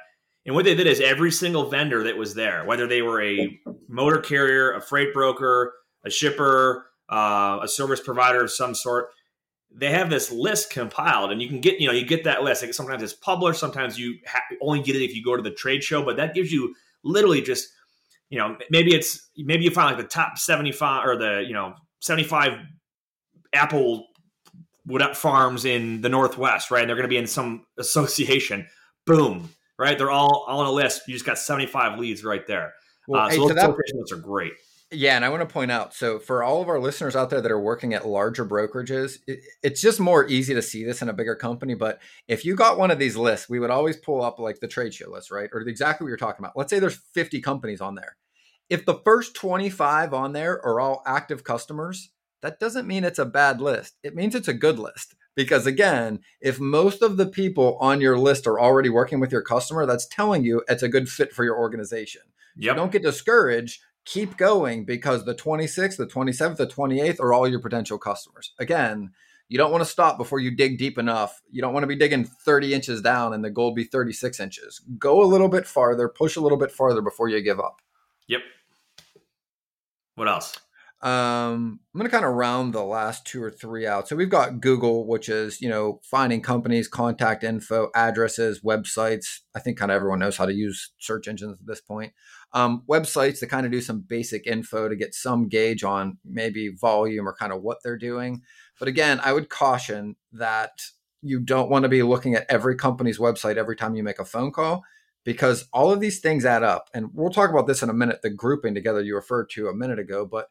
and 0.48 0.56
what 0.56 0.64
they 0.64 0.74
did 0.74 0.88
is 0.88 1.02
every 1.02 1.30
single 1.30 1.70
vendor 1.70 2.04
that 2.04 2.18
was 2.18 2.34
there, 2.34 2.64
whether 2.64 2.88
they 2.88 3.02
were 3.02 3.22
a 3.22 3.60
motor 3.90 4.20
carrier, 4.20 4.72
a 4.72 4.82
freight 4.82 5.14
broker, 5.14 5.74
a 6.06 6.10
shipper, 6.10 6.88
uh, 7.10 7.60
a 7.62 7.68
service 7.68 8.00
provider 8.00 8.42
of 8.46 8.52
some 8.52 8.74
sort, 8.74 9.10
they 9.70 9.92
have 9.92 10.10
this 10.10 10.32
list 10.32 10.72
compiled, 10.72 11.32
and 11.32 11.42
you 11.42 11.50
can 11.50 11.60
get 11.60 11.82
you 11.82 11.88
know 11.88 11.94
you 11.94 12.06
get 12.06 12.24
that 12.24 12.44
list. 12.44 12.64
Like 12.64 12.74
sometimes 12.74 13.04
it's 13.04 13.14
published, 13.14 13.60
sometimes 13.60 14.00
you 14.00 14.16
ha- 14.26 14.42
only 14.62 14.82
get 14.82 14.96
it 14.96 15.04
if 15.04 15.14
you 15.14 15.22
go 15.22 15.36
to 15.36 15.44
the 15.44 15.52
trade 15.52 15.84
show, 15.84 16.02
but 16.02 16.16
that 16.16 16.34
gives 16.34 16.52
you 16.52 16.74
literally 17.04 17.42
just 17.42 17.68
you 18.30 18.40
know 18.40 18.58
maybe 18.70 18.96
it's 18.96 19.30
maybe 19.38 19.66
you 19.66 19.72
find 19.72 19.96
like 19.96 20.04
the 20.04 20.10
top 20.10 20.38
seventy 20.38 20.72
five 20.72 21.06
or 21.06 21.18
the 21.18 21.44
you 21.46 21.54
know 21.54 21.76
seventy 22.00 22.24
five 22.24 22.54
apple 23.54 24.08
farms 25.14 25.66
in 25.66 26.00
the 26.00 26.08
northwest, 26.10 26.72
right? 26.72 26.82
And 26.82 26.90
they're 26.90 26.96
going 26.96 27.04
to 27.04 27.10
be 27.10 27.18
in 27.18 27.28
some 27.28 27.66
association. 27.78 28.66
Boom, 29.06 29.50
right? 29.78 29.98
They're 29.98 30.12
all, 30.12 30.46
all 30.48 30.60
on 30.60 30.68
a 30.68 30.72
list. 30.72 31.04
You 31.08 31.14
just 31.14 31.26
got 31.26 31.38
75 31.38 32.00
leads 32.00 32.24
right 32.24 32.46
there. 32.48 32.74
Well, 33.08 33.22
uh, 33.22 33.30
so 33.30 33.48
hey, 33.48 33.54
those 33.54 33.56
that, 33.56 34.12
are 34.12 34.22
great. 34.22 34.54
Yeah, 34.90 35.18
and 35.18 35.26
I 35.26 35.30
want 35.30 35.42
to 35.42 35.54
point 35.54 35.70
out 35.70 35.94
so 35.94 36.18
for 36.18 36.44
all 36.44 36.62
of 36.62 36.70
our 36.70 36.80
listeners 36.80 37.14
out 37.14 37.30
there 37.30 37.42
that 37.42 37.52
are 37.52 37.60
working 37.60 37.94
at 37.94 38.08
larger 38.08 38.46
brokerages, 38.46 39.18
it, 39.28 39.40
it's 39.62 39.82
just 39.82 40.00
more 40.00 40.26
easy 40.28 40.54
to 40.54 40.62
see 40.62 40.86
this 40.86 41.02
in 41.02 41.10
a 41.10 41.14
bigger 41.14 41.36
company. 41.36 41.74
But 41.74 42.00
if 42.30 42.46
you 42.46 42.56
got 42.56 42.78
one 42.78 42.90
of 42.90 42.98
these 42.98 43.18
lists, 43.18 43.50
we 43.50 43.60
would 43.60 43.70
always 43.70 43.98
pull 43.98 44.22
up 44.22 44.40
like 44.40 44.62
the 44.62 44.68
trade 44.68 44.94
show 44.94 45.10
list, 45.10 45.30
right? 45.30 45.50
Or 45.52 45.60
exactly 45.60 46.06
what 46.06 46.10
you're 46.10 46.18
talking 46.18 46.44
about. 46.44 46.56
Let's 46.56 46.70
say 46.70 46.80
there's 46.80 47.02
50 47.14 47.42
companies 47.42 47.82
on 47.82 47.96
there. 47.96 48.16
If 48.70 48.86
the 48.86 49.00
first 49.04 49.36
25 49.36 50.14
on 50.14 50.32
there 50.32 50.66
are 50.66 50.80
all 50.80 51.04
active 51.06 51.44
customers, 51.44 52.12
that 52.42 52.60
doesn't 52.60 52.88
mean 52.88 53.04
it's 53.04 53.20
a 53.20 53.26
bad 53.26 53.60
list. 53.60 53.98
It 54.04 54.16
means 54.16 54.36
it's 54.36 54.48
a 54.48 54.54
good 54.54 54.80
list. 54.80 55.16
Because 55.38 55.66
again, 55.66 56.20
if 56.42 56.60
most 56.60 57.02
of 57.02 57.16
the 57.16 57.28
people 57.28 57.78
on 57.80 58.02
your 58.02 58.18
list 58.18 58.46
are 58.46 58.60
already 58.60 58.90
working 58.90 59.22
with 59.22 59.32
your 59.32 59.42
customer, 59.42 59.86
that's 59.86 60.06
telling 60.06 60.44
you 60.44 60.64
it's 60.68 60.84
a 60.84 60.90
good 60.90 61.08
fit 61.08 61.32
for 61.32 61.46
your 61.46 61.58
organization. 61.58 62.24
Yep. 62.58 62.72
So 62.72 62.76
don't 62.76 62.92
get 62.92 63.04
discouraged 63.04 63.80
keep 64.08 64.38
going 64.38 64.86
because 64.86 65.26
the 65.26 65.36
26th, 65.36 65.98
the 65.98 66.08
27th, 66.08 66.56
the 66.56 66.66
28th 66.66 67.20
are 67.20 67.34
all 67.34 67.48
your 67.48 67.60
potential 67.60 67.98
customers. 67.98 68.54
Again, 68.58 69.12
you 69.50 69.58
don't 69.58 69.72
want 69.72 69.84
to 69.84 69.90
stop 69.90 70.18
before 70.18 70.40
you 70.40 70.56
dig 70.56 70.78
deep 70.78 70.98
enough. 70.98 71.42
You 71.52 71.62
don't 71.62 71.74
want 71.74 71.84
to 71.84 71.88
be 71.88 71.96
digging 71.96 72.24
30 72.24 72.74
inches 72.74 73.02
down 73.02 73.34
and 73.34 73.44
the 73.44 73.50
goal 73.50 73.74
be 73.74 73.84
36 73.84 74.40
inches. 74.40 74.82
Go 74.98 75.22
a 75.22 75.28
little 75.28 75.50
bit 75.50 75.68
farther, 75.68 76.08
push 76.08 76.38
a 76.38 76.42
little 76.42 76.58
bit 76.58 76.72
farther 76.72 77.02
before 77.02 77.28
you 77.28 77.42
give 77.42 77.60
up. 77.60 77.82
Yep. 78.28 78.42
What 80.16 80.30
else? 80.30 80.58
Um, 81.00 81.80
I'm 81.94 82.00
going 82.00 82.10
to 82.10 82.12
kind 82.12 82.26
of 82.26 82.34
round 82.34 82.74
the 82.74 82.84
last 82.84 83.26
two 83.26 83.42
or 83.42 83.52
three 83.52 83.86
out. 83.86 84.08
So 84.08 84.16
we've 84.16 84.32
got 84.32 84.62
Google, 84.62 85.06
which 85.06 85.30
is, 85.30 85.62
you 85.62 85.70
know, 85.70 86.00
finding 86.04 86.42
companies, 86.42 86.88
contact 86.88 87.44
info, 87.44 87.90
addresses, 87.94 88.62
websites. 88.62 89.42
I 89.56 89.60
think 89.60 89.78
kind 89.78 89.92
of 89.92 89.96
everyone 89.96 90.20
knows 90.20 90.38
how 90.38 90.48
to 90.48 90.54
use 90.54 90.92
search 90.98 91.28
engines 91.28 91.60
at 91.60 91.68
this 91.68 91.82
point. 91.82 92.14
Um, 92.54 92.84
websites 92.90 93.40
to 93.40 93.48
kind 93.48 93.66
of 93.66 93.72
do 93.72 93.82
some 93.82 94.06
basic 94.08 94.48
info 94.48 94.90
to 94.90 94.96
get 94.96 95.14
some 95.14 95.48
gauge 95.50 95.84
on 95.84 96.18
maybe 96.26 96.70
volume 96.70 97.28
or 97.28 97.36
kind 97.36 97.54
of 97.54 97.62
what 97.62 97.78
they're 97.84 97.98
doing. 97.98 98.42
But 98.80 98.88
again, 98.88 99.20
I 99.24 99.34
would 99.34 99.50
caution 99.50 100.16
that 100.32 100.72
you 101.22 101.40
don't 101.40 101.70
want 101.70 101.84
to 101.84 101.90
be 101.90 102.02
looking 102.02 102.34
at 102.34 102.46
every 102.50 102.76
company's 102.76 103.20
website 103.20 103.58
every 103.58 103.76
time 103.76 103.96
you 103.96 104.04
make 104.04 104.20
a 104.20 104.26
phone 104.26 104.52
call 104.52 104.84
because 105.24 105.68
all 105.74 105.92
of 105.92 106.00
these 106.00 106.20
things 106.20 106.46
add 106.46 106.64
up. 106.64 106.90
And 106.94 107.10
we'll 107.14 107.32
talk 107.32 107.50
about 107.52 107.68
this 107.68 107.84
in 107.84 107.90
a 107.90 107.94
minute, 107.94 108.22
the 108.24 108.30
grouping 108.30 108.74
together 108.74 109.02
you 109.02 109.14
referred 109.14 109.50
to 109.52 109.68
a 109.68 109.76
minute 109.76 110.00
ago. 110.00 110.26
But 110.26 110.48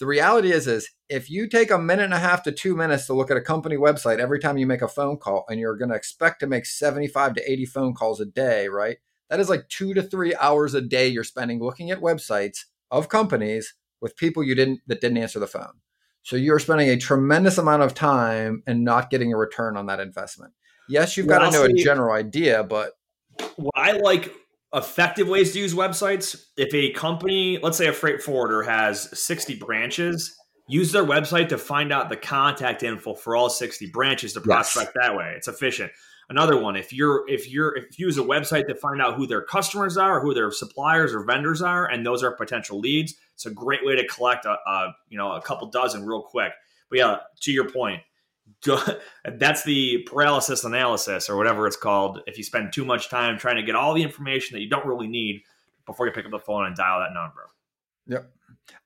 the 0.00 0.06
reality 0.06 0.50
is 0.50 0.66
is 0.66 0.90
if 1.08 1.30
you 1.30 1.46
take 1.46 1.70
a 1.70 1.78
minute 1.78 2.04
and 2.04 2.14
a 2.14 2.18
half 2.18 2.42
to 2.42 2.52
two 2.52 2.74
minutes 2.74 3.06
to 3.06 3.14
look 3.14 3.30
at 3.30 3.36
a 3.36 3.42
company 3.42 3.76
website 3.76 4.18
every 4.18 4.40
time 4.40 4.58
you 4.58 4.66
make 4.66 4.82
a 4.82 4.88
phone 4.88 5.18
call 5.18 5.44
and 5.48 5.60
you're 5.60 5.76
going 5.76 5.90
to 5.90 5.94
expect 5.94 6.40
to 6.40 6.46
make 6.46 6.66
75 6.66 7.34
to 7.34 7.52
80 7.52 7.66
phone 7.66 7.94
calls 7.94 8.20
a 8.20 8.26
day 8.26 8.68
right? 8.68 8.96
That 9.28 9.38
is 9.38 9.48
like 9.48 9.68
two 9.68 9.94
to 9.94 10.02
three 10.02 10.34
hours 10.34 10.74
a 10.74 10.80
day 10.80 11.06
you're 11.06 11.22
spending 11.22 11.60
looking 11.60 11.90
at 11.90 12.00
websites 12.00 12.64
of 12.90 13.08
companies 13.08 13.74
with 14.00 14.16
people 14.16 14.42
you 14.42 14.54
didn't 14.54 14.80
that 14.86 15.00
didn't 15.00 15.18
answer 15.18 15.38
the 15.38 15.46
phone. 15.46 15.80
So 16.22 16.36
you're 16.36 16.58
spending 16.58 16.88
a 16.88 16.96
tremendous 16.96 17.58
amount 17.58 17.82
of 17.82 17.94
time 17.94 18.62
and 18.66 18.84
not 18.84 19.10
getting 19.10 19.32
a 19.32 19.36
return 19.36 19.76
on 19.76 19.86
that 19.86 20.00
investment. 20.00 20.54
Yes 20.88 21.16
you've 21.16 21.28
got 21.28 21.50
to 21.50 21.50
know 21.50 21.64
a 21.64 21.72
general 21.72 22.12
idea 22.14 22.64
but 22.64 22.94
what 23.56 23.72
i 23.76 23.92
like 23.92 24.34
effective 24.74 25.28
ways 25.28 25.52
to 25.52 25.58
use 25.58 25.74
websites. 25.74 26.44
If 26.56 26.72
a 26.74 26.92
company, 26.92 27.58
let's 27.62 27.78
say 27.78 27.88
a 27.88 27.92
freight 27.92 28.22
forwarder 28.22 28.62
has 28.62 29.18
60 29.18 29.56
branches, 29.56 30.36
use 30.68 30.92
their 30.92 31.04
website 31.04 31.48
to 31.48 31.58
find 31.58 31.92
out 31.92 32.08
the 32.08 32.16
contact 32.16 32.82
info 32.82 33.14
for 33.14 33.36
all 33.36 33.50
60 33.50 33.86
branches 33.90 34.32
to 34.34 34.40
prospect 34.40 34.92
yes. 34.94 35.06
that 35.06 35.16
way. 35.16 35.34
It's 35.36 35.48
efficient. 35.48 35.90
Another 36.28 36.60
one, 36.60 36.76
if 36.76 36.92
you're 36.92 37.28
if 37.28 37.50
you're 37.50 37.76
if 37.76 37.98
you 37.98 38.06
use 38.06 38.16
a 38.16 38.22
website 38.22 38.68
to 38.68 38.74
find 38.76 39.02
out 39.02 39.14
who 39.16 39.26
their 39.26 39.42
customers 39.42 39.96
are, 39.96 40.20
who 40.20 40.32
their 40.32 40.52
suppliers 40.52 41.12
or 41.12 41.24
vendors 41.24 41.60
are, 41.60 41.86
and 41.86 42.06
those 42.06 42.22
are 42.22 42.30
potential 42.30 42.78
leads, 42.78 43.16
it's 43.34 43.46
a 43.46 43.50
great 43.50 43.84
way 43.84 43.96
to 43.96 44.06
collect 44.06 44.46
a, 44.46 44.56
a 44.64 44.94
you 45.08 45.18
know 45.18 45.32
a 45.32 45.42
couple 45.42 45.68
dozen 45.70 46.06
real 46.06 46.22
quick. 46.22 46.52
But 46.88 46.98
yeah, 47.00 47.16
to 47.40 47.50
your 47.50 47.68
point, 47.68 48.02
that's 49.38 49.64
the 49.64 50.06
paralysis 50.06 50.64
analysis 50.64 51.28
or 51.28 51.36
whatever 51.36 51.66
it's 51.66 51.76
called. 51.76 52.20
If 52.26 52.38
you 52.38 52.44
spend 52.44 52.72
too 52.72 52.84
much 52.84 53.08
time 53.08 53.38
trying 53.38 53.56
to 53.56 53.62
get 53.62 53.74
all 53.74 53.94
the 53.94 54.02
information 54.02 54.54
that 54.54 54.62
you 54.62 54.68
don't 54.68 54.86
really 54.86 55.08
need 55.08 55.42
before 55.86 56.06
you 56.06 56.12
pick 56.12 56.24
up 56.24 56.30
the 56.30 56.38
phone 56.38 56.66
and 56.66 56.76
dial 56.76 57.00
that 57.00 57.14
number. 57.14 57.48
Yep. 58.06 58.30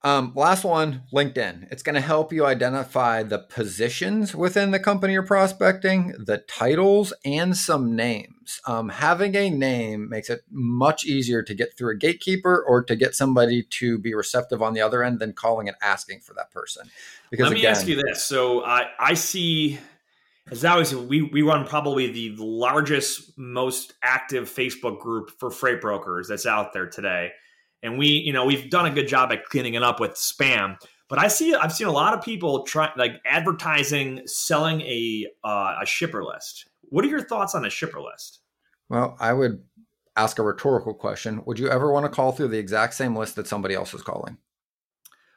Um, 0.05 0.33
last 0.35 0.64
one, 0.64 1.05
LinkedIn. 1.14 1.73
It's 1.73 1.83
going 1.83 1.94
to 1.94 2.01
help 2.03 2.31
you 2.31 2.44
identify 2.44 3.23
the 3.23 3.38
positions 3.38 4.35
within 4.35 4.70
the 4.70 4.79
company 4.79 5.14
you're 5.14 5.23
prospecting, 5.23 6.14
the 6.18 6.44
titles, 6.47 7.14
and 7.25 7.57
some 7.57 7.97
names. 7.97 8.61
Um, 8.66 8.90
having 8.90 9.35
a 9.35 9.49
name 9.49 10.11
makes 10.11 10.29
it 10.29 10.42
much 10.51 11.07
easier 11.07 11.42
to 11.42 11.55
get 11.55 11.79
through 11.79 11.92
a 11.92 11.97
gatekeeper 11.97 12.62
or 12.68 12.85
to 12.85 12.94
get 12.94 13.14
somebody 13.14 13.62
to 13.79 13.99
be 13.99 14.12
receptive 14.12 14.61
on 14.61 14.75
the 14.75 14.83
other 14.83 15.03
end 15.03 15.20
than 15.20 15.33
calling 15.33 15.68
and 15.68 15.77
asking 15.83 16.20
for 16.20 16.35
that 16.35 16.51
person. 16.51 16.90
Because 17.31 17.44
let 17.44 17.55
me 17.55 17.61
again, 17.61 17.70
ask 17.70 17.87
you 17.87 17.97
this: 17.97 18.23
so 18.23 18.62
I 18.62 18.90
I 18.99 19.14
see. 19.14 19.79
As 20.51 20.62
always, 20.62 20.94
we, 20.94 21.23
we 21.23 21.40
run 21.40 21.66
probably 21.66 22.12
the 22.12 22.37
largest, 22.37 23.38
most 23.38 23.94
active 24.03 24.44
Facebook 24.44 25.01
group 25.01 25.31
for 25.40 25.51
freight 25.51 25.81
brokers 25.81 26.29
that's 26.29 26.44
out 26.44 26.75
there 26.75 26.87
today 26.87 27.31
and 27.85 27.99
we 27.99 28.09
you 28.09 28.33
know 28.33 28.44
we've 28.44 28.68
done 28.70 28.87
a 28.87 28.90
good 28.90 29.07
job 29.07 29.31
at 29.31 29.44
cleaning 29.44 29.75
it 29.75 29.85
up 29.85 30.01
with 30.01 30.12
spam. 30.12 30.77
But 31.09 31.18
i 31.18 31.29
see 31.29 31.55
i've 31.55 31.73
seen 31.73 31.87
a 31.87 31.92
lot 31.92 32.14
of 32.14 32.25
people 32.25 32.64
try 32.64 32.90
like 32.97 33.20
advertising 33.25 34.23
selling 34.27 34.81
a 34.81 35.27
uh, 35.44 35.77
a 35.83 35.87
shipper 35.87 36.25
list. 36.25 36.66
What 36.83 37.05
are 37.05 37.09
your 37.09 37.23
thoughts 37.23 37.55
on 37.55 37.64
a 37.64 37.70
shipper 37.70 38.01
list? 38.01 38.40
Well 38.88 39.16
i 39.20 39.33
would 39.33 39.62
ask 40.16 40.38
a 40.38 40.42
rhetorical 40.42 40.94
question. 40.94 41.42
Would 41.47 41.59
you 41.59 41.68
ever 41.68 41.92
want 41.92 42.05
to 42.05 42.11
call 42.11 42.33
through 42.33 42.49
the 42.49 42.59
exact 42.59 42.94
same 42.94 43.16
list 43.16 43.37
that 43.37 43.47
somebody 43.47 43.75
else 43.75 43.94
is 43.94 44.03
calling? 44.03 44.38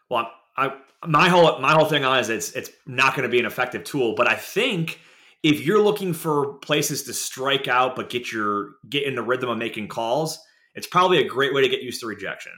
Well 0.10 0.32
i 0.56 0.74
my 1.06 1.30
whole 1.30 1.60
my 1.60 1.74
whole 1.74 1.86
thing 1.86 2.06
on 2.06 2.18
is 2.20 2.30
it's 2.30 2.54
it's 2.54 2.72
not 2.88 3.16
going 3.16 3.24
to 3.24 3.30
be 3.30 3.40
an 3.40 3.46
effective 3.46 3.84
tool. 3.84 4.16
But 4.16 4.28
i 4.28 4.36
think 4.36 5.02
if 5.44 5.66
you're 5.66 5.84
looking 5.84 6.14
for 6.14 6.54
places 6.56 7.04
to 7.04 7.14
strike 7.14 7.68
out 7.68 7.96
but 7.96 8.10
get 8.10 8.32
your 8.32 8.72
get 8.90 9.04
in 9.04 9.16
the 9.16 9.22
rhythm 9.22 9.50
of 9.50 9.58
making 9.58 9.90
calls 9.90 10.40
it's 10.78 10.88
probably 10.88 11.18
a 11.18 11.28
great 11.28 11.56
way 11.56 11.64
to 11.64 11.70
get 11.70 11.82
used 11.82 12.00
to 12.02 12.08
rejection. 12.08 12.54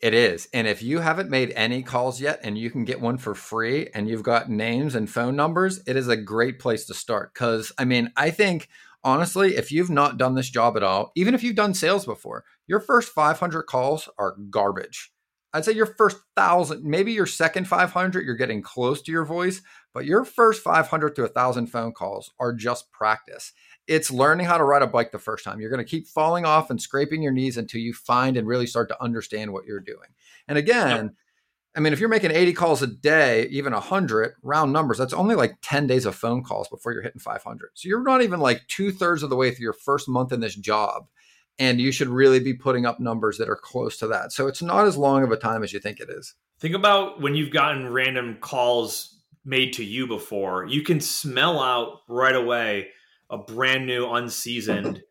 It 0.00 0.14
is. 0.14 0.48
And 0.52 0.66
if 0.66 0.82
you 0.82 0.98
haven't 0.98 1.30
made 1.30 1.52
any 1.52 1.84
calls 1.84 2.20
yet 2.20 2.40
and 2.42 2.58
you 2.58 2.70
can 2.70 2.84
get 2.84 3.00
one 3.00 3.18
for 3.18 3.36
free 3.36 3.88
and 3.94 4.08
you've 4.08 4.24
got 4.24 4.50
names 4.50 4.96
and 4.96 5.08
phone 5.08 5.36
numbers, 5.36 5.80
it 5.86 5.96
is 5.96 6.08
a 6.08 6.16
great 6.16 6.58
place 6.58 6.86
to 6.86 6.94
start. 6.94 7.32
Because, 7.32 7.70
I 7.78 7.84
mean, 7.84 8.10
I 8.16 8.30
think 8.30 8.68
honestly, 9.04 9.54
if 9.54 9.70
you've 9.70 9.90
not 9.90 10.18
done 10.18 10.34
this 10.34 10.50
job 10.50 10.76
at 10.76 10.82
all, 10.82 11.12
even 11.14 11.34
if 11.34 11.44
you've 11.44 11.54
done 11.54 11.72
sales 11.72 12.04
before, 12.04 12.44
your 12.66 12.80
first 12.80 13.12
500 13.12 13.62
calls 13.62 14.08
are 14.18 14.36
garbage. 14.50 15.12
I'd 15.52 15.64
say 15.64 15.72
your 15.72 15.86
first 15.86 16.16
thousand, 16.34 16.82
maybe 16.82 17.12
your 17.12 17.26
second 17.26 17.68
500, 17.68 18.24
you're 18.24 18.34
getting 18.34 18.62
close 18.62 19.02
to 19.02 19.12
your 19.12 19.24
voice, 19.24 19.62
but 19.94 20.04
your 20.04 20.24
first 20.24 20.62
500 20.62 21.14
to 21.14 21.24
a 21.24 21.28
thousand 21.28 21.68
phone 21.68 21.92
calls 21.92 22.32
are 22.40 22.52
just 22.52 22.90
practice 22.90 23.52
it's 23.86 24.10
learning 24.10 24.46
how 24.46 24.58
to 24.58 24.64
ride 24.64 24.82
a 24.82 24.86
bike 24.86 25.12
the 25.12 25.18
first 25.18 25.44
time. 25.44 25.60
You're 25.60 25.70
going 25.70 25.84
to 25.84 25.90
keep 25.90 26.06
falling 26.06 26.44
off 26.44 26.70
and 26.70 26.80
scraping 26.80 27.22
your 27.22 27.32
knees 27.32 27.56
until 27.56 27.80
you 27.80 27.92
find 27.92 28.36
and 28.36 28.46
really 28.46 28.66
start 28.66 28.88
to 28.88 29.02
understand 29.02 29.52
what 29.52 29.64
you're 29.66 29.80
doing. 29.80 30.08
And 30.48 30.56
again, 30.56 31.04
yep. 31.06 31.14
I 31.74 31.80
mean, 31.80 31.92
if 31.92 32.00
you're 32.00 32.08
making 32.08 32.32
80 32.32 32.52
calls 32.52 32.82
a 32.82 32.86
day, 32.86 33.46
even 33.46 33.72
100 33.72 34.34
round 34.42 34.72
numbers, 34.72 34.98
that's 34.98 35.14
only 35.14 35.34
like 35.34 35.56
10 35.62 35.86
days 35.86 36.04
of 36.04 36.14
phone 36.14 36.42
calls 36.42 36.68
before 36.68 36.92
you're 36.92 37.02
hitting 37.02 37.20
500. 37.20 37.70
So 37.74 37.88
you're 37.88 38.02
not 38.02 38.22
even 38.22 38.40
like 38.40 38.66
two 38.68 38.92
thirds 38.92 39.22
of 39.22 39.30
the 39.30 39.36
way 39.36 39.50
through 39.50 39.64
your 39.64 39.72
first 39.72 40.08
month 40.08 40.32
in 40.32 40.40
this 40.40 40.54
job. 40.54 41.06
And 41.58 41.80
you 41.80 41.92
should 41.92 42.08
really 42.08 42.40
be 42.40 42.54
putting 42.54 42.86
up 42.86 43.00
numbers 43.00 43.38
that 43.38 43.48
are 43.48 43.56
close 43.56 43.98
to 43.98 44.06
that. 44.08 44.32
So 44.32 44.46
it's 44.46 44.62
not 44.62 44.86
as 44.86 44.96
long 44.96 45.22
of 45.22 45.32
a 45.32 45.36
time 45.36 45.62
as 45.62 45.72
you 45.72 45.80
think 45.80 46.00
it 46.00 46.08
is. 46.10 46.34
Think 46.60 46.74
about 46.74 47.20
when 47.20 47.34
you've 47.34 47.52
gotten 47.52 47.92
random 47.92 48.38
calls 48.40 49.20
made 49.44 49.72
to 49.74 49.84
you 49.84 50.06
before, 50.06 50.66
you 50.66 50.82
can 50.82 51.00
smell 51.00 51.60
out 51.60 52.02
right 52.08 52.34
away 52.34 52.88
a 53.32 53.38
brand 53.38 53.86
new 53.86 54.08
unseasoned 54.08 55.02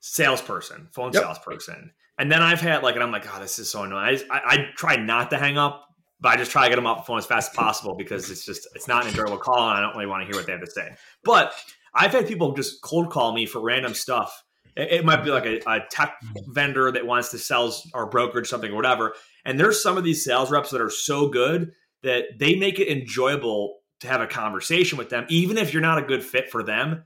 salesperson, 0.00 0.88
phone 0.92 1.12
yep. 1.12 1.22
salesperson. 1.22 1.90
And 2.18 2.30
then 2.30 2.42
I've 2.42 2.60
had 2.60 2.82
like, 2.82 2.94
and 2.94 3.02
I'm 3.02 3.10
like, 3.10 3.24
oh, 3.34 3.40
this 3.40 3.58
is 3.58 3.70
so 3.70 3.82
annoying. 3.82 4.04
I, 4.04 4.12
just, 4.12 4.26
I, 4.30 4.40
I, 4.44 4.66
try 4.76 4.96
not 4.96 5.30
to 5.30 5.38
hang 5.38 5.56
up, 5.56 5.88
but 6.20 6.28
I 6.28 6.36
just 6.36 6.50
try 6.50 6.64
to 6.64 6.68
get 6.68 6.76
them 6.76 6.86
off 6.86 6.98
the 6.98 7.04
phone 7.04 7.18
as 7.18 7.26
fast 7.26 7.50
as 7.50 7.56
possible 7.56 7.96
because 7.96 8.30
it's 8.30 8.44
just, 8.44 8.68
it's 8.74 8.86
not 8.86 9.02
an 9.02 9.08
enjoyable 9.08 9.38
call 9.38 9.68
and 9.70 9.78
I 9.78 9.80
don't 9.80 9.94
really 9.94 10.06
want 10.06 10.20
to 10.20 10.26
hear 10.26 10.36
what 10.36 10.46
they 10.46 10.52
have 10.52 10.60
to 10.60 10.70
say. 10.70 10.94
But 11.24 11.54
I've 11.94 12.12
had 12.12 12.28
people 12.28 12.52
just 12.52 12.82
cold 12.82 13.10
call 13.10 13.32
me 13.32 13.46
for 13.46 13.60
random 13.60 13.94
stuff. 13.94 14.44
It, 14.76 14.92
it 14.92 15.04
might 15.06 15.24
be 15.24 15.30
like 15.30 15.46
a, 15.46 15.60
a, 15.66 15.80
tech 15.90 16.16
vendor 16.48 16.92
that 16.92 17.06
wants 17.06 17.30
to 17.30 17.38
sell 17.38 17.74
our 17.94 18.06
brokerage 18.06 18.46
something 18.46 18.70
or 18.70 18.76
whatever. 18.76 19.14
And 19.46 19.58
there's 19.58 19.82
some 19.82 19.96
of 19.96 20.04
these 20.04 20.22
sales 20.22 20.50
reps 20.50 20.70
that 20.70 20.82
are 20.82 20.90
so 20.90 21.28
good 21.28 21.72
that 22.02 22.38
they 22.38 22.56
make 22.56 22.78
it 22.78 22.88
enjoyable 22.88 23.78
to 24.00 24.08
have 24.08 24.20
a 24.20 24.26
conversation 24.26 24.98
with 24.98 25.08
them, 25.08 25.24
even 25.30 25.56
if 25.56 25.72
you're 25.72 25.80
not 25.80 25.96
a 25.96 26.02
good 26.02 26.22
fit 26.22 26.50
for 26.50 26.62
them 26.62 27.04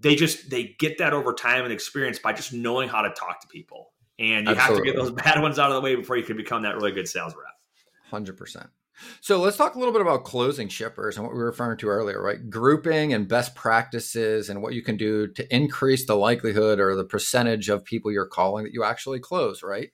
they 0.00 0.16
just 0.16 0.50
they 0.50 0.74
get 0.78 0.98
that 0.98 1.12
over 1.12 1.32
time 1.32 1.64
and 1.64 1.72
experience 1.72 2.18
by 2.18 2.32
just 2.32 2.52
knowing 2.52 2.88
how 2.88 3.02
to 3.02 3.10
talk 3.10 3.40
to 3.42 3.46
people. 3.48 3.92
And 4.18 4.46
you 4.46 4.54
Absolutely. 4.54 4.58
have 4.58 4.76
to 4.76 4.82
get 4.84 4.96
those 4.96 5.10
bad 5.24 5.40
ones 5.40 5.58
out 5.58 5.70
of 5.70 5.76
the 5.76 5.80
way 5.80 5.94
before 5.94 6.16
you 6.16 6.24
can 6.24 6.36
become 6.36 6.62
that 6.62 6.74
really 6.74 6.92
good 6.92 7.08
sales 7.08 7.34
rep. 7.34 7.54
Hundred 8.10 8.36
percent. 8.36 8.68
So 9.20 9.40
let's 9.40 9.56
talk 9.56 9.74
a 9.74 9.78
little 9.78 9.92
bit 9.92 10.02
about 10.02 10.24
closing 10.24 10.68
shippers 10.68 11.16
and 11.16 11.24
what 11.24 11.32
we 11.32 11.38
were 11.38 11.46
referring 11.46 11.78
to 11.78 11.88
earlier, 11.88 12.22
right? 12.22 12.50
Grouping 12.50 13.14
and 13.14 13.26
best 13.26 13.54
practices 13.54 14.50
and 14.50 14.62
what 14.62 14.74
you 14.74 14.82
can 14.82 14.98
do 14.98 15.26
to 15.26 15.54
increase 15.54 16.06
the 16.06 16.16
likelihood 16.16 16.80
or 16.80 16.94
the 16.94 17.04
percentage 17.04 17.70
of 17.70 17.84
people 17.84 18.12
you're 18.12 18.26
calling 18.26 18.64
that 18.64 18.74
you 18.74 18.84
actually 18.84 19.18
close, 19.18 19.62
right? 19.62 19.90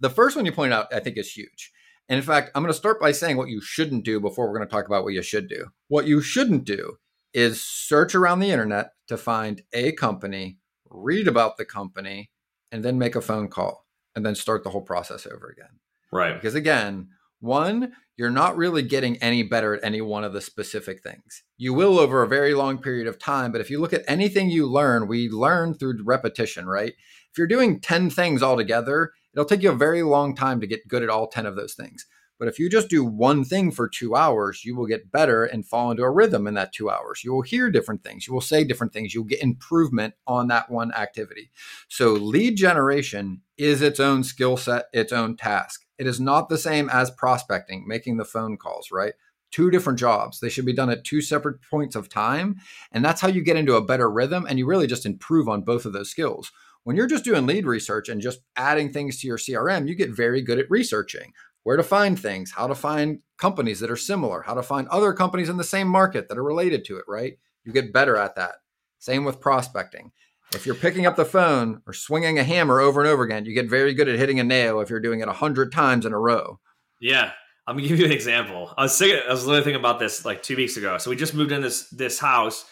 The 0.00 0.10
first 0.10 0.34
one 0.34 0.44
you 0.44 0.50
pointed 0.50 0.74
out, 0.74 0.92
I 0.92 0.98
think, 0.98 1.18
is 1.18 1.30
huge. 1.30 1.72
And 2.08 2.16
in 2.16 2.24
fact, 2.24 2.50
I'm 2.54 2.62
going 2.62 2.72
to 2.72 2.78
start 2.78 3.00
by 3.00 3.12
saying 3.12 3.36
what 3.36 3.48
you 3.48 3.60
shouldn't 3.60 4.04
do 4.04 4.18
before 4.18 4.48
we're 4.48 4.56
going 4.56 4.68
to 4.68 4.72
talk 4.72 4.86
about 4.86 5.04
what 5.04 5.12
you 5.12 5.22
should 5.22 5.48
do. 5.48 5.66
What 5.88 6.06
you 6.06 6.20
shouldn't 6.20 6.64
do 6.64 6.98
is 7.34 7.62
search 7.62 8.14
around 8.14 8.40
the 8.40 8.50
internet 8.50 8.90
to 9.08 9.16
find 9.16 9.62
a 9.72 9.92
company, 9.92 10.58
read 10.88 11.28
about 11.28 11.56
the 11.56 11.64
company, 11.64 12.30
and 12.72 12.84
then 12.84 12.98
make 12.98 13.14
a 13.14 13.20
phone 13.20 13.48
call 13.48 13.86
and 14.14 14.24
then 14.24 14.34
start 14.34 14.64
the 14.64 14.70
whole 14.70 14.82
process 14.82 15.26
over 15.26 15.48
again. 15.48 15.78
Right. 16.12 16.34
Because 16.34 16.54
again, 16.54 17.08
one, 17.40 17.92
you're 18.16 18.30
not 18.30 18.56
really 18.56 18.82
getting 18.82 19.16
any 19.18 19.42
better 19.42 19.74
at 19.74 19.84
any 19.84 20.00
one 20.00 20.24
of 20.24 20.32
the 20.32 20.40
specific 20.40 21.02
things. 21.02 21.44
You 21.56 21.72
will 21.72 21.98
over 21.98 22.22
a 22.22 22.28
very 22.28 22.52
long 22.54 22.78
period 22.78 23.06
of 23.06 23.18
time, 23.18 23.52
but 23.52 23.60
if 23.60 23.70
you 23.70 23.80
look 23.80 23.92
at 23.92 24.04
anything 24.08 24.50
you 24.50 24.66
learn, 24.66 25.06
we 25.06 25.28
learn 25.28 25.74
through 25.74 26.02
repetition, 26.04 26.66
right? 26.66 26.94
If 27.30 27.38
you're 27.38 27.46
doing 27.46 27.80
10 27.80 28.10
things 28.10 28.42
all 28.42 28.56
together, 28.56 29.12
it'll 29.32 29.44
take 29.44 29.62
you 29.62 29.70
a 29.70 29.76
very 29.76 30.02
long 30.02 30.34
time 30.34 30.60
to 30.60 30.66
get 30.66 30.88
good 30.88 31.02
at 31.02 31.10
all 31.10 31.28
10 31.28 31.46
of 31.46 31.54
those 31.54 31.74
things. 31.74 32.06
But 32.38 32.48
if 32.48 32.58
you 32.58 32.70
just 32.70 32.88
do 32.88 33.04
one 33.04 33.44
thing 33.44 33.72
for 33.72 33.88
two 33.88 34.14
hours, 34.14 34.64
you 34.64 34.76
will 34.76 34.86
get 34.86 35.10
better 35.10 35.44
and 35.44 35.66
fall 35.66 35.90
into 35.90 36.04
a 36.04 36.10
rhythm 36.10 36.46
in 36.46 36.54
that 36.54 36.72
two 36.72 36.88
hours. 36.88 37.22
You 37.24 37.32
will 37.32 37.42
hear 37.42 37.70
different 37.70 38.04
things. 38.04 38.26
You 38.26 38.34
will 38.34 38.40
say 38.40 38.62
different 38.62 38.92
things. 38.92 39.12
You'll 39.12 39.24
get 39.24 39.42
improvement 39.42 40.14
on 40.26 40.46
that 40.48 40.70
one 40.70 40.92
activity. 40.92 41.50
So, 41.88 42.12
lead 42.12 42.56
generation 42.56 43.42
is 43.56 43.82
its 43.82 43.98
own 43.98 44.22
skill 44.22 44.56
set, 44.56 44.86
its 44.92 45.12
own 45.12 45.36
task. 45.36 45.84
It 45.98 46.06
is 46.06 46.20
not 46.20 46.48
the 46.48 46.58
same 46.58 46.88
as 46.88 47.10
prospecting, 47.10 47.84
making 47.88 48.18
the 48.18 48.24
phone 48.24 48.56
calls, 48.56 48.90
right? 48.92 49.14
Two 49.50 49.70
different 49.70 49.98
jobs. 49.98 50.38
They 50.38 50.48
should 50.48 50.66
be 50.66 50.74
done 50.74 50.90
at 50.90 51.04
two 51.04 51.20
separate 51.20 51.60
points 51.68 51.96
of 51.96 52.08
time. 52.08 52.56
And 52.92 53.04
that's 53.04 53.20
how 53.20 53.28
you 53.28 53.42
get 53.42 53.56
into 53.56 53.74
a 53.74 53.84
better 53.84 54.08
rhythm 54.08 54.46
and 54.48 54.58
you 54.58 54.66
really 54.66 54.86
just 54.86 55.06
improve 55.06 55.48
on 55.48 55.62
both 55.62 55.86
of 55.86 55.92
those 55.92 56.10
skills. 56.10 56.52
When 56.84 56.96
you're 56.96 57.06
just 57.06 57.24
doing 57.24 57.46
lead 57.46 57.66
research 57.66 58.08
and 58.08 58.20
just 58.20 58.40
adding 58.56 58.92
things 58.92 59.20
to 59.20 59.26
your 59.26 59.38
CRM, 59.38 59.88
you 59.88 59.94
get 59.94 60.10
very 60.10 60.40
good 60.40 60.58
at 60.58 60.70
researching 60.70 61.32
where 61.68 61.76
to 61.76 61.82
find 61.82 62.18
things, 62.18 62.50
how 62.50 62.66
to 62.66 62.74
find 62.74 63.18
companies 63.36 63.78
that 63.80 63.90
are 63.90 63.96
similar, 63.96 64.40
how 64.40 64.54
to 64.54 64.62
find 64.62 64.88
other 64.88 65.12
companies 65.12 65.50
in 65.50 65.58
the 65.58 65.62
same 65.62 65.86
market 65.86 66.26
that 66.26 66.38
are 66.38 66.42
related 66.42 66.82
to 66.82 66.96
it, 66.96 67.04
right? 67.06 67.34
You 67.62 67.74
get 67.74 67.92
better 67.92 68.16
at 68.16 68.36
that. 68.36 68.54
Same 69.00 69.26
with 69.26 69.38
prospecting. 69.38 70.12
If 70.54 70.64
you're 70.64 70.74
picking 70.74 71.04
up 71.04 71.16
the 71.16 71.26
phone 71.26 71.82
or 71.86 71.92
swinging 71.92 72.38
a 72.38 72.42
hammer 72.42 72.80
over 72.80 73.02
and 73.02 73.10
over 73.10 73.22
again, 73.22 73.44
you 73.44 73.52
get 73.52 73.68
very 73.68 73.92
good 73.92 74.08
at 74.08 74.18
hitting 74.18 74.40
a 74.40 74.44
nail 74.44 74.80
if 74.80 74.88
you're 74.88 74.98
doing 74.98 75.20
it 75.20 75.28
a 75.28 75.32
hundred 75.34 75.70
times 75.70 76.06
in 76.06 76.14
a 76.14 76.18
row. 76.18 76.58
Yeah, 77.02 77.32
I'm 77.66 77.76
gonna 77.76 77.86
give 77.86 77.98
you 77.98 78.06
an 78.06 78.12
example. 78.12 78.72
I 78.78 78.84
was 78.84 78.96
thinking, 78.96 79.20
I 79.28 79.30
was 79.30 79.44
literally 79.44 79.64
thinking 79.64 79.80
about 79.80 79.98
this 79.98 80.24
like 80.24 80.42
two 80.42 80.56
weeks 80.56 80.78
ago. 80.78 80.96
So 80.96 81.10
we 81.10 81.16
just 81.16 81.34
moved 81.34 81.52
in 81.52 81.60
this 81.60 81.90
this 81.90 82.18
house, 82.18 82.64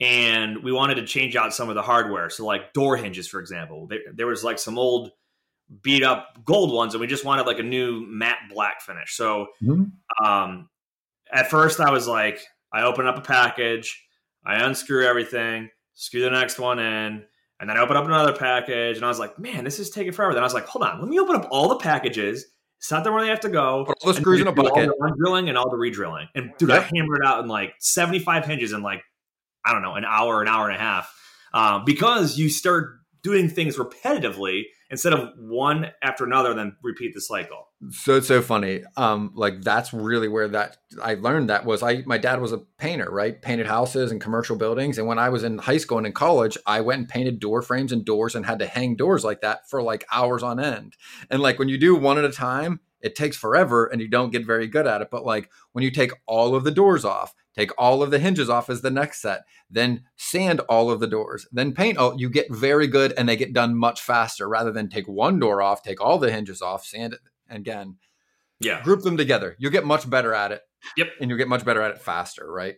and 0.00 0.64
we 0.64 0.72
wanted 0.72 0.96
to 0.96 1.06
change 1.06 1.36
out 1.36 1.54
some 1.54 1.68
of 1.68 1.76
the 1.76 1.82
hardware. 1.82 2.28
So 2.30 2.44
like 2.44 2.72
door 2.72 2.96
hinges, 2.96 3.28
for 3.28 3.38
example, 3.38 3.86
there, 3.86 4.00
there 4.12 4.26
was 4.26 4.42
like 4.42 4.58
some 4.58 4.76
old 4.76 5.12
beat 5.82 6.02
up 6.02 6.44
gold 6.44 6.72
ones, 6.72 6.94
and 6.94 7.00
we 7.00 7.06
just 7.06 7.24
wanted 7.24 7.46
like 7.46 7.58
a 7.58 7.64
new 7.64 8.04
matte 8.06 8.38
black 8.52 8.80
finish. 8.82 9.14
So, 9.16 9.48
mm-hmm. 9.62 10.24
um, 10.24 10.68
at 11.32 11.50
first, 11.50 11.80
I 11.80 11.90
was 11.90 12.08
like, 12.08 12.40
I 12.72 12.82
open 12.82 13.06
up 13.06 13.16
a 13.16 13.22
package, 13.22 14.04
I 14.44 14.64
unscrew 14.64 15.06
everything, 15.06 15.70
screw 15.94 16.22
the 16.22 16.30
next 16.30 16.58
one 16.58 16.78
in, 16.78 17.24
and 17.60 17.68
then 17.68 17.76
I 17.76 17.80
open 17.80 17.96
up 17.96 18.04
another 18.04 18.32
package, 18.32 18.96
and 18.96 19.04
I 19.04 19.08
was 19.08 19.18
like, 19.18 19.38
man, 19.38 19.64
this 19.64 19.78
is 19.78 19.90
taking 19.90 20.12
forever. 20.12 20.34
Then 20.34 20.42
I 20.42 20.46
was 20.46 20.54
like, 20.54 20.66
hold 20.66 20.84
on, 20.84 21.00
let 21.00 21.08
me 21.08 21.18
open 21.20 21.36
up 21.36 21.48
all 21.50 21.68
the 21.68 21.76
packages. 21.76 22.46
Set 22.82 23.04
them 23.04 23.12
where 23.12 23.22
they 23.22 23.28
have 23.28 23.40
to 23.40 23.50
go. 23.50 23.84
Put 23.84 23.98
all 24.02 24.12
the 24.12 24.18
screws 24.18 24.40
in 24.40 24.46
a 24.46 24.52
bucket. 24.52 24.88
All 24.88 25.08
the 25.08 25.14
drilling 25.18 25.50
and 25.50 25.58
all 25.58 25.68
the 25.68 25.76
redrilling. 25.76 26.28
And 26.34 26.50
dude, 26.56 26.70
yep. 26.70 26.84
I 26.84 26.96
hammered 26.96 27.20
out 27.22 27.42
in 27.42 27.48
like 27.48 27.74
75 27.78 28.46
hinges 28.46 28.72
in 28.72 28.82
like, 28.82 29.02
I 29.66 29.74
don't 29.74 29.82
know, 29.82 29.96
an 29.96 30.06
hour, 30.06 30.40
an 30.40 30.48
hour 30.48 30.66
and 30.66 30.76
a 30.76 30.80
half. 30.80 31.14
Um, 31.52 31.84
because 31.84 32.38
you 32.38 32.48
start 32.48 32.99
doing 33.22 33.48
things 33.48 33.76
repetitively 33.76 34.64
instead 34.90 35.12
of 35.12 35.30
one 35.38 35.92
after 36.02 36.24
another, 36.24 36.52
then 36.52 36.76
repeat 36.82 37.14
the 37.14 37.20
cycle. 37.20 37.68
So 37.90 38.16
it's 38.16 38.26
so 38.26 38.42
funny. 38.42 38.82
Um, 38.96 39.30
like 39.34 39.62
that's 39.62 39.92
really 39.92 40.28
where 40.28 40.48
that 40.48 40.78
I 41.02 41.14
learned 41.14 41.48
that 41.48 41.64
was 41.64 41.82
I 41.82 42.02
my 42.06 42.18
dad 42.18 42.40
was 42.40 42.52
a 42.52 42.58
painter, 42.58 43.10
right? 43.10 43.40
Painted 43.40 43.66
houses 43.66 44.10
and 44.10 44.20
commercial 44.20 44.56
buildings. 44.56 44.98
And 44.98 45.06
when 45.06 45.18
I 45.18 45.28
was 45.28 45.44
in 45.44 45.58
high 45.58 45.78
school 45.78 45.98
and 45.98 46.06
in 46.06 46.12
college, 46.12 46.58
I 46.66 46.80
went 46.80 46.98
and 47.00 47.08
painted 47.08 47.40
door 47.40 47.62
frames 47.62 47.92
and 47.92 48.04
doors 48.04 48.34
and 48.34 48.44
had 48.44 48.58
to 48.58 48.66
hang 48.66 48.96
doors 48.96 49.24
like 49.24 49.40
that 49.40 49.68
for 49.70 49.82
like 49.82 50.04
hours 50.12 50.42
on 50.42 50.60
end. 50.60 50.96
And 51.30 51.40
like 51.40 51.58
when 51.58 51.68
you 51.68 51.78
do 51.78 51.94
one 51.94 52.18
at 52.18 52.24
a 52.24 52.32
time, 52.32 52.80
it 53.00 53.14
takes 53.14 53.36
forever 53.36 53.86
and 53.86 54.00
you 54.00 54.08
don't 54.08 54.32
get 54.32 54.44
very 54.44 54.66
good 54.66 54.86
at 54.86 55.00
it. 55.00 55.08
But 55.10 55.24
like 55.24 55.50
when 55.72 55.84
you 55.84 55.90
take 55.90 56.12
all 56.26 56.54
of 56.54 56.64
the 56.64 56.70
doors 56.70 57.04
off, 57.04 57.34
take 57.54 57.70
all 57.78 58.02
of 58.02 58.10
the 58.10 58.18
hinges 58.18 58.48
off 58.48 58.70
as 58.70 58.82
the 58.82 58.90
next 58.90 59.20
set, 59.20 59.42
then 59.68 60.04
sand 60.16 60.60
all 60.60 60.90
of 60.90 61.00
the 61.00 61.06
doors, 61.06 61.46
then 61.52 61.72
paint. 61.72 61.96
Oh, 61.98 62.16
you 62.16 62.30
get 62.30 62.52
very 62.52 62.86
good 62.86 63.12
and 63.16 63.28
they 63.28 63.36
get 63.36 63.52
done 63.52 63.76
much 63.76 64.00
faster 64.00 64.48
rather 64.48 64.72
than 64.72 64.88
take 64.88 65.06
one 65.08 65.38
door 65.38 65.62
off, 65.62 65.82
take 65.82 66.00
all 66.00 66.18
the 66.18 66.30
hinges 66.30 66.62
off, 66.62 66.84
sand 66.84 67.14
it 67.14 67.20
again. 67.48 67.96
Yeah. 68.60 68.82
Group 68.82 69.02
them 69.02 69.16
together. 69.16 69.56
You'll 69.58 69.72
get 69.72 69.84
much 69.84 70.08
better 70.08 70.34
at 70.34 70.52
it. 70.52 70.62
Yep. 70.96 71.08
And 71.20 71.30
you'll 71.30 71.38
get 71.38 71.48
much 71.48 71.64
better 71.64 71.82
at 71.82 71.92
it 71.92 72.00
faster, 72.00 72.50
right? 72.50 72.76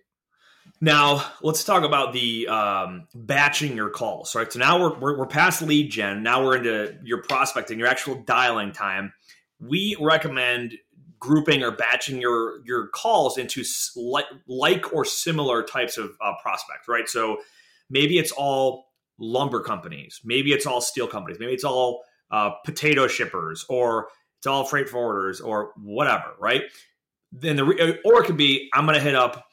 Now 0.81 1.25
let's 1.43 1.65
talk 1.65 1.83
about 1.83 2.13
the 2.13 2.47
um, 2.47 3.09
batching 3.15 3.77
your 3.77 3.91
calls. 3.91 4.35
Right. 4.35 4.53
So 4.53 4.61
now 4.61 4.81
we're, 4.81 4.99
we're, 4.99 5.19
we're 5.19 5.27
past 5.27 5.61
lead 5.63 5.91
gen. 5.91 6.23
Now 6.23 6.45
we're 6.45 6.57
into 6.57 6.99
your 7.03 7.23
prospecting, 7.23 7.79
your 7.79 7.89
actual 7.89 8.23
dialing 8.23 8.73
time 8.73 9.13
we 9.63 9.97
recommend 10.01 10.75
grouping 11.23 11.63
or 11.63 11.71
batching 11.71 12.21
your 12.21 12.61
your 12.67 12.89
calls 12.89 13.39
into 13.39 13.63
like, 13.95 14.27
like 14.49 14.93
or 14.93 15.05
similar 15.05 15.63
types 15.63 15.97
of 15.97 16.17
uh, 16.21 16.33
prospect, 16.43 16.89
right? 16.89 17.09
So 17.09 17.39
maybe 17.89 18.19
it's 18.19 18.33
all 18.33 18.87
lumber 19.19 19.61
companies, 19.61 20.21
maybe 20.25 20.53
it's 20.53 20.67
all 20.67 20.81
steel 20.81 21.07
companies, 21.07 21.39
maybe 21.39 21.53
it's 21.53 21.65
all 21.65 22.03
uh, 22.33 22.51
potato 22.65 23.07
shippers, 23.07 23.65
or 23.69 24.09
it's 24.39 24.49
all 24.49 24.65
freight 24.65 24.89
forwarders, 24.89 25.43
or 25.43 25.71
whatever, 25.77 26.35
right? 26.41 26.63
Then 27.31 27.55
the 27.55 28.01
or 28.05 28.23
it 28.23 28.27
could 28.27 28.37
be 28.37 28.69
I'm 28.75 28.85
going 28.85 28.99
to 28.99 29.03
hit 29.03 29.15
up 29.15 29.47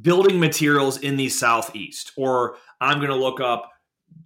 building 0.00 0.40
materials 0.40 0.98
in 0.98 1.16
the 1.16 1.28
southeast, 1.28 2.12
or 2.16 2.56
I'm 2.80 2.96
going 2.98 3.10
to 3.10 3.16
look 3.16 3.38
up 3.38 3.70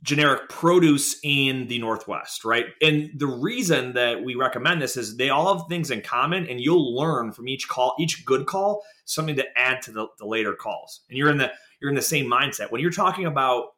generic 0.03 0.49
produce 0.49 1.17
in 1.23 1.67
the 1.69 1.79
Northwest, 1.79 2.45
right? 2.45 2.67
And 2.81 3.11
the 3.17 3.27
reason 3.27 3.93
that 3.95 4.23
we 4.25 4.35
recommend 4.35 4.81
this 4.81 4.97
is 4.97 5.17
they 5.17 5.29
all 5.29 5.59
have 5.59 5.69
things 5.69 5.91
in 5.91 6.01
common, 6.01 6.49
and 6.49 6.61
you'll 6.61 6.95
learn 6.97 7.33
from 7.33 7.49
each 7.49 7.69
call, 7.69 7.95
each 7.99 8.25
good 8.25 8.47
call, 8.47 8.83
something 9.05 9.37
to 9.37 9.59
add 9.59 9.83
to 9.83 9.93
the, 9.93 10.07
the 10.19 10.27
later 10.27 10.55
calls. 10.55 11.01
And 11.09 11.19
you're 11.19 11.31
in 11.31 11.39
the 11.39 11.51
you're 11.81 11.91
in 11.91 11.97
the 11.97 12.03
same 12.03 12.27
mindset 12.27 12.71
when 12.71 12.81
you're 12.81 12.91
talking 12.91 13.27
about 13.27 13.69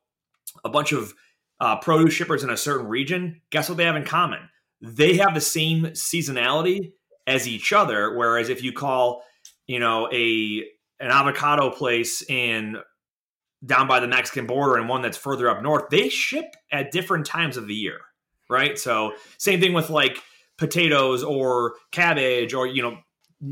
a 0.64 0.68
bunch 0.68 0.92
of 0.92 1.14
uh, 1.61 1.76
produce 1.76 2.12
shippers 2.14 2.42
in 2.42 2.50
a 2.50 2.57
certain 2.57 2.86
region. 2.86 3.40
Guess 3.50 3.68
what 3.68 3.78
they 3.78 3.84
have 3.84 3.96
in 3.96 4.05
common? 4.05 4.40
They 4.80 5.16
have 5.18 5.34
the 5.34 5.40
same 5.40 5.84
seasonality 5.86 6.92
as 7.26 7.46
each 7.46 7.72
other. 7.72 8.16
Whereas 8.16 8.48
if 8.48 8.62
you 8.62 8.72
call, 8.72 9.22
you 9.66 9.78
know, 9.78 10.09
a 10.12 10.64
an 11.00 11.11
avocado 11.11 11.70
place 11.70 12.22
in 12.28 12.76
down 13.64 13.86
by 13.86 14.00
the 14.00 14.08
Mexican 14.08 14.46
border 14.46 14.76
and 14.76 14.88
one 14.88 15.02
that's 15.02 15.16
further 15.16 15.48
up 15.48 15.62
north, 15.62 15.84
they 15.90 16.08
ship 16.08 16.56
at 16.70 16.90
different 16.90 17.26
times 17.26 17.56
of 17.56 17.66
the 17.66 17.74
year, 17.74 17.98
right? 18.48 18.78
So 18.78 19.12
same 19.38 19.60
thing 19.60 19.72
with 19.72 19.90
like 19.90 20.18
potatoes 20.58 21.22
or 21.22 21.74
cabbage 21.90 22.54
or 22.54 22.66
you 22.66 22.82
know 22.82 22.98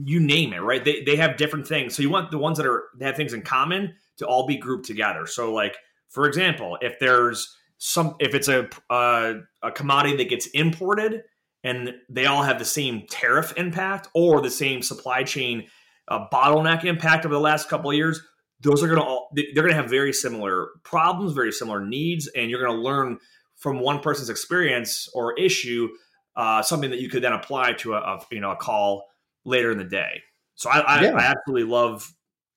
you 0.04 0.20
name 0.20 0.52
it, 0.52 0.60
right? 0.60 0.84
They 0.84 1.02
they 1.02 1.16
have 1.16 1.36
different 1.36 1.66
things. 1.66 1.94
So 1.94 2.02
you 2.02 2.10
want 2.10 2.30
the 2.30 2.38
ones 2.38 2.58
that 2.58 2.66
are 2.66 2.84
have 3.00 3.16
things 3.16 3.32
in 3.32 3.42
common 3.42 3.94
to 4.18 4.26
all 4.26 4.46
be 4.46 4.56
grouped 4.56 4.86
together. 4.86 5.26
So 5.26 5.52
like 5.52 5.76
for 6.08 6.26
example, 6.26 6.78
if 6.80 6.98
there's 6.98 7.56
some 7.78 8.16
if 8.20 8.34
it's 8.34 8.48
a 8.48 8.68
a 8.90 9.70
commodity 9.74 10.16
that 10.16 10.28
gets 10.28 10.46
imported 10.48 11.22
and 11.62 11.94
they 12.08 12.26
all 12.26 12.42
have 12.42 12.58
the 12.58 12.64
same 12.64 13.06
tariff 13.08 13.52
impact 13.56 14.08
or 14.14 14.40
the 14.40 14.50
same 14.50 14.82
supply 14.82 15.22
chain 15.22 15.66
uh, 16.08 16.26
bottleneck 16.32 16.84
impact 16.84 17.24
over 17.24 17.34
the 17.34 17.40
last 17.40 17.68
couple 17.68 17.90
of 17.90 17.96
years, 17.96 18.20
those 18.62 18.82
are 18.82 18.86
going 18.86 18.98
to 18.98 19.04
all 19.04 19.30
they're 19.34 19.62
going 19.62 19.68
to 19.68 19.80
have 19.80 19.90
very 19.90 20.12
similar 20.12 20.68
problems 20.82 21.32
very 21.32 21.52
similar 21.52 21.84
needs 21.84 22.28
and 22.28 22.50
you're 22.50 22.62
going 22.62 22.76
to 22.76 22.82
learn 22.82 23.18
from 23.56 23.78
one 23.78 24.00
person's 24.00 24.30
experience 24.30 25.08
or 25.14 25.38
issue 25.38 25.88
uh, 26.36 26.62
something 26.62 26.90
that 26.90 27.00
you 27.00 27.08
could 27.08 27.22
then 27.22 27.32
apply 27.32 27.74
to 27.74 27.94
a, 27.94 27.98
a, 27.98 28.20
you 28.30 28.40
know 28.40 28.50
a 28.50 28.56
call 28.56 29.06
later 29.44 29.70
in 29.70 29.78
the 29.78 29.84
day. 29.84 30.22
So 30.54 30.70
i 30.70 30.78
I, 30.80 31.02
yeah. 31.02 31.14
I 31.14 31.22
absolutely 31.22 31.70
love 31.70 32.12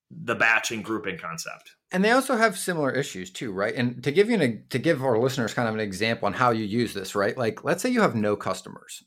the 0.10 0.36
batching 0.36 0.82
grouping 0.82 1.18
concept. 1.18 1.72
And 1.92 2.04
they 2.04 2.12
also 2.12 2.36
have 2.36 2.58
similar 2.58 2.92
issues 2.92 3.32
too 3.32 3.52
right? 3.52 3.74
And 3.76 4.04
to 4.04 4.12
give 4.12 4.30
you 4.30 4.40
an, 4.40 4.64
to 4.70 4.80
give 4.80 5.04
our 5.04 5.18
listeners 5.18 5.54
kind 5.54 5.68
of 5.68 5.74
an 5.74 5.82
example 5.82 6.26
on 6.26 6.34
how 6.34 6.52
you 6.52 6.66
use 6.66 6.94
this 6.94 7.16
right? 7.16 7.38
Like 7.38 7.64
let's 7.64 7.82
say 7.82 7.90
you 7.90 8.02
have 8.02 8.16
no 8.16 8.36
customers 8.36 9.04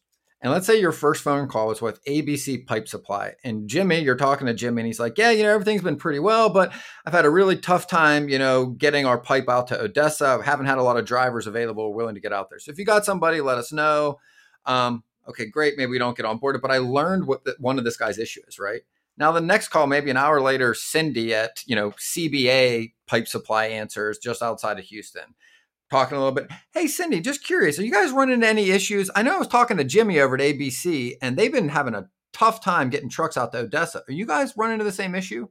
and 0.47 0.53
let's 0.53 0.64
say 0.64 0.78
your 0.78 0.92
first 0.92 1.24
phone 1.24 1.49
call 1.49 1.72
is 1.72 1.82
with 1.82 2.05
ABC 2.05 2.68
Pipe 2.68 2.86
Supply. 2.86 3.34
And 3.42 3.66
Jimmy, 3.66 3.99
you're 3.99 4.14
talking 4.14 4.47
to 4.47 4.55
Jimmy, 4.55 4.80
and 4.80 4.86
he's 4.86 5.01
like, 5.01 5.18
Yeah, 5.18 5.32
you 5.32 5.42
know, 5.42 5.53
everything's 5.53 5.82
been 5.82 5.97
pretty 5.97 6.20
well, 6.20 6.51
but 6.51 6.72
I've 7.05 7.12
had 7.12 7.24
a 7.24 7.30
really 7.30 7.57
tough 7.57 7.88
time, 7.88 8.28
you 8.28 8.38
know, 8.38 8.66
getting 8.66 9.07
our 9.07 9.18
pipe 9.18 9.49
out 9.49 9.66
to 9.66 9.80
Odessa. 9.80 10.38
I 10.40 10.44
haven't 10.44 10.66
had 10.66 10.78
a 10.78 10.84
lot 10.84 10.99
of 10.99 11.05
drivers 11.05 11.49
available 11.49 11.92
willing 11.92 12.14
to 12.14 12.20
get 12.20 12.32
out 12.32 12.49
there. 12.49 12.61
So 12.61 12.70
if 12.70 12.78
you 12.78 12.84
got 12.84 13.05
somebody, 13.05 13.40
let 13.40 13.59
us 13.59 13.72
know. 13.72 14.20
Um, 14.66 15.03
okay, 15.28 15.47
great. 15.47 15.76
Maybe 15.76 15.90
we 15.90 15.99
don't 15.99 16.16
get 16.16 16.26
on 16.26 16.38
board. 16.38 16.62
But 16.62 16.70
I 16.70 16.78
learned 16.78 17.26
what 17.26 17.42
the, 17.42 17.57
one 17.59 17.76
of 17.76 17.84
this 17.84 17.97
guy's 17.97 18.16
issue 18.16 18.42
is, 18.47 18.61
right? 18.61 18.82
Now, 19.18 19.32
the 19.32 19.40
next 19.40 19.70
call, 19.70 19.88
maybe 19.88 20.12
an 20.12 20.16
hour 20.16 20.40
later, 20.40 20.74
Cindy 20.74 21.34
at, 21.34 21.64
you 21.66 21.74
know, 21.74 21.90
CBA 21.90 22.92
Pipe 23.09 23.26
Supply 23.26 23.66
answers 23.66 24.18
just 24.18 24.42
outside 24.42 24.78
of 24.78 24.84
Houston 24.84 25.34
talking 25.91 26.16
a 26.16 26.20
little 26.20 26.34
bit. 26.34 26.51
Hey, 26.72 26.87
Cindy, 26.87 27.20
just 27.20 27.45
curious, 27.45 27.78
are 27.78 27.84
you 27.84 27.93
guys 27.93 28.12
running 28.12 28.34
into 28.34 28.49
any 28.49 28.70
issues? 28.70 29.11
I 29.14 29.22
know 29.22 29.34
I 29.34 29.39
was 29.39 29.49
talking 29.49 29.76
to 29.76 29.84
Jimmy 29.84 30.18
over 30.20 30.34
at 30.34 30.41
ABC, 30.41 31.14
and 31.22 31.37
they've 31.37 31.53
been 31.53 31.68
having 31.68 31.95
a 31.95 32.09
tough 32.32 32.62
time 32.62 32.91
getting 32.91 33.09
trucks 33.09 33.37
out 33.37 33.53
to 33.53 33.59
Odessa. 33.59 34.03
Are 34.09 34.12
you 34.12 34.26
guys 34.26 34.55
running 34.57 34.74
into 34.74 34.84
the 34.84 34.93
same 34.93 35.14
issue? 35.14 35.49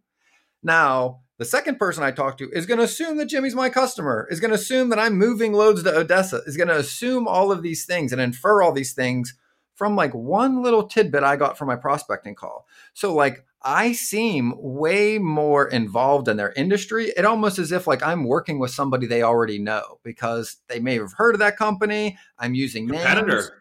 Now, 0.61 1.21
the 1.37 1.45
second 1.45 1.79
person 1.79 2.03
I 2.03 2.11
talk 2.11 2.37
to 2.37 2.49
is 2.51 2.65
going 2.65 2.77
to 2.77 2.85
assume 2.85 3.17
that 3.17 3.27
Jimmy's 3.27 3.55
my 3.55 3.69
customer, 3.69 4.27
is 4.29 4.39
going 4.39 4.51
to 4.51 4.55
assume 4.55 4.89
that 4.89 4.99
I'm 4.99 5.17
moving 5.17 5.53
loads 5.53 5.83
to 5.83 5.95
Odessa, 5.95 6.41
is 6.45 6.57
going 6.57 6.69
to 6.69 6.77
assume 6.77 7.27
all 7.27 7.51
of 7.51 7.61
these 7.61 7.85
things 7.85 8.11
and 8.11 8.21
infer 8.21 8.61
all 8.61 8.71
these 8.71 8.93
things 8.93 9.37
from 9.75 9.95
like 9.95 10.13
one 10.13 10.63
little 10.63 10.87
tidbit 10.87 11.23
I 11.23 11.35
got 11.35 11.57
from 11.57 11.67
my 11.67 11.75
prospecting 11.75 12.35
call. 12.35 12.65
So, 12.93 13.13
like, 13.13 13.45
I 13.65 13.93
seem 13.93 14.53
way 14.57 15.17
more 15.17 15.67
involved 15.67 16.27
in 16.27 16.37
their 16.37 16.53
industry. 16.53 17.11
It 17.17 17.25
almost 17.25 17.57
as 17.57 17.71
if 17.71 17.87
like 17.87 18.03
I'm 18.03 18.23
working 18.23 18.59
with 18.59 18.69
somebody 18.69 19.07
they 19.07 19.23
already 19.23 19.57
know 19.57 19.99
because 20.03 20.57
they 20.67 20.79
may 20.79 20.99
have 20.99 21.13
heard 21.13 21.33
of 21.33 21.39
that 21.39 21.57
company. 21.57 22.15
I'm 22.37 22.53
using 22.53 22.87
competitor. 22.87 23.27
names. 23.27 23.51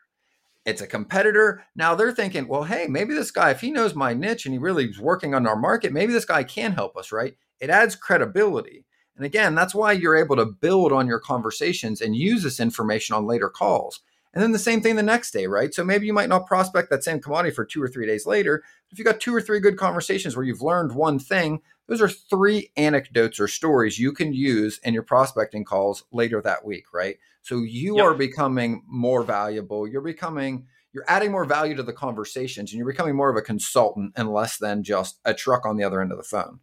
It's 0.66 0.82
a 0.82 0.86
competitor. 0.86 1.64
Now 1.74 1.94
they're 1.94 2.12
thinking, 2.12 2.48
well, 2.48 2.64
hey, 2.64 2.86
maybe 2.86 3.14
this 3.14 3.30
guy, 3.30 3.50
if 3.50 3.62
he 3.62 3.70
knows 3.70 3.94
my 3.94 4.12
niche 4.12 4.44
and 4.44 4.54
he 4.54 4.58
really 4.58 4.84
is 4.84 5.00
working 5.00 5.34
on 5.34 5.46
our 5.46 5.56
market, 5.56 5.92
maybe 5.92 6.12
this 6.12 6.24
guy 6.26 6.44
can 6.44 6.72
help 6.72 6.96
us, 6.98 7.10
right? 7.10 7.36
It 7.58 7.70
adds 7.70 7.96
credibility. 7.96 8.84
And 9.16 9.24
again, 9.24 9.54
that's 9.54 9.74
why 9.74 9.92
you're 9.92 10.16
able 10.16 10.36
to 10.36 10.44
build 10.46 10.92
on 10.92 11.06
your 11.06 11.20
conversations 11.20 12.02
and 12.02 12.14
use 12.14 12.42
this 12.42 12.60
information 12.60 13.14
on 13.14 13.26
later 13.26 13.48
calls. 13.48 14.00
And 14.34 14.42
then 14.42 14.52
the 14.52 14.58
same 14.58 14.80
thing 14.80 14.96
the 14.96 15.02
next 15.02 15.30
day, 15.30 15.46
right? 15.46 15.72
So 15.72 15.84
maybe 15.84 16.06
you 16.06 16.12
might 16.12 16.28
not 16.28 16.46
prospect 16.46 16.90
that 16.90 17.04
same 17.04 17.20
commodity 17.20 17.54
for 17.54 17.64
two 17.64 17.80
or 17.80 17.88
three 17.88 18.06
days 18.06 18.26
later. 18.26 18.64
If 18.90 18.98
you 18.98 19.04
got 19.04 19.20
two 19.20 19.34
or 19.34 19.40
three 19.40 19.60
good 19.60 19.78
conversations 19.78 20.36
where 20.36 20.44
you've 20.44 20.60
learned 20.60 20.92
one 20.92 21.20
thing, 21.20 21.62
those 21.86 22.02
are 22.02 22.08
three 22.08 22.72
anecdotes 22.76 23.38
or 23.38 23.46
stories 23.46 23.98
you 23.98 24.12
can 24.12 24.32
use 24.32 24.80
in 24.82 24.92
your 24.92 25.04
prospecting 25.04 25.64
calls 25.64 26.04
later 26.12 26.42
that 26.42 26.64
week, 26.64 26.92
right? 26.92 27.18
So 27.42 27.58
you 27.58 27.96
yep. 27.96 28.06
are 28.06 28.14
becoming 28.14 28.82
more 28.86 29.22
valuable. 29.22 29.86
You're 29.86 30.02
becoming 30.02 30.66
you're 30.92 31.04
adding 31.08 31.32
more 31.32 31.44
value 31.44 31.74
to 31.74 31.82
the 31.82 31.92
conversations 31.92 32.70
and 32.70 32.78
you're 32.78 32.86
becoming 32.86 33.16
more 33.16 33.28
of 33.28 33.36
a 33.36 33.42
consultant 33.42 34.12
and 34.14 34.32
less 34.32 34.58
than 34.58 34.84
just 34.84 35.18
a 35.24 35.34
truck 35.34 35.66
on 35.66 35.76
the 35.76 35.82
other 35.82 36.00
end 36.00 36.12
of 36.12 36.18
the 36.18 36.24
phone. 36.24 36.60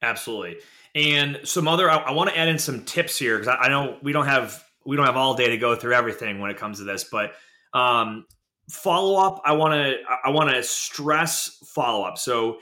Absolutely. 0.00 0.56
And 0.94 1.40
some 1.44 1.68
other, 1.68 1.90
I, 1.90 1.96
I 1.96 2.10
want 2.12 2.30
to 2.30 2.38
add 2.38 2.48
in 2.48 2.58
some 2.58 2.84
tips 2.84 3.18
here 3.18 3.38
because 3.38 3.48
I, 3.48 3.64
I 3.64 3.68
know 3.68 3.98
we 4.02 4.12
don't 4.12 4.26
have 4.26 4.63
we 4.86 4.96
don't 4.96 5.06
have 5.06 5.16
all 5.16 5.34
day 5.34 5.48
to 5.48 5.56
go 5.56 5.74
through 5.74 5.94
everything 5.94 6.40
when 6.40 6.50
it 6.50 6.56
comes 6.56 6.78
to 6.78 6.84
this, 6.84 7.04
but 7.04 7.32
um, 7.72 8.26
follow 8.70 9.20
up. 9.20 9.42
I 9.44 9.52
want 9.52 9.74
to 9.74 9.96
I 10.24 10.30
want 10.30 10.50
to 10.50 10.62
stress 10.62 11.58
follow 11.74 12.04
up. 12.04 12.18
So 12.18 12.58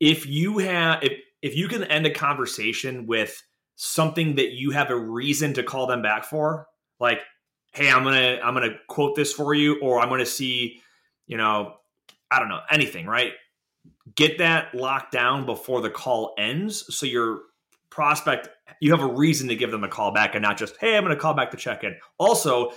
if 0.00 0.26
you 0.26 0.58
have 0.58 1.02
if 1.02 1.12
if 1.42 1.56
you 1.56 1.68
can 1.68 1.84
end 1.84 2.06
a 2.06 2.10
conversation 2.10 3.06
with 3.06 3.42
something 3.76 4.36
that 4.36 4.52
you 4.52 4.70
have 4.70 4.90
a 4.90 4.96
reason 4.96 5.52
to 5.54 5.62
call 5.62 5.86
them 5.86 6.02
back 6.02 6.24
for, 6.24 6.66
like, 6.98 7.20
hey, 7.72 7.90
I'm 7.90 8.04
gonna 8.04 8.40
I'm 8.42 8.54
gonna 8.54 8.76
quote 8.88 9.14
this 9.14 9.32
for 9.32 9.54
you, 9.54 9.80
or 9.80 10.00
I'm 10.00 10.08
gonna 10.08 10.26
see, 10.26 10.80
you 11.26 11.36
know, 11.36 11.74
I 12.30 12.38
don't 12.38 12.48
know 12.48 12.60
anything, 12.70 13.06
right? 13.06 13.32
Get 14.14 14.38
that 14.38 14.74
locked 14.74 15.12
down 15.12 15.46
before 15.46 15.80
the 15.80 15.90
call 15.90 16.34
ends, 16.38 16.94
so 16.94 17.06
your 17.06 17.40
prospect 17.96 18.50
you 18.80 18.90
have 18.90 19.00
a 19.00 19.06
reason 19.06 19.48
to 19.48 19.56
give 19.56 19.70
them 19.70 19.84
a 19.84 19.88
call 19.88 20.12
back 20.12 20.34
and 20.34 20.42
not 20.42 20.58
just, 20.58 20.76
hey, 20.78 20.96
I'm 20.96 21.02
going 21.02 21.16
to 21.16 21.20
call 21.20 21.32
back 21.32 21.50
to 21.52 21.56
check 21.56 21.82
in. 21.82 21.96
Also, 22.18 22.72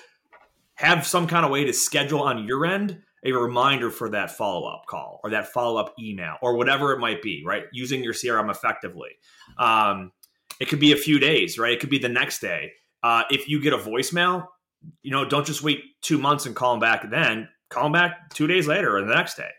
have 0.76 1.06
some 1.06 1.28
kind 1.28 1.46
of 1.46 1.52
way 1.52 1.66
to 1.66 1.74
schedule 1.74 2.22
on 2.22 2.46
your 2.46 2.66
end 2.66 3.02
a 3.26 3.34
reminder 3.34 3.92
for 3.92 4.10
that 4.12 4.32
follow 4.32 4.66
up 4.66 4.86
call 4.88 5.20
or 5.26 5.32
that 5.32 5.48
follow 5.48 5.78
up 5.78 5.94
email 6.00 6.38
or 6.42 6.56
whatever 6.56 6.94
it 6.94 7.00
might 7.00 7.22
be, 7.22 7.44
right? 7.46 7.64
Using 7.74 8.02
your 8.02 8.14
CRM 8.14 8.50
effectively. 8.50 9.10
Um, 9.58 10.14
it 10.62 10.70
could 10.70 10.80
be 10.80 10.94
a 10.94 10.98
few 10.98 11.20
days, 11.20 11.60
right? 11.60 11.74
It 11.74 11.82
could 11.82 11.90
be 11.90 12.00
the 12.00 12.08
next 12.08 12.40
day. 12.40 12.72
Uh, 13.04 13.24
if 13.30 13.50
you 13.50 13.62
get 13.62 13.74
a 13.74 13.78
voicemail, 13.78 14.48
you 15.04 15.12
know, 15.12 15.26
don't 15.26 15.46
just 15.46 15.62
wait 15.62 15.82
two 16.02 16.18
months 16.18 16.46
and 16.46 16.56
call 16.56 16.72
them 16.72 16.80
back 16.80 17.10
then. 17.10 17.50
Call 17.70 17.84
them 17.84 17.92
back 17.92 18.30
two 18.34 18.48
days 18.48 18.68
later 18.68 18.96
or 18.96 19.02
the 19.02 19.14
next 19.14 19.36
day. 19.36 19.50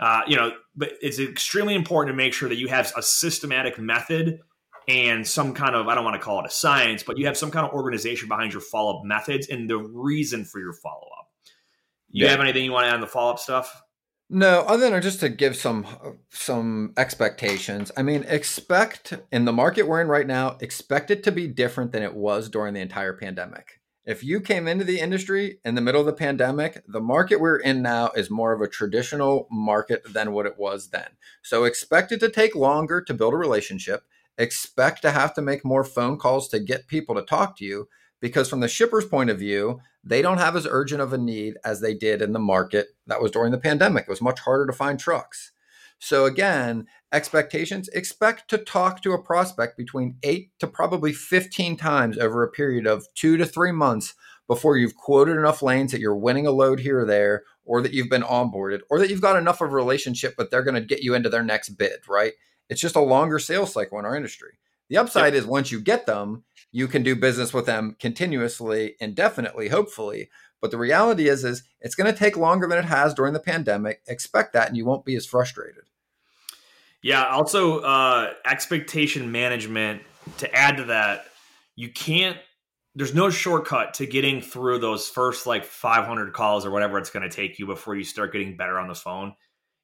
Uh, 0.00 0.22
you 0.26 0.34
know, 0.34 0.50
but 0.74 0.94
it's 1.00 1.20
extremely 1.20 1.76
important 1.76 2.12
to 2.12 2.16
make 2.16 2.32
sure 2.32 2.48
that 2.48 2.56
you 2.56 2.66
have 2.66 2.92
a 2.96 3.02
systematic 3.02 3.78
method 3.78 4.40
and 4.88 5.26
some 5.26 5.54
kind 5.54 5.74
of 5.74 5.88
I 5.88 5.94
don't 5.94 6.04
want 6.04 6.14
to 6.14 6.22
call 6.22 6.40
it 6.40 6.46
a 6.46 6.50
science, 6.50 7.02
but 7.02 7.18
you 7.18 7.26
have 7.26 7.36
some 7.36 7.50
kind 7.50 7.66
of 7.66 7.72
organization 7.72 8.28
behind 8.28 8.52
your 8.52 8.62
follow 8.62 8.98
up 8.98 9.04
methods 9.04 9.48
and 9.48 9.68
the 9.68 9.78
reason 9.78 10.44
for 10.44 10.60
your 10.60 10.72
follow 10.72 11.08
up. 11.18 11.30
You 12.10 12.24
yeah. 12.24 12.30
have 12.30 12.40
anything 12.40 12.64
you 12.64 12.72
want 12.72 12.84
to 12.84 12.88
add 12.88 12.94
on 12.94 13.00
the 13.00 13.06
follow 13.06 13.32
up 13.32 13.38
stuff? 13.38 13.82
No, 14.30 14.60
other 14.60 14.88
than 14.88 15.02
just 15.02 15.20
to 15.20 15.28
give 15.28 15.54
some 15.56 15.86
some 16.30 16.92
expectations. 16.96 17.92
I 17.96 18.02
mean, 18.02 18.24
expect 18.26 19.14
in 19.30 19.44
the 19.44 19.52
market 19.52 19.86
we're 19.86 20.00
in 20.00 20.08
right 20.08 20.26
now, 20.26 20.56
expect 20.60 21.10
it 21.10 21.22
to 21.24 21.32
be 21.32 21.46
different 21.46 21.92
than 21.92 22.02
it 22.02 22.14
was 22.14 22.48
during 22.48 22.74
the 22.74 22.80
entire 22.80 23.12
pandemic. 23.12 23.80
If 24.06 24.22
you 24.22 24.40
came 24.40 24.68
into 24.68 24.84
the 24.84 25.00
industry 25.00 25.60
in 25.64 25.74
the 25.74 25.80
middle 25.80 26.00
of 26.00 26.06
the 26.06 26.12
pandemic, 26.12 26.82
the 26.86 27.00
market 27.00 27.40
we're 27.40 27.56
in 27.56 27.80
now 27.80 28.10
is 28.14 28.30
more 28.30 28.52
of 28.52 28.60
a 28.60 28.68
traditional 28.68 29.48
market 29.50 30.02
than 30.12 30.32
what 30.32 30.44
it 30.44 30.58
was 30.58 30.90
then. 30.90 31.08
So 31.42 31.64
expect 31.64 32.12
it 32.12 32.20
to 32.20 32.28
take 32.28 32.54
longer 32.54 33.00
to 33.00 33.14
build 33.14 33.32
a 33.32 33.38
relationship 33.38 34.04
expect 34.38 35.02
to 35.02 35.10
have 35.10 35.34
to 35.34 35.42
make 35.42 35.64
more 35.64 35.84
phone 35.84 36.18
calls 36.18 36.48
to 36.48 36.58
get 36.58 36.88
people 36.88 37.14
to 37.14 37.22
talk 37.22 37.56
to 37.58 37.64
you 37.64 37.88
because 38.20 38.48
from 38.48 38.60
the 38.60 38.68
shipper's 38.68 39.04
point 39.04 39.30
of 39.30 39.38
view 39.38 39.80
they 40.02 40.22
don't 40.22 40.38
have 40.38 40.56
as 40.56 40.66
urgent 40.68 41.00
of 41.00 41.12
a 41.12 41.18
need 41.18 41.56
as 41.64 41.80
they 41.80 41.94
did 41.94 42.20
in 42.20 42.32
the 42.32 42.38
market 42.38 42.88
that 43.06 43.22
was 43.22 43.30
during 43.30 43.52
the 43.52 43.58
pandemic. 43.58 44.04
It 44.04 44.10
was 44.10 44.20
much 44.20 44.40
harder 44.40 44.66
to 44.66 44.72
find 44.72 44.98
trucks. 44.98 45.52
So 45.98 46.24
again 46.26 46.86
expectations 47.12 47.88
expect 47.88 48.50
to 48.50 48.58
talk 48.58 49.00
to 49.02 49.12
a 49.12 49.22
prospect 49.22 49.76
between 49.76 50.16
8 50.22 50.50
to 50.58 50.66
probably 50.66 51.12
15 51.12 51.76
times 51.76 52.18
over 52.18 52.42
a 52.42 52.50
period 52.50 52.86
of 52.86 53.06
2 53.14 53.36
to 53.36 53.46
3 53.46 53.72
months 53.72 54.14
before 54.46 54.76
you've 54.76 54.96
quoted 54.96 55.36
enough 55.36 55.62
lanes 55.62 55.92
that 55.92 56.00
you're 56.00 56.16
winning 56.16 56.46
a 56.46 56.50
load 56.50 56.80
here 56.80 57.00
or 57.00 57.06
there 57.06 57.44
or 57.64 57.80
that 57.80 57.92
you've 57.92 58.10
been 58.10 58.22
onboarded 58.22 58.80
or 58.90 58.98
that 58.98 59.08
you've 59.08 59.20
got 59.20 59.36
enough 59.36 59.60
of 59.60 59.72
a 59.72 59.74
relationship 59.74 60.34
but 60.36 60.50
they're 60.50 60.64
going 60.64 60.74
to 60.74 60.80
get 60.80 61.02
you 61.02 61.14
into 61.14 61.28
their 61.28 61.44
next 61.44 61.70
bid 61.70 62.00
right 62.08 62.32
it's 62.68 62.80
just 62.80 62.96
a 62.96 63.00
longer 63.00 63.38
sales 63.38 63.72
cycle 63.72 63.98
in 63.98 64.04
our 64.04 64.16
industry. 64.16 64.58
The 64.88 64.98
upside 64.98 65.34
yep. 65.34 65.42
is 65.42 65.46
once 65.46 65.72
you 65.72 65.80
get 65.80 66.06
them, 66.06 66.44
you 66.70 66.88
can 66.88 67.02
do 67.02 67.16
business 67.16 67.54
with 67.54 67.66
them 67.66 67.96
continuously, 67.98 68.96
indefinitely, 69.00 69.68
hopefully. 69.68 70.28
But 70.60 70.70
the 70.70 70.78
reality 70.78 71.28
is, 71.28 71.44
is 71.44 71.62
it's 71.80 71.94
going 71.94 72.12
to 72.12 72.18
take 72.18 72.36
longer 72.36 72.66
than 72.66 72.78
it 72.78 72.84
has 72.86 73.14
during 73.14 73.32
the 73.32 73.40
pandemic. 73.40 74.02
Expect 74.06 74.52
that, 74.52 74.68
and 74.68 74.76
you 74.76 74.84
won't 74.84 75.04
be 75.04 75.14
as 75.14 75.26
frustrated. 75.26 75.84
Yeah. 77.02 77.26
Also, 77.26 77.80
uh, 77.80 78.32
expectation 78.46 79.30
management. 79.30 80.02
To 80.38 80.54
add 80.54 80.78
to 80.78 80.84
that, 80.84 81.26
you 81.76 81.90
can't. 81.90 82.38
There's 82.94 83.14
no 83.14 83.28
shortcut 83.28 83.94
to 83.94 84.06
getting 84.06 84.40
through 84.40 84.78
those 84.78 85.06
first 85.06 85.46
like 85.46 85.66
500 85.66 86.32
calls 86.32 86.64
or 86.64 86.70
whatever 86.70 86.96
it's 86.96 87.10
going 87.10 87.28
to 87.28 87.34
take 87.34 87.58
you 87.58 87.66
before 87.66 87.94
you 87.94 88.04
start 88.04 88.32
getting 88.32 88.56
better 88.56 88.78
on 88.78 88.88
the 88.88 88.94
phone. 88.94 89.34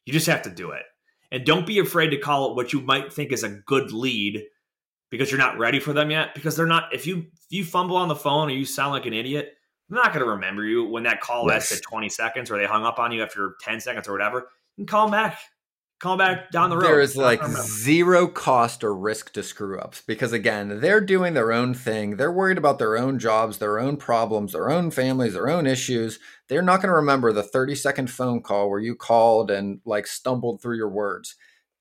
You 0.06 0.14
just 0.14 0.28
have 0.28 0.42
to 0.42 0.50
do 0.50 0.70
it. 0.70 0.84
And 1.32 1.44
don't 1.44 1.66
be 1.66 1.78
afraid 1.78 2.10
to 2.10 2.18
call 2.18 2.50
it 2.50 2.56
what 2.56 2.72
you 2.72 2.80
might 2.80 3.12
think 3.12 3.32
is 3.32 3.44
a 3.44 3.48
good 3.48 3.92
lead 3.92 4.44
because 5.10 5.30
you're 5.30 5.38
not 5.38 5.58
ready 5.58 5.78
for 5.78 5.92
them 5.92 6.10
yet. 6.10 6.34
Because 6.34 6.56
they're 6.56 6.66
not. 6.66 6.92
If 6.92 7.06
you 7.06 7.26
if 7.32 7.46
you 7.50 7.64
fumble 7.64 7.96
on 7.96 8.08
the 8.08 8.16
phone 8.16 8.48
or 8.48 8.52
you 8.52 8.64
sound 8.64 8.92
like 8.92 9.06
an 9.06 9.12
idiot, 9.12 9.54
they're 9.88 10.02
not 10.02 10.12
going 10.12 10.24
to 10.24 10.30
remember 10.30 10.64
you 10.64 10.84
when 10.84 11.04
that 11.04 11.20
call 11.20 11.44
yes. 11.44 11.70
lasted 11.70 11.82
20 11.82 12.08
seconds 12.08 12.50
or 12.50 12.58
they 12.58 12.66
hung 12.66 12.84
up 12.84 12.98
on 12.98 13.12
you 13.12 13.22
after 13.22 13.56
10 13.60 13.80
seconds 13.80 14.08
or 14.08 14.12
whatever. 14.12 14.48
You 14.76 14.84
can 14.84 14.86
call 14.86 15.06
them 15.06 15.12
back 15.12 15.38
call 16.00 16.16
back 16.16 16.50
down 16.50 16.70
the 16.70 16.76
road. 16.76 16.86
There 16.86 17.00
is 17.00 17.16
like 17.16 17.44
zero 17.46 18.26
cost 18.26 18.82
or 18.82 18.94
risk 18.94 19.32
to 19.34 19.42
screw 19.42 19.78
ups 19.78 20.02
because 20.06 20.32
again, 20.32 20.80
they're 20.80 21.00
doing 21.00 21.34
their 21.34 21.52
own 21.52 21.74
thing. 21.74 22.16
They're 22.16 22.32
worried 22.32 22.58
about 22.58 22.78
their 22.78 22.96
own 22.96 23.18
jobs, 23.18 23.58
their 23.58 23.78
own 23.78 23.98
problems, 23.98 24.52
their 24.52 24.70
own 24.70 24.90
families, 24.90 25.34
their 25.34 25.48
own 25.48 25.66
issues. 25.66 26.18
They're 26.48 26.62
not 26.62 26.78
going 26.78 26.88
to 26.88 26.96
remember 26.96 27.32
the 27.32 27.42
30 27.42 27.74
second 27.74 28.10
phone 28.10 28.42
call 28.42 28.70
where 28.70 28.80
you 28.80 28.96
called 28.96 29.50
and 29.50 29.80
like 29.84 30.06
stumbled 30.06 30.60
through 30.60 30.76
your 30.76 30.90
words. 30.90 31.36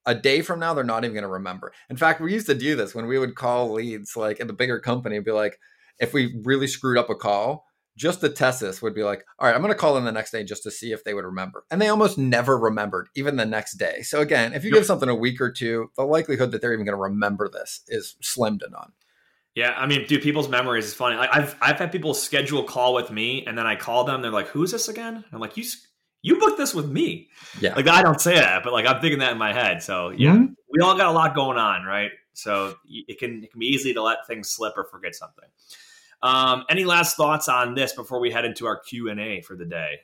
A 0.05 0.13
day 0.13 0.41
from 0.41 0.59
now, 0.59 0.73
they're 0.73 0.83
not 0.83 1.03
even 1.03 1.13
going 1.13 1.23
to 1.23 1.29
remember. 1.29 1.71
In 1.89 1.97
fact, 1.97 2.19
we 2.19 2.33
used 2.33 2.47
to 2.47 2.55
do 2.55 2.75
this 2.75 2.93
when 2.93 3.07
we 3.07 3.19
would 3.19 3.35
call 3.35 3.71
leads 3.71 4.17
like 4.17 4.41
at 4.41 4.47
the 4.47 4.53
bigger 4.53 4.79
company, 4.79 5.15
and 5.15 5.25
be 5.25 5.31
like, 5.31 5.59
if 5.99 6.13
we 6.13 6.39
really 6.43 6.67
screwed 6.67 6.97
up 6.97 7.09
a 7.09 7.15
call, 7.15 7.68
just 7.99 8.21
to 8.21 8.29
test 8.29 8.61
this 8.61 8.81
would 8.81 8.95
be 8.95 9.03
like, 9.03 9.25
all 9.37 9.47
right, 9.47 9.53
I'm 9.53 9.61
going 9.61 9.73
to 9.73 9.77
call 9.77 9.93
them 9.93 10.05
the 10.05 10.11
next 10.11 10.31
day 10.31 10.43
just 10.43 10.63
to 10.63 10.71
see 10.71 10.93
if 10.93 11.03
they 11.03 11.13
would 11.13 11.25
remember. 11.25 11.65
And 11.69 11.81
they 11.81 11.89
almost 11.89 12.17
never 12.17 12.57
remembered, 12.57 13.09
even 13.13 13.35
the 13.35 13.45
next 13.45 13.73
day. 13.73 14.01
So 14.03 14.21
again, 14.21 14.53
if 14.53 14.63
you 14.63 14.69
yep. 14.69 14.79
give 14.79 14.85
something 14.85 15.09
a 15.09 15.15
week 15.15 15.41
or 15.41 15.51
two, 15.51 15.91
the 15.97 16.05
likelihood 16.05 16.51
that 16.51 16.61
they're 16.61 16.73
even 16.73 16.85
going 16.85 16.97
to 16.97 17.01
remember 17.01 17.49
this 17.49 17.81
is 17.89 18.15
slim 18.21 18.57
to 18.59 18.69
none. 18.69 18.93
Yeah, 19.53 19.73
I 19.75 19.87
mean, 19.87 20.07
dude, 20.07 20.21
people's 20.21 20.47
memories 20.47 20.85
is 20.85 20.93
funny. 20.93 21.17
Like, 21.17 21.35
I've 21.35 21.55
I've 21.59 21.77
had 21.77 21.91
people 21.91 22.13
schedule 22.13 22.61
a 22.61 22.63
call 22.63 22.93
with 22.93 23.11
me, 23.11 23.43
and 23.45 23.57
then 23.57 23.67
I 23.67 23.75
call 23.75 24.05
them. 24.05 24.21
They're 24.21 24.31
like, 24.31 24.47
"Who's 24.47 24.71
this 24.71 24.87
again?" 24.87 25.25
I'm 25.33 25.39
like, 25.39 25.57
"You 25.57 25.65
you 26.21 26.39
booked 26.39 26.57
this 26.57 26.73
with 26.73 26.89
me." 26.89 27.27
Yeah, 27.59 27.73
like 27.73 27.87
I 27.87 28.03
don't 28.03 28.21
say 28.21 28.35
that, 28.35 28.63
but 28.63 28.71
like 28.71 28.85
I'm 28.85 29.01
thinking 29.01 29.19
that 29.19 29.33
in 29.33 29.37
my 29.37 29.51
head. 29.51 29.81
So 29.81 30.11
yeah, 30.11 30.31
mm-hmm. 30.31 30.53
we 30.71 30.81
all 30.81 30.95
got 30.95 31.07
a 31.07 31.11
lot 31.11 31.35
going 31.35 31.57
on, 31.57 31.83
right? 31.83 32.11
So 32.33 32.75
it 32.85 33.19
can 33.19 33.43
it 33.43 33.51
can 33.51 33.59
be 33.59 33.65
easy 33.65 33.93
to 33.95 34.03
let 34.03 34.19
things 34.27 34.49
slip 34.49 34.77
or 34.77 34.85
forget 34.85 35.15
something. 35.15 35.49
Um, 36.21 36.65
any 36.69 36.85
last 36.85 37.15
thoughts 37.15 37.47
on 37.47 37.75
this 37.75 37.93
before 37.93 38.19
we 38.19 38.31
head 38.31 38.45
into 38.45 38.65
our 38.65 38.79
Q 38.79 39.09
and 39.09 39.19
A 39.19 39.41
for 39.41 39.55
the 39.55 39.65
day? 39.65 39.99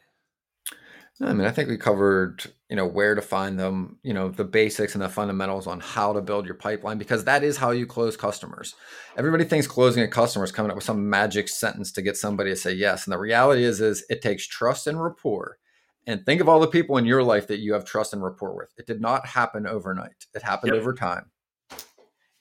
I 1.22 1.32
mean, 1.32 1.48
I 1.48 1.52
think 1.52 1.70
we 1.70 1.78
covered, 1.78 2.44
you 2.70 2.76
know, 2.76 2.86
where 2.86 3.16
to 3.16 3.22
find 3.22 3.58
them, 3.58 4.00
you 4.04 4.14
know, 4.14 4.28
the 4.28 4.44
basics 4.44 4.96
and 4.96 5.02
the 5.02 5.08
fundamentals 5.08 5.66
on 5.66 5.80
how 5.80 6.12
to 6.12 6.22
build 6.22 6.46
your 6.46 6.56
pipeline 6.56 6.98
because 6.98 7.24
that 7.24 7.42
is 7.42 7.56
how 7.56 7.72
you 7.72 7.86
close 7.86 8.18
customers. 8.18 8.76
Everybody 9.16 9.46
thinks 9.46 9.66
closing 9.66 10.04
a 10.04 10.10
customer 10.10 10.44
is 10.44 10.52
coming 10.52 10.72
up 10.72 10.76
with 10.76 10.84
some 10.84 11.10
magic 11.10 11.48
sentence 11.48 11.94
to 11.94 12.02
get 12.02 12.18
somebody 12.18 12.50
to 12.50 12.56
say 12.58 12.74
yes, 12.74 13.06
and 13.06 13.14
the 13.14 13.18
reality 13.18 13.64
is, 13.64 13.80
is 13.80 14.06
it 14.10 14.22
takes 14.22 14.46
trust 14.46 14.88
and 14.88 15.02
rapport, 15.02 15.58
And 16.06 16.26
think 16.26 16.42
of 16.42 16.50
all 16.50 16.60
the 16.60 16.68
people 16.68 16.98
in 16.98 17.06
your 17.06 17.24
life 17.24 17.48
that 17.48 17.60
you 17.60 17.74
have 17.74 17.86
trust 17.86 18.12
and 18.12 18.22
rapport 18.22 18.56
with. 18.56 18.74
It 18.78 18.86
did 18.86 19.00
not 19.00 19.26
happen 19.26 19.66
overnight. 19.66 20.26
It 20.34 20.42
happened 20.42 20.74
yep. 20.74 20.82
over 20.82 20.94
time. 20.94 21.32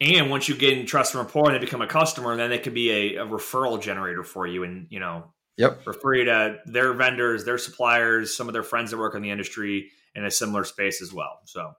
And 0.04 0.30
once 0.30 0.48
you 0.48 0.54
gain 0.54 0.86
trust 0.86 1.14
and 1.14 1.24
rapport 1.24 1.46
and 1.46 1.54
they 1.54 1.64
become 1.64 1.80
a 1.80 1.86
customer, 1.86 2.36
then 2.36 2.50
they 2.50 2.58
could 2.58 2.74
be 2.74 2.90
a, 2.90 3.22
a 3.22 3.26
referral 3.26 3.80
generator 3.80 4.22
for 4.22 4.46
you 4.46 4.62
and, 4.62 4.86
you 4.90 5.00
know, 5.00 5.32
Yep. 5.56 5.86
Refer 5.86 6.14
you 6.14 6.24
to 6.24 6.58
their 6.66 6.92
vendors, 6.94 7.44
their 7.44 7.58
suppliers, 7.58 8.36
some 8.36 8.48
of 8.48 8.52
their 8.52 8.62
friends 8.62 8.90
that 8.90 8.98
work 8.98 9.14
in 9.14 9.22
the 9.22 9.30
industry 9.30 9.90
in 10.14 10.24
a 10.24 10.30
similar 10.30 10.64
space 10.64 11.00
as 11.00 11.12
well. 11.12 11.40
So, 11.44 11.72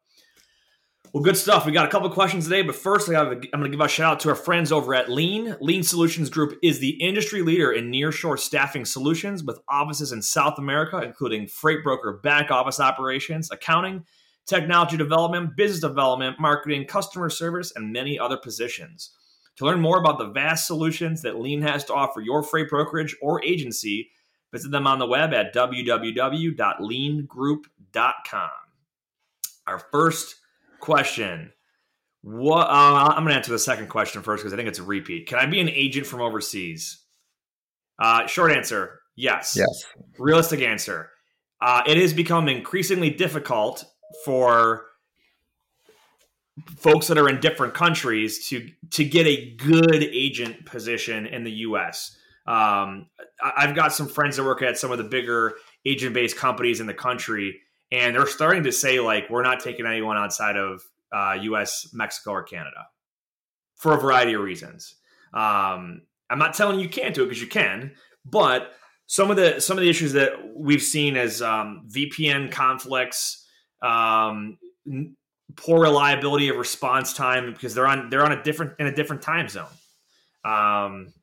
well, 1.13 1.23
good 1.23 1.37
stuff. 1.37 1.65
We 1.65 1.71
got 1.71 1.85
a 1.85 1.91
couple 1.91 2.09
questions 2.09 2.45
today, 2.45 2.61
but 2.61 2.75
first, 2.75 3.09
I 3.09 3.13
am 3.21 3.39
going 3.39 3.63
to 3.63 3.69
give 3.69 3.81
a 3.81 3.87
shout 3.87 4.13
out 4.13 4.19
to 4.21 4.29
our 4.29 4.35
friends 4.35 4.71
over 4.71 4.95
at 4.95 5.09
Lean. 5.09 5.55
Lean 5.59 5.83
Solutions 5.83 6.29
Group 6.29 6.57
is 6.63 6.79
the 6.79 6.91
industry 7.01 7.41
leader 7.41 7.71
in 7.71 7.91
nearshore 7.91 8.39
staffing 8.39 8.85
solutions 8.85 9.43
with 9.43 9.59
offices 9.69 10.11
in 10.11 10.21
South 10.21 10.57
America, 10.57 11.01
including 11.01 11.47
freight 11.47 11.83
broker 11.83 12.19
back 12.23 12.51
office 12.51 12.79
operations, 12.79 13.51
accounting, 13.51 14.05
technology 14.45 14.97
development, 14.97 15.55
business 15.55 15.79
development, 15.81 16.39
marketing, 16.39 16.85
customer 16.85 17.29
service, 17.29 17.71
and 17.75 17.91
many 17.91 18.19
other 18.19 18.37
positions. 18.37 19.11
To 19.57 19.65
learn 19.65 19.79
more 19.79 19.99
about 19.99 20.17
the 20.17 20.29
vast 20.29 20.65
solutions 20.67 21.21
that 21.21 21.39
Lean 21.39 21.61
has 21.61 21.85
to 21.85 21.93
offer 21.93 22.19
your 22.21 22.43
freight 22.43 22.69
brokerage 22.69 23.15
or 23.21 23.41
agency, 23.43 24.11
visit 24.51 24.71
them 24.71 24.85
on 24.85 24.99
the 24.99 25.07
web 25.07 25.33
at 25.33 25.55
www.leangroup.com. 25.55 28.49
Our 29.67 29.79
first 29.91 30.35
question. 30.79 31.51
What 32.21 32.67
uh, 32.67 33.13
I'm 33.15 33.23
going 33.23 33.29
to 33.29 33.35
answer 33.35 33.51
the 33.51 33.59
second 33.59 33.87
question 33.87 34.23
first 34.23 34.41
because 34.41 34.53
I 34.53 34.57
think 34.57 34.67
it's 34.67 34.79
a 34.79 34.83
repeat. 34.83 35.27
Can 35.27 35.37
I 35.37 35.45
be 35.45 35.59
an 35.59 35.69
agent 35.69 36.07
from 36.07 36.21
overseas? 36.21 37.03
Uh, 37.99 38.25
short 38.25 38.51
answer: 38.51 39.01
Yes. 39.15 39.55
Yes. 39.55 39.85
Realistic 40.17 40.61
answer: 40.61 41.11
uh, 41.61 41.83
It 41.85 41.97
has 41.97 42.13
become 42.13 42.49
increasingly 42.49 43.11
difficult 43.11 43.85
for 44.23 44.85
folks 46.77 47.07
that 47.07 47.17
are 47.17 47.27
in 47.27 47.39
different 47.39 47.73
countries 47.73 48.47
to 48.47 48.69
to 48.91 49.03
get 49.03 49.27
a 49.27 49.55
good 49.55 50.03
agent 50.03 50.65
position 50.65 51.25
in 51.25 51.43
the 51.43 51.51
U.S. 51.51 52.17
Um, 52.47 53.07
I've 53.43 53.75
got 53.75 53.91
some 53.91 54.07
friends 54.07 54.37
that 54.37 54.43
work 54.43 54.61
at 54.61 54.77
some 54.77 54.91
of 54.91 54.97
the 54.97 55.03
bigger 55.03 55.53
agent 55.85 56.13
based 56.13 56.37
companies 56.37 56.79
in 56.79 56.87
the 56.87 56.93
country, 56.93 57.59
and 57.91 58.15
they're 58.15 58.27
starting 58.27 58.63
to 58.63 58.71
say 58.71 58.99
like 58.99 59.29
we're 59.29 59.43
not 59.43 59.59
taking 59.59 59.85
anyone 59.85 60.17
outside 60.17 60.55
of 60.55 60.81
uh, 61.11 61.37
U.S., 61.41 61.89
Mexico, 61.93 62.31
or 62.31 62.43
Canada 62.43 62.87
for 63.75 63.93
a 63.93 63.99
variety 63.99 64.33
of 64.33 64.41
reasons. 64.41 64.95
Um, 65.33 66.03
I'm 66.29 66.39
not 66.39 66.53
telling 66.53 66.79
you 66.79 66.89
can't 66.89 67.13
do 67.13 67.23
it 67.23 67.27
because 67.27 67.41
you 67.41 67.47
can, 67.47 67.93
but 68.25 68.71
some 69.07 69.29
of 69.29 69.37
the 69.37 69.59
some 69.59 69.77
of 69.77 69.83
the 69.83 69.89
issues 69.89 70.13
that 70.13 70.33
we've 70.55 70.81
seen 70.81 71.15
as 71.17 71.41
um, 71.41 71.87
VPN 71.91 72.51
conflicts, 72.51 73.44
um, 73.81 74.57
poor 75.55 75.81
reliability 75.81 76.49
of 76.49 76.57
response 76.57 77.13
time 77.13 77.53
because 77.53 77.73
they're 77.73 77.87
on 77.87 78.09
they're 78.09 78.25
on 78.25 78.31
a 78.31 78.43
different 78.43 78.73
in 78.79 78.87
a 78.87 78.95
different 78.95 79.21
time 79.21 79.47
zone. 79.47 79.67
Um, 80.43 81.13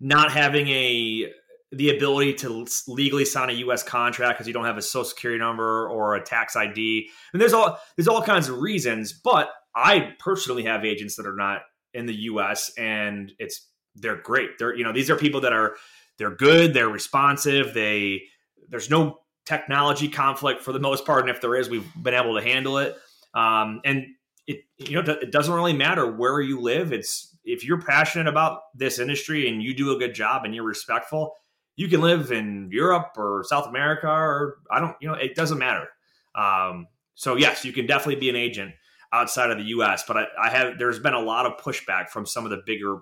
not 0.00 0.32
having 0.32 0.68
a 0.68 1.32
the 1.72 1.96
ability 1.96 2.34
to 2.34 2.66
legally 2.86 3.24
sign 3.24 3.50
a 3.50 3.54
U.S. 3.54 3.82
contract 3.82 4.38
because 4.38 4.46
you 4.46 4.52
don't 4.52 4.64
have 4.64 4.76
a 4.76 4.82
social 4.82 5.04
security 5.04 5.40
number 5.40 5.88
or 5.88 6.14
a 6.14 6.22
tax 6.22 6.56
ID, 6.56 7.08
and 7.32 7.40
there's 7.40 7.52
all 7.52 7.78
there's 7.96 8.08
all 8.08 8.22
kinds 8.22 8.48
of 8.48 8.58
reasons. 8.58 9.12
But 9.12 9.50
I 9.74 10.14
personally 10.18 10.64
have 10.64 10.84
agents 10.84 11.16
that 11.16 11.26
are 11.26 11.36
not 11.36 11.62
in 11.92 12.06
the 12.06 12.14
U.S. 12.14 12.72
and 12.76 13.32
it's 13.38 13.68
they're 13.96 14.20
great. 14.20 14.58
They're 14.58 14.74
you 14.74 14.84
know 14.84 14.92
these 14.92 15.10
are 15.10 15.16
people 15.16 15.40
that 15.42 15.52
are 15.52 15.76
they're 16.18 16.34
good, 16.34 16.74
they're 16.74 16.88
responsive, 16.88 17.74
they 17.74 18.22
there's 18.68 18.90
no 18.90 19.20
technology 19.44 20.08
conflict 20.08 20.62
for 20.62 20.72
the 20.72 20.80
most 20.80 21.04
part, 21.04 21.22
and 21.22 21.30
if 21.30 21.40
there 21.40 21.56
is, 21.56 21.68
we've 21.68 21.90
been 22.02 22.14
able 22.14 22.36
to 22.36 22.42
handle 22.42 22.78
it. 22.78 22.96
Um, 23.34 23.80
and 23.84 24.06
it 24.46 24.64
you 24.78 25.00
know 25.00 25.12
it 25.12 25.32
doesn't 25.32 25.54
really 25.54 25.72
matter 25.72 26.10
where 26.10 26.40
you 26.40 26.60
live. 26.60 26.92
It's 26.92 27.36
if 27.44 27.64
you're 27.64 27.80
passionate 27.80 28.26
about 28.26 28.60
this 28.74 28.98
industry 28.98 29.48
and 29.48 29.62
you 29.62 29.74
do 29.74 29.94
a 29.94 29.98
good 29.98 30.14
job 30.14 30.44
and 30.44 30.54
you're 30.54 30.64
respectful, 30.64 31.34
you 31.76 31.88
can 31.88 32.00
live 32.00 32.32
in 32.32 32.70
Europe 32.72 33.12
or 33.16 33.44
South 33.46 33.66
America 33.66 34.08
or 34.08 34.58
I 34.70 34.80
don't 34.80 34.96
you 35.00 35.08
know 35.08 35.14
it 35.14 35.34
doesn't 35.34 35.58
matter. 35.58 35.88
Um, 36.34 36.88
so 37.14 37.36
yes, 37.36 37.64
you 37.64 37.72
can 37.72 37.86
definitely 37.86 38.20
be 38.20 38.30
an 38.30 38.36
agent 38.36 38.72
outside 39.12 39.50
of 39.50 39.58
the 39.58 39.64
U.S. 39.64 40.04
But 40.06 40.16
I, 40.16 40.26
I 40.42 40.50
have 40.50 40.78
there's 40.78 40.98
been 40.98 41.14
a 41.14 41.20
lot 41.20 41.46
of 41.46 41.56
pushback 41.58 42.08
from 42.08 42.26
some 42.26 42.44
of 42.44 42.50
the 42.50 42.62
bigger 42.66 42.98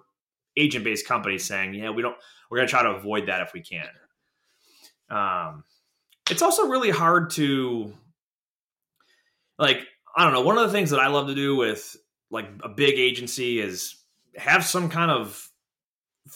agent 0.56 0.84
based 0.84 1.06
companies 1.06 1.44
saying, 1.44 1.74
yeah, 1.74 1.90
we 1.90 2.02
don't 2.02 2.16
we're 2.50 2.58
going 2.58 2.68
to 2.68 2.70
try 2.70 2.82
to 2.82 2.90
avoid 2.90 3.28
that 3.28 3.40
if 3.40 3.52
we 3.52 3.62
can. 3.62 3.88
Um, 5.10 5.64
it's 6.30 6.42
also 6.42 6.68
really 6.68 6.90
hard 6.90 7.30
to 7.30 7.92
like 9.58 9.86
I 10.16 10.24
don't 10.24 10.32
know. 10.32 10.42
One 10.42 10.58
of 10.58 10.66
the 10.66 10.72
things 10.72 10.90
that 10.90 11.00
I 11.00 11.08
love 11.08 11.26
to 11.28 11.34
do 11.34 11.56
with 11.56 11.96
like 12.30 12.48
a 12.62 12.68
big 12.68 12.98
agency 12.98 13.60
is 13.60 13.96
have 14.36 14.64
some 14.64 14.88
kind 14.88 15.10
of 15.10 15.48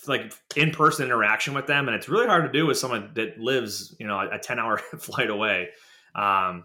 like 0.07 0.33
in 0.55 0.71
person 0.71 1.07
interaction 1.07 1.55
with 1.55 1.67
them, 1.67 1.89
and 1.89 1.95
it's 1.95 2.09
really 2.09 2.27
hard 2.27 2.45
to 2.45 2.53
do 2.53 2.67
with 2.67 2.79
someone 2.79 3.11
that 3.15 3.39
lives 3.39 3.95
you 3.99 4.07
know 4.07 4.19
a 4.19 4.39
ten 4.39 4.59
hour 4.59 4.79
flight 4.99 5.31
away. 5.31 5.69
Um, 6.15 6.65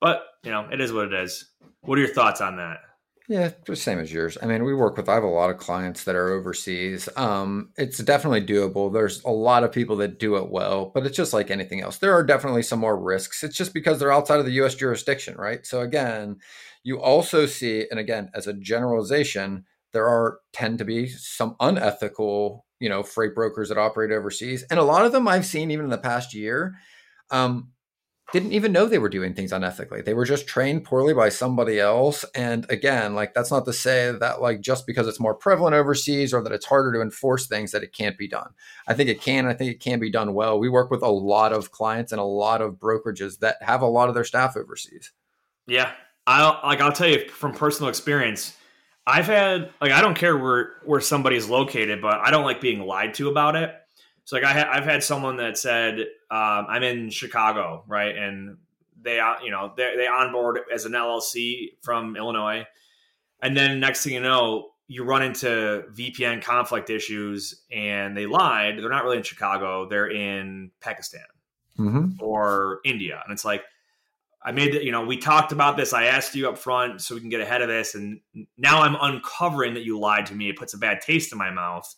but 0.00 0.22
you 0.42 0.50
know, 0.50 0.68
it 0.70 0.80
is 0.80 0.92
what 0.92 1.06
it 1.06 1.14
is. 1.14 1.50
What 1.82 1.98
are 1.98 2.02
your 2.02 2.14
thoughts 2.14 2.40
on 2.40 2.56
that? 2.56 2.78
Yeah, 3.30 3.50
the 3.64 3.76
same 3.76 4.00
as 4.00 4.12
yours. 4.12 4.36
I 4.42 4.46
mean, 4.46 4.64
we 4.64 4.74
work 4.74 4.96
with, 4.96 5.08
I 5.08 5.14
have 5.14 5.22
a 5.22 5.28
lot 5.28 5.50
of 5.50 5.58
clients 5.58 6.02
that 6.02 6.16
are 6.16 6.30
overseas. 6.32 7.08
Um, 7.16 7.70
it's 7.78 7.98
definitely 7.98 8.44
doable. 8.44 8.92
There's 8.92 9.22
a 9.22 9.30
lot 9.30 9.62
of 9.62 9.70
people 9.70 9.94
that 9.98 10.18
do 10.18 10.34
it 10.34 10.50
well, 10.50 10.90
but 10.92 11.06
it's 11.06 11.16
just 11.16 11.32
like 11.32 11.48
anything 11.48 11.80
else. 11.80 11.98
There 11.98 12.12
are 12.12 12.24
definitely 12.24 12.64
some 12.64 12.80
more 12.80 13.00
risks. 13.00 13.44
It's 13.44 13.56
just 13.56 13.72
because 13.72 14.00
they're 14.00 14.10
outside 14.12 14.40
of 14.40 14.46
the 14.46 14.52
US 14.54 14.74
jurisdiction, 14.74 15.36
right? 15.36 15.64
So, 15.64 15.80
again, 15.80 16.38
you 16.82 17.00
also 17.00 17.46
see, 17.46 17.86
and 17.92 18.00
again, 18.00 18.30
as 18.34 18.48
a 18.48 18.52
generalization, 18.52 19.64
there 19.92 20.08
are 20.08 20.40
tend 20.52 20.78
to 20.78 20.84
be 20.84 21.06
some 21.06 21.54
unethical, 21.60 22.64
you 22.80 22.88
know, 22.88 23.04
freight 23.04 23.36
brokers 23.36 23.68
that 23.68 23.78
operate 23.78 24.10
overseas. 24.10 24.64
And 24.72 24.80
a 24.80 24.84
lot 24.84 25.06
of 25.06 25.12
them 25.12 25.28
I've 25.28 25.46
seen 25.46 25.70
even 25.70 25.84
in 25.84 25.90
the 25.90 25.98
past 25.98 26.34
year. 26.34 26.74
Um, 27.30 27.68
didn't 28.32 28.52
even 28.52 28.72
know 28.72 28.86
they 28.86 28.98
were 28.98 29.08
doing 29.08 29.34
things 29.34 29.52
unethically. 29.52 30.04
They 30.04 30.14
were 30.14 30.24
just 30.24 30.46
trained 30.46 30.84
poorly 30.84 31.14
by 31.14 31.28
somebody 31.28 31.80
else. 31.80 32.24
And 32.34 32.66
again, 32.70 33.14
like 33.14 33.34
that's 33.34 33.50
not 33.50 33.64
to 33.66 33.72
say 33.72 34.12
that 34.12 34.40
like 34.40 34.60
just 34.60 34.86
because 34.86 35.08
it's 35.08 35.20
more 35.20 35.34
prevalent 35.34 35.74
overseas 35.74 36.32
or 36.32 36.42
that 36.42 36.52
it's 36.52 36.66
harder 36.66 36.92
to 36.92 37.00
enforce 37.00 37.46
things 37.46 37.72
that 37.72 37.82
it 37.82 37.92
can't 37.92 38.16
be 38.16 38.28
done. 38.28 38.50
I 38.86 38.94
think 38.94 39.08
it 39.08 39.20
can. 39.20 39.46
I 39.46 39.54
think 39.54 39.70
it 39.70 39.80
can 39.80 39.98
be 39.98 40.10
done 40.10 40.34
well. 40.34 40.58
We 40.58 40.68
work 40.68 40.90
with 40.90 41.02
a 41.02 41.08
lot 41.08 41.52
of 41.52 41.72
clients 41.72 42.12
and 42.12 42.20
a 42.20 42.24
lot 42.24 42.60
of 42.60 42.74
brokerages 42.74 43.38
that 43.40 43.56
have 43.62 43.82
a 43.82 43.86
lot 43.86 44.08
of 44.08 44.14
their 44.14 44.24
staff 44.24 44.56
overseas. 44.56 45.12
Yeah. 45.66 45.92
I'll 46.26 46.60
like 46.62 46.80
I'll 46.80 46.92
tell 46.92 47.08
you 47.08 47.28
from 47.28 47.52
personal 47.52 47.88
experience, 47.88 48.56
I've 49.06 49.26
had 49.26 49.70
like 49.80 49.90
I 49.92 50.00
don't 50.00 50.16
care 50.16 50.36
where 50.36 50.74
where 50.84 51.00
somebody's 51.00 51.48
located, 51.48 52.00
but 52.00 52.20
I 52.20 52.30
don't 52.30 52.44
like 52.44 52.60
being 52.60 52.80
lied 52.86 53.14
to 53.14 53.28
about 53.28 53.56
it. 53.56 53.74
So 54.30 54.36
like 54.36 54.44
I 54.44 54.52
ha- 54.52 54.70
I've 54.70 54.84
had 54.84 55.02
someone 55.02 55.38
that 55.38 55.58
said 55.58 55.98
um, 56.30 56.66
I'm 56.68 56.84
in 56.84 57.10
Chicago, 57.10 57.82
right, 57.88 58.16
and 58.16 58.58
they 59.02 59.18
uh, 59.18 59.40
you 59.42 59.50
know 59.50 59.72
they 59.76 59.94
they 59.96 60.06
onboard 60.06 60.60
as 60.72 60.84
an 60.84 60.92
LLC 60.92 61.70
from 61.82 62.14
Illinois, 62.14 62.64
and 63.42 63.56
then 63.56 63.80
next 63.80 64.04
thing 64.04 64.12
you 64.12 64.20
know 64.20 64.68
you 64.86 65.02
run 65.02 65.24
into 65.24 65.82
VPN 65.92 66.44
conflict 66.44 66.90
issues, 66.90 67.62
and 67.72 68.16
they 68.16 68.26
lied. 68.26 68.78
They're 68.78 68.88
not 68.88 69.02
really 69.02 69.16
in 69.16 69.24
Chicago. 69.24 69.88
They're 69.88 70.12
in 70.12 70.70
Pakistan 70.80 71.26
mm-hmm. 71.76 72.10
or 72.20 72.78
India, 72.84 73.20
and 73.24 73.32
it's 73.32 73.44
like. 73.44 73.64
I 74.42 74.52
made 74.52 74.72
the, 74.72 74.82
you 74.82 74.90
know, 74.90 75.04
we 75.04 75.18
talked 75.18 75.52
about 75.52 75.76
this. 75.76 75.92
I 75.92 76.04
asked 76.04 76.34
you 76.34 76.48
up 76.48 76.56
front 76.56 77.02
so 77.02 77.14
we 77.14 77.20
can 77.20 77.28
get 77.28 77.42
ahead 77.42 77.60
of 77.60 77.68
this. 77.68 77.94
And 77.94 78.20
now 78.56 78.80
I'm 78.80 78.96
uncovering 78.98 79.74
that 79.74 79.82
you 79.82 79.98
lied 79.98 80.24
to 80.26 80.34
me. 80.34 80.48
It 80.48 80.56
puts 80.56 80.72
a 80.72 80.78
bad 80.78 81.02
taste 81.02 81.30
in 81.30 81.36
my 81.36 81.50
mouth. 81.50 81.94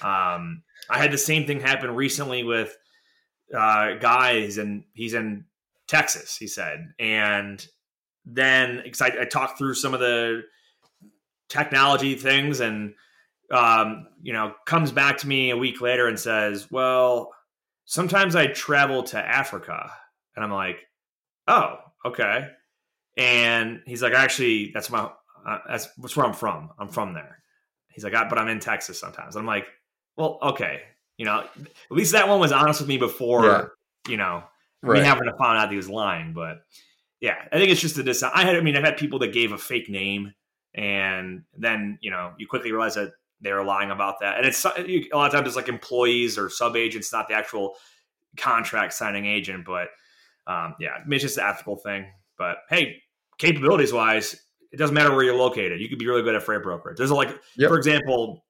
Um, 0.00 0.62
I 0.90 0.98
had 0.98 1.12
the 1.12 1.18
same 1.18 1.46
thing 1.46 1.60
happen 1.60 1.94
recently 1.94 2.44
with 2.44 2.76
uh, 3.56 3.94
guys, 3.94 4.58
and 4.58 4.84
he's 4.94 5.14
in 5.14 5.44
Texas. 5.86 6.36
He 6.36 6.46
said, 6.46 6.92
and 6.98 7.64
then 8.24 8.80
because 8.82 9.00
I, 9.00 9.22
I 9.22 9.24
talked 9.24 9.58
through 9.58 9.74
some 9.74 9.94
of 9.94 10.00
the 10.00 10.42
technology 11.48 12.14
things, 12.14 12.60
and 12.60 12.94
um, 13.50 14.08
you 14.22 14.32
know, 14.32 14.54
comes 14.66 14.92
back 14.92 15.18
to 15.18 15.28
me 15.28 15.50
a 15.50 15.56
week 15.56 15.80
later 15.80 16.08
and 16.08 16.18
says, 16.18 16.70
"Well, 16.70 17.32
sometimes 17.84 18.34
I 18.34 18.46
travel 18.46 19.02
to 19.04 19.18
Africa," 19.18 19.92
and 20.34 20.44
I'm 20.44 20.52
like, 20.52 20.78
"Oh, 21.46 21.76
okay." 22.06 22.48
And 23.16 23.82
he's 23.86 24.02
like, 24.02 24.14
"Actually, 24.14 24.70
that's 24.72 24.90
my 24.90 25.10
uh, 25.46 25.58
that's, 25.68 25.88
that's 25.98 26.16
where 26.16 26.26
I'm 26.26 26.32
from. 26.32 26.70
I'm 26.78 26.88
from 26.88 27.14
there." 27.14 27.42
He's 27.90 28.04
like, 28.04 28.14
"But 28.14 28.38
I'm 28.38 28.48
in 28.48 28.60
Texas 28.60 28.98
sometimes." 28.98 29.36
I'm 29.36 29.46
like, 29.46 29.66
well, 30.16 30.38
okay, 30.42 30.82
you 31.16 31.24
know, 31.24 31.40
at 31.40 31.66
least 31.90 32.12
that 32.12 32.28
one 32.28 32.40
was 32.40 32.52
honest 32.52 32.80
with 32.80 32.88
me 32.88 32.98
before, 32.98 33.44
yeah. 33.44 33.64
you 34.08 34.16
know, 34.16 34.42
right. 34.82 35.00
me 35.00 35.04
having 35.06 35.24
to 35.24 35.36
find 35.36 35.58
out 35.58 35.70
he 35.70 35.76
was 35.76 35.88
lying. 35.88 36.32
But 36.32 36.64
yeah, 37.20 37.36
I 37.52 37.58
think 37.58 37.70
it's 37.70 37.80
just 37.80 37.98
a 37.98 38.02
dis. 38.02 38.22
I 38.22 38.44
had, 38.44 38.56
I 38.56 38.60
mean, 38.60 38.76
I've 38.76 38.84
had 38.84 38.96
people 38.96 39.18
that 39.20 39.32
gave 39.32 39.52
a 39.52 39.58
fake 39.58 39.88
name, 39.88 40.34
and 40.74 41.44
then 41.56 41.98
you 42.00 42.10
know, 42.10 42.32
you 42.38 42.46
quickly 42.46 42.72
realize 42.72 42.94
that 42.94 43.12
they 43.40 43.52
were 43.52 43.64
lying 43.64 43.90
about 43.90 44.20
that. 44.20 44.38
And 44.38 44.46
it's 44.46 44.64
a 44.64 45.08
lot 45.12 45.26
of 45.26 45.32
times 45.32 45.48
it's 45.48 45.56
like 45.56 45.68
employees 45.68 46.38
or 46.38 46.48
sub 46.48 46.76
agents, 46.76 47.12
not 47.12 47.28
the 47.28 47.34
actual 47.34 47.74
contract 48.36 48.94
signing 48.94 49.26
agent. 49.26 49.64
But 49.64 49.88
um, 50.46 50.74
yeah, 50.78 50.90
I 50.90 51.04
mean, 51.06 51.14
it's 51.14 51.22
just 51.22 51.38
an 51.38 51.44
ethical 51.44 51.76
thing. 51.76 52.06
But 52.38 52.58
hey, 52.70 53.02
capabilities 53.38 53.92
wise, 53.92 54.40
it 54.70 54.76
doesn't 54.76 54.94
matter 54.94 55.12
where 55.14 55.24
you're 55.24 55.36
located. 55.36 55.80
You 55.80 55.88
could 55.88 55.98
be 55.98 56.06
really 56.06 56.22
good 56.22 56.34
at 56.34 56.42
freight 56.42 56.62
brokerage. 56.62 56.96
There's 56.96 57.10
a, 57.10 57.14
like, 57.14 57.36
yep. 57.56 57.68
for 57.68 57.76
example, 57.76 58.44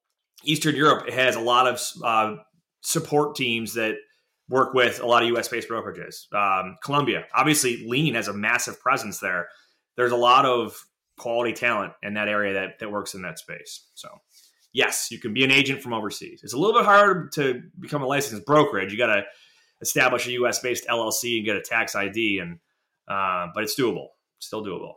Eastern 0.44 0.76
Europe 0.76 1.08
has 1.10 1.36
a 1.36 1.40
lot 1.40 1.66
of 1.66 1.80
uh, 2.04 2.36
support 2.80 3.34
teams 3.36 3.74
that 3.74 3.96
work 4.48 4.74
with 4.74 5.00
a 5.00 5.06
lot 5.06 5.22
of 5.22 5.28
US 5.36 5.48
based 5.48 5.68
brokerages. 5.68 6.32
Um, 6.32 6.76
Colombia, 6.84 7.24
obviously, 7.34 7.84
Lean 7.86 8.14
has 8.14 8.28
a 8.28 8.32
massive 8.32 8.80
presence 8.80 9.18
there. 9.18 9.48
There's 9.96 10.12
a 10.12 10.16
lot 10.16 10.44
of 10.44 10.76
quality 11.18 11.52
talent 11.52 11.92
in 12.02 12.14
that 12.14 12.28
area 12.28 12.54
that, 12.54 12.78
that 12.78 12.90
works 12.90 13.14
in 13.14 13.22
that 13.22 13.38
space. 13.38 13.88
So, 13.94 14.08
yes, 14.72 15.08
you 15.10 15.18
can 15.18 15.32
be 15.32 15.44
an 15.44 15.50
agent 15.50 15.82
from 15.82 15.92
overseas. 15.92 16.40
It's 16.42 16.54
a 16.54 16.58
little 16.58 16.78
bit 16.78 16.84
harder 16.84 17.30
to 17.34 17.62
become 17.78 18.02
a 18.02 18.06
licensed 18.06 18.44
brokerage. 18.44 18.92
You 18.92 18.98
got 18.98 19.14
to 19.14 19.24
establish 19.80 20.26
a 20.26 20.32
US 20.32 20.58
based 20.60 20.86
LLC 20.86 21.36
and 21.36 21.44
get 21.44 21.56
a 21.56 21.62
tax 21.62 21.94
ID, 21.94 22.38
and 22.38 22.58
uh, 23.08 23.48
but 23.54 23.64
it's 23.64 23.78
doable, 23.78 24.08
still 24.38 24.64
doable. 24.64 24.94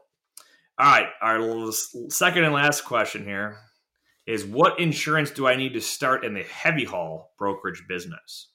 All 0.77 0.85
right, 0.91 1.07
our 1.21 1.71
second 2.09 2.43
and 2.43 2.53
last 2.53 2.83
question 2.83 3.23
here 3.23 3.57
is 4.27 4.45
what 4.45 4.79
insurance 4.79 5.31
do 5.31 5.47
I 5.47 5.55
need 5.55 5.73
to 5.73 5.81
start 5.81 6.25
in 6.25 6.33
the 6.33 6.43
heavy 6.43 6.83
haul 6.83 7.33
brokerage 7.37 7.83
business? 7.87 8.49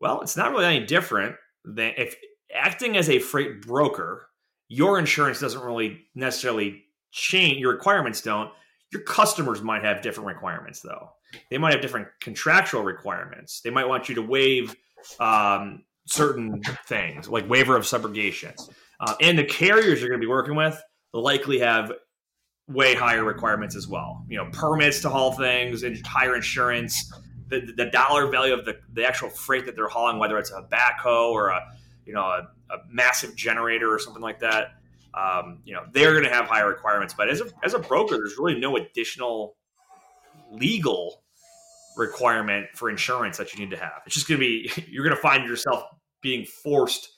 Well, 0.00 0.20
it's 0.20 0.36
not 0.36 0.50
really 0.50 0.64
any 0.64 0.86
different 0.86 1.36
than 1.64 1.92
if 1.96 2.16
acting 2.54 2.96
as 2.96 3.08
a 3.08 3.18
freight 3.18 3.62
broker, 3.62 4.28
your 4.68 4.98
insurance 4.98 5.40
doesn't 5.40 5.62
really 5.62 6.00
necessarily 6.14 6.84
change, 7.12 7.58
your 7.58 7.72
requirements 7.72 8.20
don't. 8.20 8.50
Your 8.92 9.02
customers 9.02 9.62
might 9.62 9.84
have 9.84 10.02
different 10.02 10.28
requirements, 10.28 10.80
though. 10.80 11.10
They 11.50 11.58
might 11.58 11.72
have 11.72 11.82
different 11.82 12.08
contractual 12.20 12.82
requirements. 12.82 13.60
They 13.60 13.70
might 13.70 13.88
want 13.88 14.08
you 14.08 14.14
to 14.16 14.22
waive 14.22 14.74
um, 15.18 15.82
certain 16.06 16.62
things, 16.86 17.28
like 17.28 17.48
waiver 17.48 17.76
of 17.76 17.82
subrogation. 17.84 18.54
Uh, 19.00 19.14
and 19.20 19.38
the 19.38 19.44
carriers 19.44 20.00
you're 20.00 20.08
going 20.08 20.20
to 20.20 20.24
be 20.24 20.30
working 20.30 20.54
with 20.54 20.80
likely 21.12 21.58
have 21.58 21.92
way 22.68 22.94
higher 22.94 23.24
requirements 23.24 23.76
as 23.76 23.86
well. 23.86 24.24
You 24.28 24.38
know, 24.38 24.48
permits 24.52 25.00
to 25.02 25.08
haul 25.08 25.32
things 25.32 25.82
and 25.82 26.04
higher 26.06 26.34
insurance, 26.34 27.12
the, 27.48 27.72
the 27.76 27.86
dollar 27.86 28.26
value 28.28 28.54
of 28.54 28.64
the, 28.64 28.78
the 28.92 29.06
actual 29.06 29.30
freight 29.30 29.66
that 29.66 29.76
they're 29.76 29.88
hauling, 29.88 30.18
whether 30.18 30.38
it's 30.38 30.50
a 30.50 30.62
backhoe 30.62 31.30
or 31.30 31.48
a 31.48 31.60
you 32.04 32.12
know 32.12 32.22
a, 32.22 32.48
a 32.70 32.78
massive 32.90 33.36
generator 33.36 33.92
or 33.92 33.98
something 33.98 34.22
like 34.22 34.40
that. 34.40 34.74
Um, 35.14 35.60
you 35.64 35.72
know, 35.72 35.84
they're 35.92 36.12
going 36.12 36.24
to 36.24 36.30
have 36.30 36.46
higher 36.46 36.68
requirements. 36.68 37.14
But 37.16 37.28
as 37.28 37.40
a 37.40 37.46
as 37.62 37.74
a 37.74 37.78
broker, 37.78 38.16
there's 38.16 38.36
really 38.38 38.58
no 38.58 38.76
additional 38.76 39.56
legal 40.50 41.22
requirement 41.96 42.66
for 42.74 42.90
insurance 42.90 43.38
that 43.38 43.52
you 43.52 43.60
need 43.60 43.70
to 43.70 43.78
have. 43.78 44.02
It's 44.04 44.14
just 44.14 44.28
going 44.28 44.40
to 44.40 44.46
be 44.46 44.70
you're 44.88 45.04
going 45.04 45.16
to 45.16 45.22
find 45.22 45.48
yourself 45.48 45.84
being 46.20 46.44
forced 46.44 47.10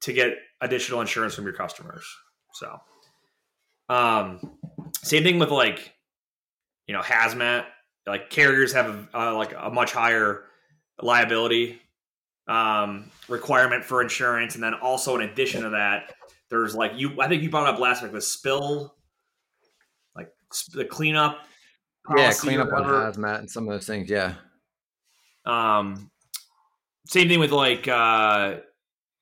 to 0.00 0.12
get 0.12 0.34
additional 0.60 1.00
insurance 1.00 1.34
from 1.34 1.44
your 1.44 1.54
customers. 1.54 2.04
So, 2.54 2.78
um, 3.88 4.58
same 5.02 5.22
thing 5.22 5.38
with 5.38 5.50
like, 5.50 5.94
you 6.86 6.94
know, 6.94 7.02
hazmat. 7.02 7.66
Like 8.06 8.30
carriers 8.30 8.72
have 8.72 9.08
uh, 9.12 9.36
like 9.36 9.54
a 9.58 9.70
much 9.70 9.92
higher 9.92 10.44
liability 11.02 11.80
um, 12.46 13.10
requirement 13.28 13.84
for 13.84 14.00
insurance, 14.00 14.54
and 14.54 14.64
then 14.64 14.74
also 14.74 15.14
in 15.14 15.28
addition 15.28 15.62
to 15.62 15.70
that, 15.70 16.14
there's 16.48 16.74
like 16.74 16.92
you. 16.96 17.20
I 17.20 17.28
think 17.28 17.42
you 17.42 17.50
brought 17.50 17.66
up 17.66 17.78
last 17.78 18.02
week 18.02 18.12
the 18.12 18.20
spill, 18.22 18.94
like 20.16 20.32
the 20.72 20.86
cleanup 20.86 21.40
yeah, 22.16 22.32
cleanup 22.32 22.72
on 22.72 22.84
hazmat 22.84 23.40
and 23.40 23.50
some 23.50 23.68
of 23.68 23.74
those 23.74 23.86
things. 23.86 24.08
Yeah. 24.08 24.34
Um, 25.44 26.10
same 27.06 27.28
thing 27.28 27.38
with 27.38 27.52
like 27.52 27.86
uh, 27.88 28.56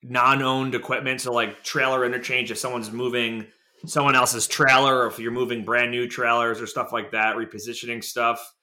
non-owned 0.03 0.75
equipment. 0.75 1.21
So 1.21 1.33
like 1.33 1.63
trailer 1.63 2.05
interchange. 2.05 2.51
If 2.51 2.57
someone's 2.57 2.91
moving 2.91 3.47
someone 3.87 4.15
else's 4.15 4.47
trailer, 4.47 5.03
or 5.03 5.07
if 5.07 5.17
you're 5.17 5.31
moving 5.31 5.63
brand 5.63 5.91
new 5.91 6.07
trailers 6.07 6.61
or 6.61 6.67
stuff 6.67 6.91
like 6.91 7.11
that, 7.11 7.35
repositioning 7.35 8.03
stuff, 8.03 8.53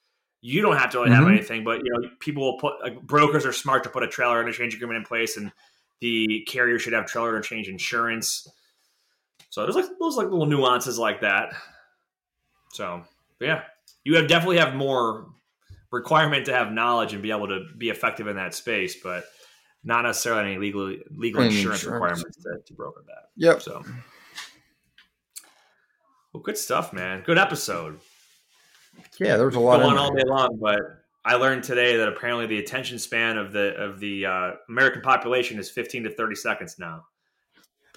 you 0.41 0.61
don't 0.61 0.77
have 0.77 0.91
to 0.91 0.99
really 0.99 1.09
mm-hmm. 1.09 1.23
have 1.23 1.31
anything. 1.31 1.63
But 1.63 1.81
you 1.83 1.91
know, 1.91 2.09
people 2.19 2.43
will 2.43 2.59
put 2.59 2.73
like, 2.81 3.01
brokers 3.01 3.45
are 3.45 3.53
smart 3.53 3.83
to 3.83 3.89
put 3.89 4.03
a 4.03 4.07
trailer 4.07 4.39
interchange 4.39 4.75
agreement 4.75 4.97
in 4.97 5.03
place, 5.03 5.37
and 5.37 5.51
the 6.01 6.45
carrier 6.47 6.79
should 6.79 6.93
have 6.93 7.05
trailer 7.05 7.29
interchange 7.29 7.67
insurance. 7.67 8.47
So 9.49 9.63
there's 9.63 9.75
like 9.75 9.85
those 9.99 10.17
like 10.17 10.29
little 10.29 10.45
nuances 10.45 10.99
like 10.99 11.21
that. 11.21 11.53
So 12.73 13.03
yeah, 13.39 13.63
you 14.03 14.15
have 14.15 14.27
definitely 14.27 14.57
have 14.57 14.75
more 14.75 15.27
requirement 15.91 16.45
to 16.45 16.53
have 16.53 16.71
knowledge 16.71 17.13
and 17.13 17.23
be 17.23 17.31
able 17.31 17.47
to 17.47 17.65
be 17.77 17.89
effective 17.89 18.27
in 18.27 18.35
that 18.35 18.53
space, 18.53 18.95
but 19.01 19.23
not 19.83 20.01
necessarily 20.03 20.51
any 20.51 20.59
legal 20.59 20.93
legal 21.11 21.41
insurance, 21.41 21.83
insurance, 21.83 21.85
requirements 21.85 22.37
to, 22.43 22.57
to 22.65 22.73
broker 22.73 23.03
that. 23.07 23.29
Yep. 23.37 23.61
So, 23.61 23.83
well, 26.35 26.43
good 26.43 26.57
stuff, 26.57 26.91
man. 26.91 27.23
Good 27.25 27.37
episode. 27.37 27.97
Yeah, 29.19 29.37
there 29.37 29.45
was 29.45 29.55
a 29.55 29.59
lot. 29.59 29.79
Go 29.79 29.87
on 29.87 29.97
all 29.97 30.13
day 30.13 30.23
long, 30.25 30.59
but 30.61 30.81
I 31.23 31.35
learned 31.35 31.63
today 31.63 31.95
that 31.95 32.09
apparently 32.09 32.45
the 32.45 32.59
attention 32.59 32.99
span 32.99 33.37
of 33.37 33.53
the 33.53 33.73
of 33.75 34.01
the 34.01 34.25
uh, 34.25 34.51
American 34.67 35.01
population 35.01 35.57
is 35.57 35.69
15 35.69 36.03
to 36.03 36.09
30 36.09 36.35
seconds 36.35 36.75
now. 36.77 37.05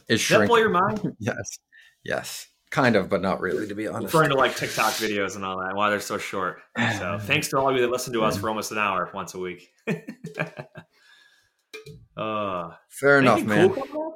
Is 0.09 0.26
that 0.28 0.47
blow 0.47 0.59
your 0.59 0.70
mind? 0.70 1.16
yes. 1.18 1.59
Yes. 2.05 2.47
Kind 2.70 2.95
of, 2.95 3.09
but 3.09 3.22
not 3.22 3.41
really, 3.41 3.66
to 3.66 3.74
be 3.74 3.89
honest. 3.89 4.14
Referring 4.14 4.30
to 4.30 4.36
like 4.36 4.55
TikTok 4.55 4.93
videos 4.93 5.34
and 5.34 5.45
all 5.45 5.59
that, 5.59 5.74
why 5.74 5.91
they're 5.91 5.99
so 5.99 6.16
short. 6.16 6.61
So 6.76 7.18
thanks 7.22 7.49
to 7.49 7.59
all 7.59 7.68
of 7.68 7.74
you 7.74 7.82
that 7.82 7.91
listen 7.91 8.12
to 8.12 8.22
us 8.22 8.36
for 8.36 8.49
almost 8.49 8.70
an 8.70 8.78
hour 8.78 9.11
once 9.12 9.34
a 9.34 9.39
week. 9.39 9.68
uh, 12.16 12.70
Fair 12.89 13.18
enough, 13.18 13.43
man. 13.43 13.70
Cool 13.70 14.09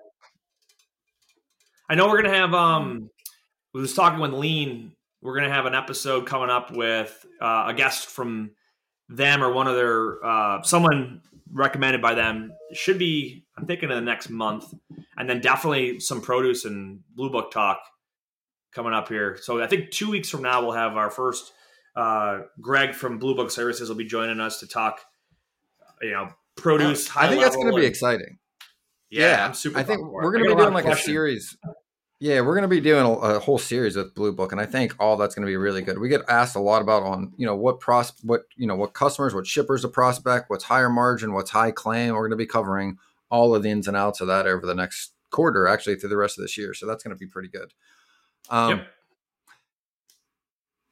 I 1.93 1.95
know 1.95 2.09
we're 2.09 2.23
gonna 2.23 2.39
have 2.39 2.55
um 2.55 3.11
we 3.73 3.81
was 3.81 3.95
talking 3.95 4.21
with 4.21 4.33
Lean, 4.33 4.93
we're 5.21 5.37
gonna 5.37 5.53
have 5.53 5.67
an 5.67 5.75
episode 5.75 6.27
coming 6.27 6.51
up 6.51 6.71
with 6.73 7.25
uh, 7.41 7.67
a 7.69 7.75
guest 7.75 8.09
from 8.09 8.51
them 9.09 9.43
or 9.43 9.53
one 9.53 9.67
of 9.69 9.77
their 9.77 10.25
uh, 10.25 10.63
someone 10.63 11.23
recommended 11.53 12.03
by 12.03 12.15
them. 12.15 12.53
It 12.71 12.77
should 12.77 12.99
be 12.99 13.45
I'm 13.57 13.67
thinking 13.67 13.91
in 13.91 13.97
the 13.97 14.03
next 14.03 14.31
month, 14.31 14.73
and 15.17 15.29
then 15.29 15.41
definitely 15.41 16.01
some 16.01 16.21
produce 16.21 16.65
and 16.65 17.01
blue 17.15 17.31
book 17.31 17.51
talk 17.51 17.81
coming 18.73 18.93
up 18.93 19.09
here. 19.09 19.39
So 19.41 19.63
I 19.63 19.67
think 19.67 19.91
two 19.91 20.11
weeks 20.11 20.29
from 20.29 20.43
now 20.43 20.63
we'll 20.63 20.73
have 20.73 20.97
our 20.97 21.11
first. 21.11 21.53
Uh, 21.95 22.41
Greg 22.59 22.95
from 22.95 23.19
Blue 23.19 23.35
Book 23.35 23.51
Services 23.51 23.91
will 23.91 23.97
be 23.97 24.07
joining 24.07 24.41
us 24.41 24.61
to 24.61 24.67
talk. 24.67 25.01
You 26.01 26.13
know, 26.13 26.29
produce. 26.57 27.15
I 27.15 27.29
think 27.29 27.43
that's 27.43 27.55
going 27.55 27.71
to 27.71 27.79
be 27.79 27.87
exciting. 27.87 28.39
Yeah, 29.11 29.29
yeah, 29.29 29.47
I'm 29.47 29.55
super. 29.55 29.79
I 29.79 29.83
think 29.83 30.01
we're 30.01 30.33
going 30.33 30.45
to 30.45 30.51
be 30.51 30.57
doing 30.57 30.73
like 30.73 30.85
questions. 30.85 31.07
a 31.07 31.11
series. 31.11 31.57
Yeah, 32.23 32.43
we're 32.43 32.55
going 32.55 32.63
to 32.63 32.69
be 32.69 32.81
doing 32.81 33.05
a, 33.05 33.11
a, 33.11 33.39
whole 33.41 33.59
series 33.59 33.97
with 33.97 34.15
Blue 34.15 34.31
Book, 34.31 34.53
and 34.53 34.61
I 34.61 34.65
think 34.65 34.95
all 35.01 35.17
that's 35.17 35.35
going 35.35 35.45
to 35.45 35.51
be 35.51 35.57
really 35.57 35.83
good. 35.83 35.99
We 35.99 36.09
get 36.09 36.21
asked 36.29 36.55
a 36.55 36.61
lot 36.61 36.81
about 36.81 37.03
on 37.03 37.33
you 37.37 37.45
know 37.45 37.57
what 37.57 37.81
pros 37.81 38.13
what 38.23 38.43
you 38.57 38.69
know 38.69 38.77
what 38.77 38.95
customers, 38.95 39.35
what 39.35 39.45
shippers 39.45 39.83
to 39.83 39.89
prospect, 39.89 40.49
what's 40.49 40.63
higher 40.63 40.89
margin, 40.89 41.33
what's 41.33 41.51
high 41.51 41.73
claim. 41.73 42.15
We're 42.15 42.21
going 42.21 42.31
to 42.31 42.37
be 42.37 42.47
covering 42.47 42.99
all 43.29 43.57
of 43.57 43.65
the 43.65 43.71
ins 43.71 43.89
and 43.89 43.97
outs 43.97 44.21
of 44.21 44.29
that 44.29 44.47
over 44.47 44.65
the 44.65 44.75
next 44.77 45.15
quarter, 45.33 45.67
actually 45.67 45.97
through 45.97 46.11
the 46.11 46.17
rest 46.17 46.39
of 46.39 46.43
this 46.43 46.57
year. 46.57 46.75
So 46.75 46.87
that's 46.87 47.03
going 47.03 47.11
to 47.11 47.19
be 47.19 47.27
pretty 47.27 47.49
good. 47.49 47.75
Um, 48.49 48.71
yep. 48.71 48.87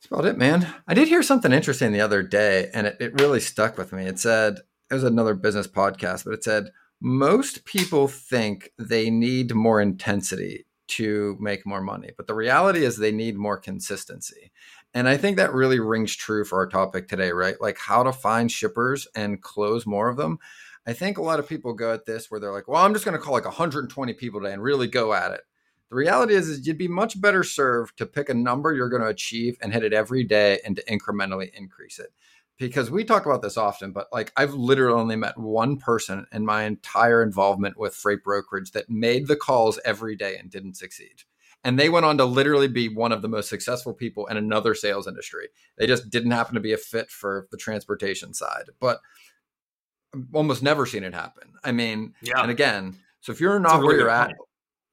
That's 0.01 0.07
about 0.11 0.25
it, 0.25 0.37
man. 0.37 0.67
I 0.89 0.95
did 0.95 1.07
hear 1.07 1.23
something 1.23 1.53
interesting 1.53 1.93
the 1.93 2.01
other 2.01 2.25
day, 2.25 2.71
and 2.75 2.89
it, 2.89 2.97
it 2.99 3.21
really 3.21 3.39
stuck 3.39 3.79
with 3.79 3.93
me. 3.93 4.07
It 4.07 4.19
said, 4.19 4.63
it 4.91 4.95
was 4.95 5.05
another 5.05 5.35
business 5.35 5.69
podcast, 5.69 6.25
but 6.25 6.35
it 6.35 6.43
said, 6.43 6.71
most 7.01 7.65
people 7.65 8.09
think 8.09 8.71
they 8.81 9.11
need 9.11 9.55
more 9.55 9.81
intensity 9.81 10.67
to 10.91 11.37
make 11.41 11.67
more 11.67 11.81
money, 11.81 12.11
but 12.17 12.27
the 12.27 12.35
reality 12.35 12.85
is 12.85 12.97
they 12.97 13.13
need 13.13 13.37
more 13.37 13.57
consistency. 13.57 14.53
And 14.93 15.09
I 15.09 15.17
think 15.17 15.37
that 15.37 15.55
really 15.55 15.81
rings 15.81 16.15
true 16.17 16.45
for 16.45 16.59
our 16.59 16.67
topic 16.67 17.09
today, 17.09 17.31
right? 17.31 17.61
Like 17.61 17.79
how 17.79 18.03
to 18.03 18.13
find 18.13 18.51
shippers 18.51 19.07
and 19.15 19.41
close 19.41 19.87
more 19.87 20.09
of 20.09 20.17
them. 20.17 20.39
I 20.87 20.93
think 20.93 21.19
a 21.19 21.23
lot 21.23 21.39
of 21.39 21.49
people 21.49 21.75
go 21.75 21.93
at 21.93 22.07
this 22.07 22.31
where 22.31 22.41
they're 22.41 22.53
like, 22.53 22.67
well, 22.67 22.85
I'm 22.85 22.93
just 22.93 23.05
going 23.05 23.17
to 23.17 23.23
call 23.23 23.35
like 23.35 23.45
120 23.45 24.13
people 24.15 24.41
today 24.41 24.53
and 24.53 24.63
really 24.63 24.89
go 24.89 25.13
at 25.13 25.33
it. 25.33 25.43
The 25.91 25.97
reality 25.97 26.35
is, 26.35 26.49
is 26.49 26.67
you'd 26.67 26.79
be 26.79 26.89
much 26.89 27.21
better 27.21 27.43
served 27.43 27.99
to 27.99 28.07
pick 28.07 28.29
a 28.29 28.35
number 28.35 28.73
you're 28.73 28.89
going 28.89 29.03
to 29.03 29.09
achieve 29.09 29.57
and 29.61 29.73
hit 29.73 29.85
it 29.85 29.93
every 29.93 30.25
day 30.25 30.61
and 30.65 30.77
to 30.77 30.85
incrementally 30.85 31.53
increase 31.53 31.99
it. 31.99 32.13
Because 32.61 32.91
we 32.91 33.05
talk 33.05 33.25
about 33.25 33.41
this 33.41 33.57
often, 33.57 33.91
but 33.91 34.09
like 34.13 34.33
I've 34.37 34.53
literally 34.53 35.01
only 35.01 35.17
met 35.17 35.39
one 35.39 35.79
person 35.79 36.27
in 36.31 36.45
my 36.45 36.65
entire 36.65 37.23
involvement 37.23 37.79
with 37.79 37.95
freight 37.95 38.23
brokerage 38.23 38.73
that 38.73 38.91
made 38.91 39.27
the 39.27 39.35
calls 39.35 39.81
every 39.85 40.15
day 40.15 40.37
and 40.37 40.51
didn't 40.51 40.77
succeed. 40.77 41.23
And 41.65 41.79
they 41.79 41.89
went 41.89 42.05
on 42.05 42.19
to 42.19 42.25
literally 42.27 42.69
be 42.69 42.89
one 42.89 43.13
of 43.13 43.23
the 43.23 43.29
most 43.29 43.49
successful 43.49 43.95
people 43.95 44.27
in 44.27 44.37
another 44.37 44.75
sales 44.75 45.09
industry. 45.09 45.49
They 45.79 45.87
just 45.87 46.11
didn't 46.11 46.33
happen 46.33 46.55
to 46.55 46.61
be 46.61 46.75
a 46.75 46.79
fit 46.79 47.11
for 47.11 47.49
the 47.51 47.57
transportation 47.57 48.35
side. 48.35 48.65
But 48.79 49.01
I've 50.15 50.27
almost 50.35 50.63
never 50.63 50.85
seen 50.85 51.05
it 51.05 51.15
happen. 51.15 51.55
I 51.65 51.73
mean, 51.73 52.15
yeah. 52.21 52.43
and 52.43 52.51
again, 52.51 52.97
so 53.21 53.33
if 53.33 53.41
you're 53.41 53.59
not 53.59 53.81
really 53.81 53.87
where 53.87 53.99
you're 53.99 54.11
at, 54.11 54.35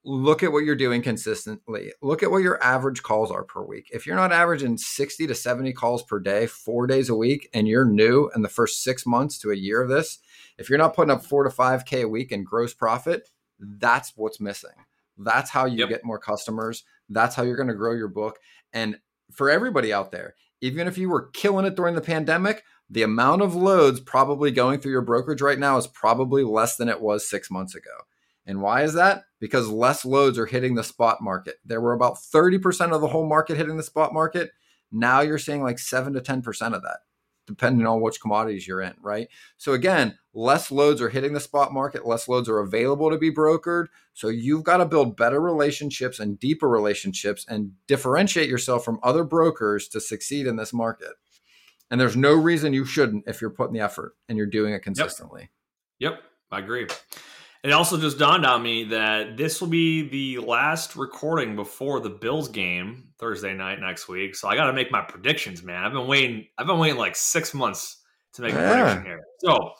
look 0.04 0.42
at 0.42 0.52
what 0.52 0.64
you're 0.64 0.76
doing 0.76 1.02
consistently. 1.02 1.92
Look 2.00 2.22
at 2.22 2.30
what 2.30 2.42
your 2.42 2.62
average 2.62 3.02
calls 3.02 3.30
are 3.30 3.44
per 3.44 3.62
week. 3.62 3.88
If 3.92 4.06
you're 4.06 4.16
not 4.16 4.32
averaging 4.32 4.78
60 4.78 5.26
to 5.26 5.34
70 5.34 5.72
calls 5.72 6.02
per 6.02 6.20
day, 6.20 6.46
four 6.46 6.86
days 6.86 7.08
a 7.08 7.14
week, 7.14 7.48
and 7.52 7.68
you're 7.68 7.84
new 7.84 8.30
in 8.34 8.42
the 8.42 8.48
first 8.48 8.82
six 8.82 9.04
months 9.04 9.38
to 9.40 9.50
a 9.50 9.56
year 9.56 9.82
of 9.82 9.88
this, 9.88 10.18
if 10.56 10.68
you're 10.68 10.78
not 10.78 10.94
putting 10.94 11.10
up 11.10 11.24
four 11.24 11.44
to 11.44 11.50
5K 11.50 12.02
a 12.02 12.08
week 12.08 12.32
in 12.32 12.44
gross 12.44 12.74
profit, 12.74 13.28
That's 13.60 14.12
what's 14.16 14.40
missing. 14.40 14.70
That's 15.18 15.50
how 15.50 15.66
you 15.66 15.78
yep. 15.78 15.88
get 15.88 16.04
more 16.04 16.18
customers. 16.18 16.84
That's 17.08 17.34
how 17.34 17.42
you're 17.42 17.56
going 17.56 17.68
to 17.68 17.74
grow 17.74 17.92
your 17.92 18.08
book. 18.08 18.38
And 18.72 18.98
for 19.32 19.50
everybody 19.50 19.92
out 19.92 20.12
there, 20.12 20.36
even 20.60 20.86
if 20.86 20.96
you 20.96 21.08
were 21.08 21.28
killing 21.30 21.66
it 21.66 21.74
during 21.74 21.94
the 21.94 22.00
pandemic, 22.00 22.64
the 22.88 23.02
amount 23.02 23.42
of 23.42 23.54
loads 23.54 24.00
probably 24.00 24.50
going 24.50 24.80
through 24.80 24.92
your 24.92 25.02
brokerage 25.02 25.42
right 25.42 25.58
now 25.58 25.76
is 25.76 25.86
probably 25.86 26.42
less 26.42 26.76
than 26.76 26.88
it 26.88 27.00
was 27.00 27.28
six 27.28 27.50
months 27.50 27.74
ago. 27.74 27.90
And 28.48 28.62
why 28.62 28.82
is 28.82 28.94
that? 28.94 29.24
Because 29.40 29.68
less 29.68 30.06
loads 30.06 30.38
are 30.38 30.46
hitting 30.46 30.74
the 30.74 30.82
spot 30.82 31.18
market. 31.20 31.56
There 31.66 31.82
were 31.82 31.92
about 31.92 32.16
30% 32.16 32.92
of 32.92 33.02
the 33.02 33.08
whole 33.08 33.28
market 33.28 33.58
hitting 33.58 33.76
the 33.76 33.82
spot 33.82 34.14
market. 34.14 34.50
Now 34.90 35.20
you're 35.20 35.36
seeing 35.36 35.62
like 35.62 35.78
7 35.78 36.14
to 36.14 36.20
10% 36.20 36.74
of 36.74 36.82
that, 36.82 37.00
depending 37.46 37.86
on 37.86 38.00
which 38.00 38.22
commodities 38.22 38.66
you're 38.66 38.80
in, 38.80 38.94
right? 39.02 39.28
So 39.58 39.74
again, 39.74 40.16
less 40.32 40.70
loads 40.70 41.02
are 41.02 41.10
hitting 41.10 41.34
the 41.34 41.40
spot 41.40 41.74
market, 41.74 42.06
less 42.06 42.26
loads 42.26 42.48
are 42.48 42.60
available 42.60 43.10
to 43.10 43.18
be 43.18 43.30
brokered. 43.30 43.88
So 44.14 44.28
you've 44.28 44.64
got 44.64 44.78
to 44.78 44.86
build 44.86 45.14
better 45.14 45.42
relationships 45.42 46.18
and 46.18 46.40
deeper 46.40 46.70
relationships 46.70 47.44
and 47.46 47.72
differentiate 47.86 48.48
yourself 48.48 48.82
from 48.82 48.98
other 49.02 49.24
brokers 49.24 49.88
to 49.88 50.00
succeed 50.00 50.46
in 50.46 50.56
this 50.56 50.72
market. 50.72 51.12
And 51.90 52.00
there's 52.00 52.16
no 52.16 52.32
reason 52.32 52.72
you 52.72 52.86
shouldn't 52.86 53.24
if 53.26 53.42
you're 53.42 53.50
putting 53.50 53.74
the 53.74 53.80
effort 53.80 54.14
and 54.26 54.38
you're 54.38 54.46
doing 54.46 54.72
it 54.72 54.82
consistently. 54.82 55.50
Yep, 55.98 56.12
yep 56.12 56.22
I 56.50 56.60
agree. 56.60 56.86
It 57.64 57.72
also 57.72 57.98
just 57.98 58.18
dawned 58.18 58.46
on 58.46 58.62
me 58.62 58.84
that 58.84 59.36
this 59.36 59.60
will 59.60 59.68
be 59.68 60.08
the 60.08 60.38
last 60.38 60.94
recording 60.94 61.56
before 61.56 61.98
the 61.98 62.10
Bills 62.10 62.48
game 62.48 63.08
Thursday 63.18 63.52
night 63.52 63.80
next 63.80 64.08
week. 64.08 64.36
So 64.36 64.48
I 64.48 64.54
got 64.54 64.66
to 64.66 64.72
make 64.72 64.92
my 64.92 65.00
predictions, 65.00 65.62
man. 65.62 65.82
I've 65.82 65.92
been 65.92 66.06
waiting. 66.06 66.46
I've 66.56 66.68
been 66.68 66.78
waiting 66.78 66.98
like 66.98 67.16
six 67.16 67.52
months 67.52 67.98
to 68.34 68.42
make 68.42 68.54
a 68.54 68.58
yeah. 68.58 68.72
prediction 68.72 69.04
here. 69.04 69.20
So 69.40 69.72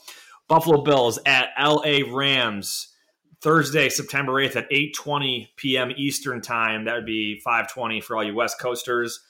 Buffalo 0.48 0.82
Bills 0.82 1.20
at 1.24 1.50
LA 1.60 2.00
Rams 2.10 2.88
Thursday, 3.40 3.88
September 3.88 4.32
8th 4.32 4.56
at 4.56 4.70
8:20 4.70 5.48
p.m. 5.56 5.92
Eastern 5.96 6.40
time. 6.40 6.86
That 6.86 6.96
would 6.96 7.06
be 7.06 7.40
5:20 7.46 8.02
for 8.02 8.16
all 8.16 8.24
you 8.24 8.34
West 8.34 8.58
Coasters. 8.58 9.20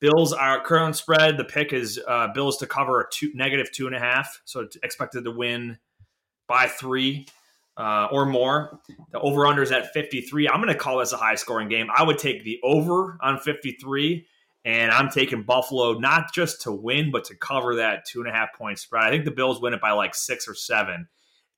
Bills 0.00 0.34
are 0.34 0.62
current 0.62 0.96
spread. 0.96 1.38
The 1.38 1.44
pick 1.44 1.72
is 1.72 1.98
uh, 2.06 2.28
Bills 2.34 2.58
to 2.58 2.66
cover 2.66 3.00
a 3.00 3.04
two, 3.10 3.30
negative 3.34 3.72
two 3.72 3.86
and 3.86 3.96
a 3.96 3.98
half, 3.98 4.42
so 4.44 4.68
expected 4.82 5.24
to 5.24 5.30
win 5.30 5.78
by 6.46 6.66
three 6.66 7.26
uh, 7.76 8.08
or 8.10 8.26
more. 8.26 8.80
The 9.12 9.20
over 9.20 9.46
under 9.46 9.62
is 9.62 9.72
at 9.72 9.92
53. 9.92 10.48
I'm 10.48 10.60
going 10.60 10.68
to 10.68 10.78
call 10.78 10.98
this 10.98 11.12
a 11.12 11.16
high 11.16 11.34
scoring 11.34 11.68
game. 11.68 11.88
I 11.94 12.02
would 12.02 12.18
take 12.18 12.44
the 12.44 12.58
over 12.62 13.18
on 13.20 13.38
53, 13.38 14.26
and 14.64 14.92
I'm 14.92 15.10
taking 15.10 15.42
Buffalo 15.42 15.94
not 15.98 16.32
just 16.32 16.62
to 16.62 16.72
win, 16.72 17.10
but 17.10 17.24
to 17.24 17.36
cover 17.36 17.76
that 17.76 18.04
two 18.06 18.20
and 18.20 18.28
a 18.28 18.32
half 18.32 18.54
point 18.54 18.78
spread. 18.78 19.04
I 19.04 19.10
think 19.10 19.24
the 19.24 19.30
Bills 19.30 19.60
win 19.60 19.74
it 19.74 19.80
by 19.80 19.92
like 19.92 20.14
six 20.14 20.48
or 20.48 20.54
seven 20.54 21.08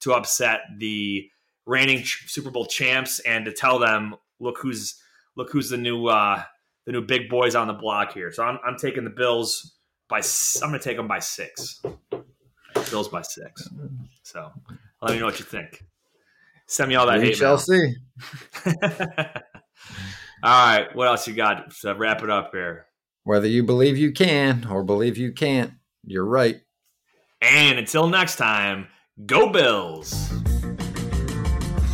to 0.00 0.12
upset 0.12 0.60
the 0.78 1.28
reigning 1.66 2.04
Super 2.04 2.50
Bowl 2.50 2.66
champs 2.66 3.20
and 3.20 3.44
to 3.44 3.52
tell 3.52 3.78
them, 3.78 4.16
look 4.40 4.58
who's 4.58 5.00
look 5.36 5.50
who's 5.50 5.68
the 5.68 5.76
new 5.76 6.06
uh, 6.06 6.42
the 6.86 6.92
new 6.92 7.02
big 7.02 7.28
boys 7.28 7.54
on 7.54 7.66
the 7.66 7.74
block 7.74 8.12
here. 8.12 8.32
So 8.32 8.42
I'm, 8.42 8.58
I'm 8.64 8.76
taking 8.76 9.04
the 9.04 9.10
Bills 9.10 9.74
by. 10.08 10.22
I'm 10.62 10.70
going 10.70 10.80
to 10.80 10.84
take 10.84 10.96
them 10.96 11.08
by 11.08 11.18
six. 11.18 11.82
Bills 12.90 13.08
by 13.08 13.22
six. 13.22 13.68
So 14.22 14.50
let 15.02 15.12
me 15.12 15.18
know 15.18 15.26
what 15.26 15.38
you 15.38 15.44
think. 15.44 15.84
Send 16.66 16.88
me 16.88 16.96
all 16.96 17.06
that 17.06 17.20
we 17.20 17.26
hate. 17.26 17.36
Shall 17.36 17.58
see. 17.58 17.94
all 18.66 18.74
right, 20.42 20.88
what 20.94 21.08
else 21.08 21.26
you 21.28 21.34
got 21.34 21.70
to 21.82 21.94
wrap 21.94 22.22
it 22.22 22.30
up 22.30 22.50
here? 22.52 22.86
Whether 23.24 23.48
you 23.48 23.62
believe 23.62 23.96
you 23.96 24.12
can 24.12 24.66
or 24.70 24.82
believe 24.82 25.16
you 25.16 25.32
can't, 25.32 25.72
you're 26.04 26.24
right. 26.24 26.60
And 27.40 27.78
until 27.78 28.08
next 28.08 28.36
time, 28.36 28.88
go 29.26 29.48
Bills. 29.50 30.30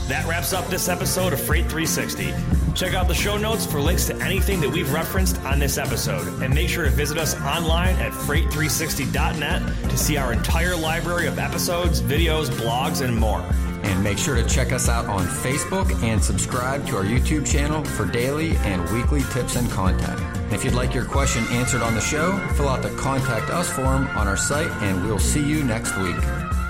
That 0.08 0.26
wraps 0.28 0.52
up 0.52 0.66
this 0.66 0.88
episode 0.88 1.32
of 1.32 1.40
Freight 1.40 1.64
360. 1.70 2.34
Check 2.74 2.94
out 2.94 3.08
the 3.08 3.14
show 3.14 3.36
notes 3.36 3.64
for 3.64 3.80
links 3.80 4.06
to 4.06 4.16
anything 4.16 4.60
that 4.60 4.70
we've 4.70 4.92
referenced 4.92 5.40
on 5.40 5.58
this 5.58 5.78
episode. 5.78 6.42
And 6.42 6.54
make 6.54 6.68
sure 6.68 6.84
to 6.84 6.90
visit 6.90 7.18
us 7.18 7.34
online 7.40 7.96
at 7.96 8.12
freight360.net 8.12 9.90
to 9.90 9.96
see 9.96 10.16
our 10.16 10.32
entire 10.32 10.76
library 10.76 11.26
of 11.26 11.38
episodes, 11.38 12.00
videos, 12.02 12.48
blogs, 12.50 13.02
and 13.02 13.16
more. 13.16 13.44
And 13.82 14.02
make 14.02 14.18
sure 14.18 14.34
to 14.34 14.44
check 14.48 14.72
us 14.72 14.88
out 14.88 15.06
on 15.06 15.26
Facebook 15.26 16.02
and 16.02 16.22
subscribe 16.22 16.86
to 16.86 16.96
our 16.96 17.04
YouTube 17.04 17.46
channel 17.46 17.84
for 17.84 18.06
daily 18.06 18.56
and 18.58 18.88
weekly 18.90 19.22
tips 19.32 19.56
and 19.56 19.70
content. 19.70 20.20
If 20.52 20.64
you'd 20.64 20.74
like 20.74 20.94
your 20.94 21.04
question 21.04 21.44
answered 21.50 21.82
on 21.82 21.94
the 21.94 22.00
show, 22.00 22.38
fill 22.54 22.68
out 22.68 22.82
the 22.82 22.90
Contact 22.96 23.50
Us 23.50 23.70
form 23.70 24.06
on 24.08 24.28
our 24.28 24.36
site, 24.36 24.70
and 24.82 25.04
we'll 25.04 25.18
see 25.18 25.42
you 25.42 25.64
next 25.64 25.96
week. 25.96 26.61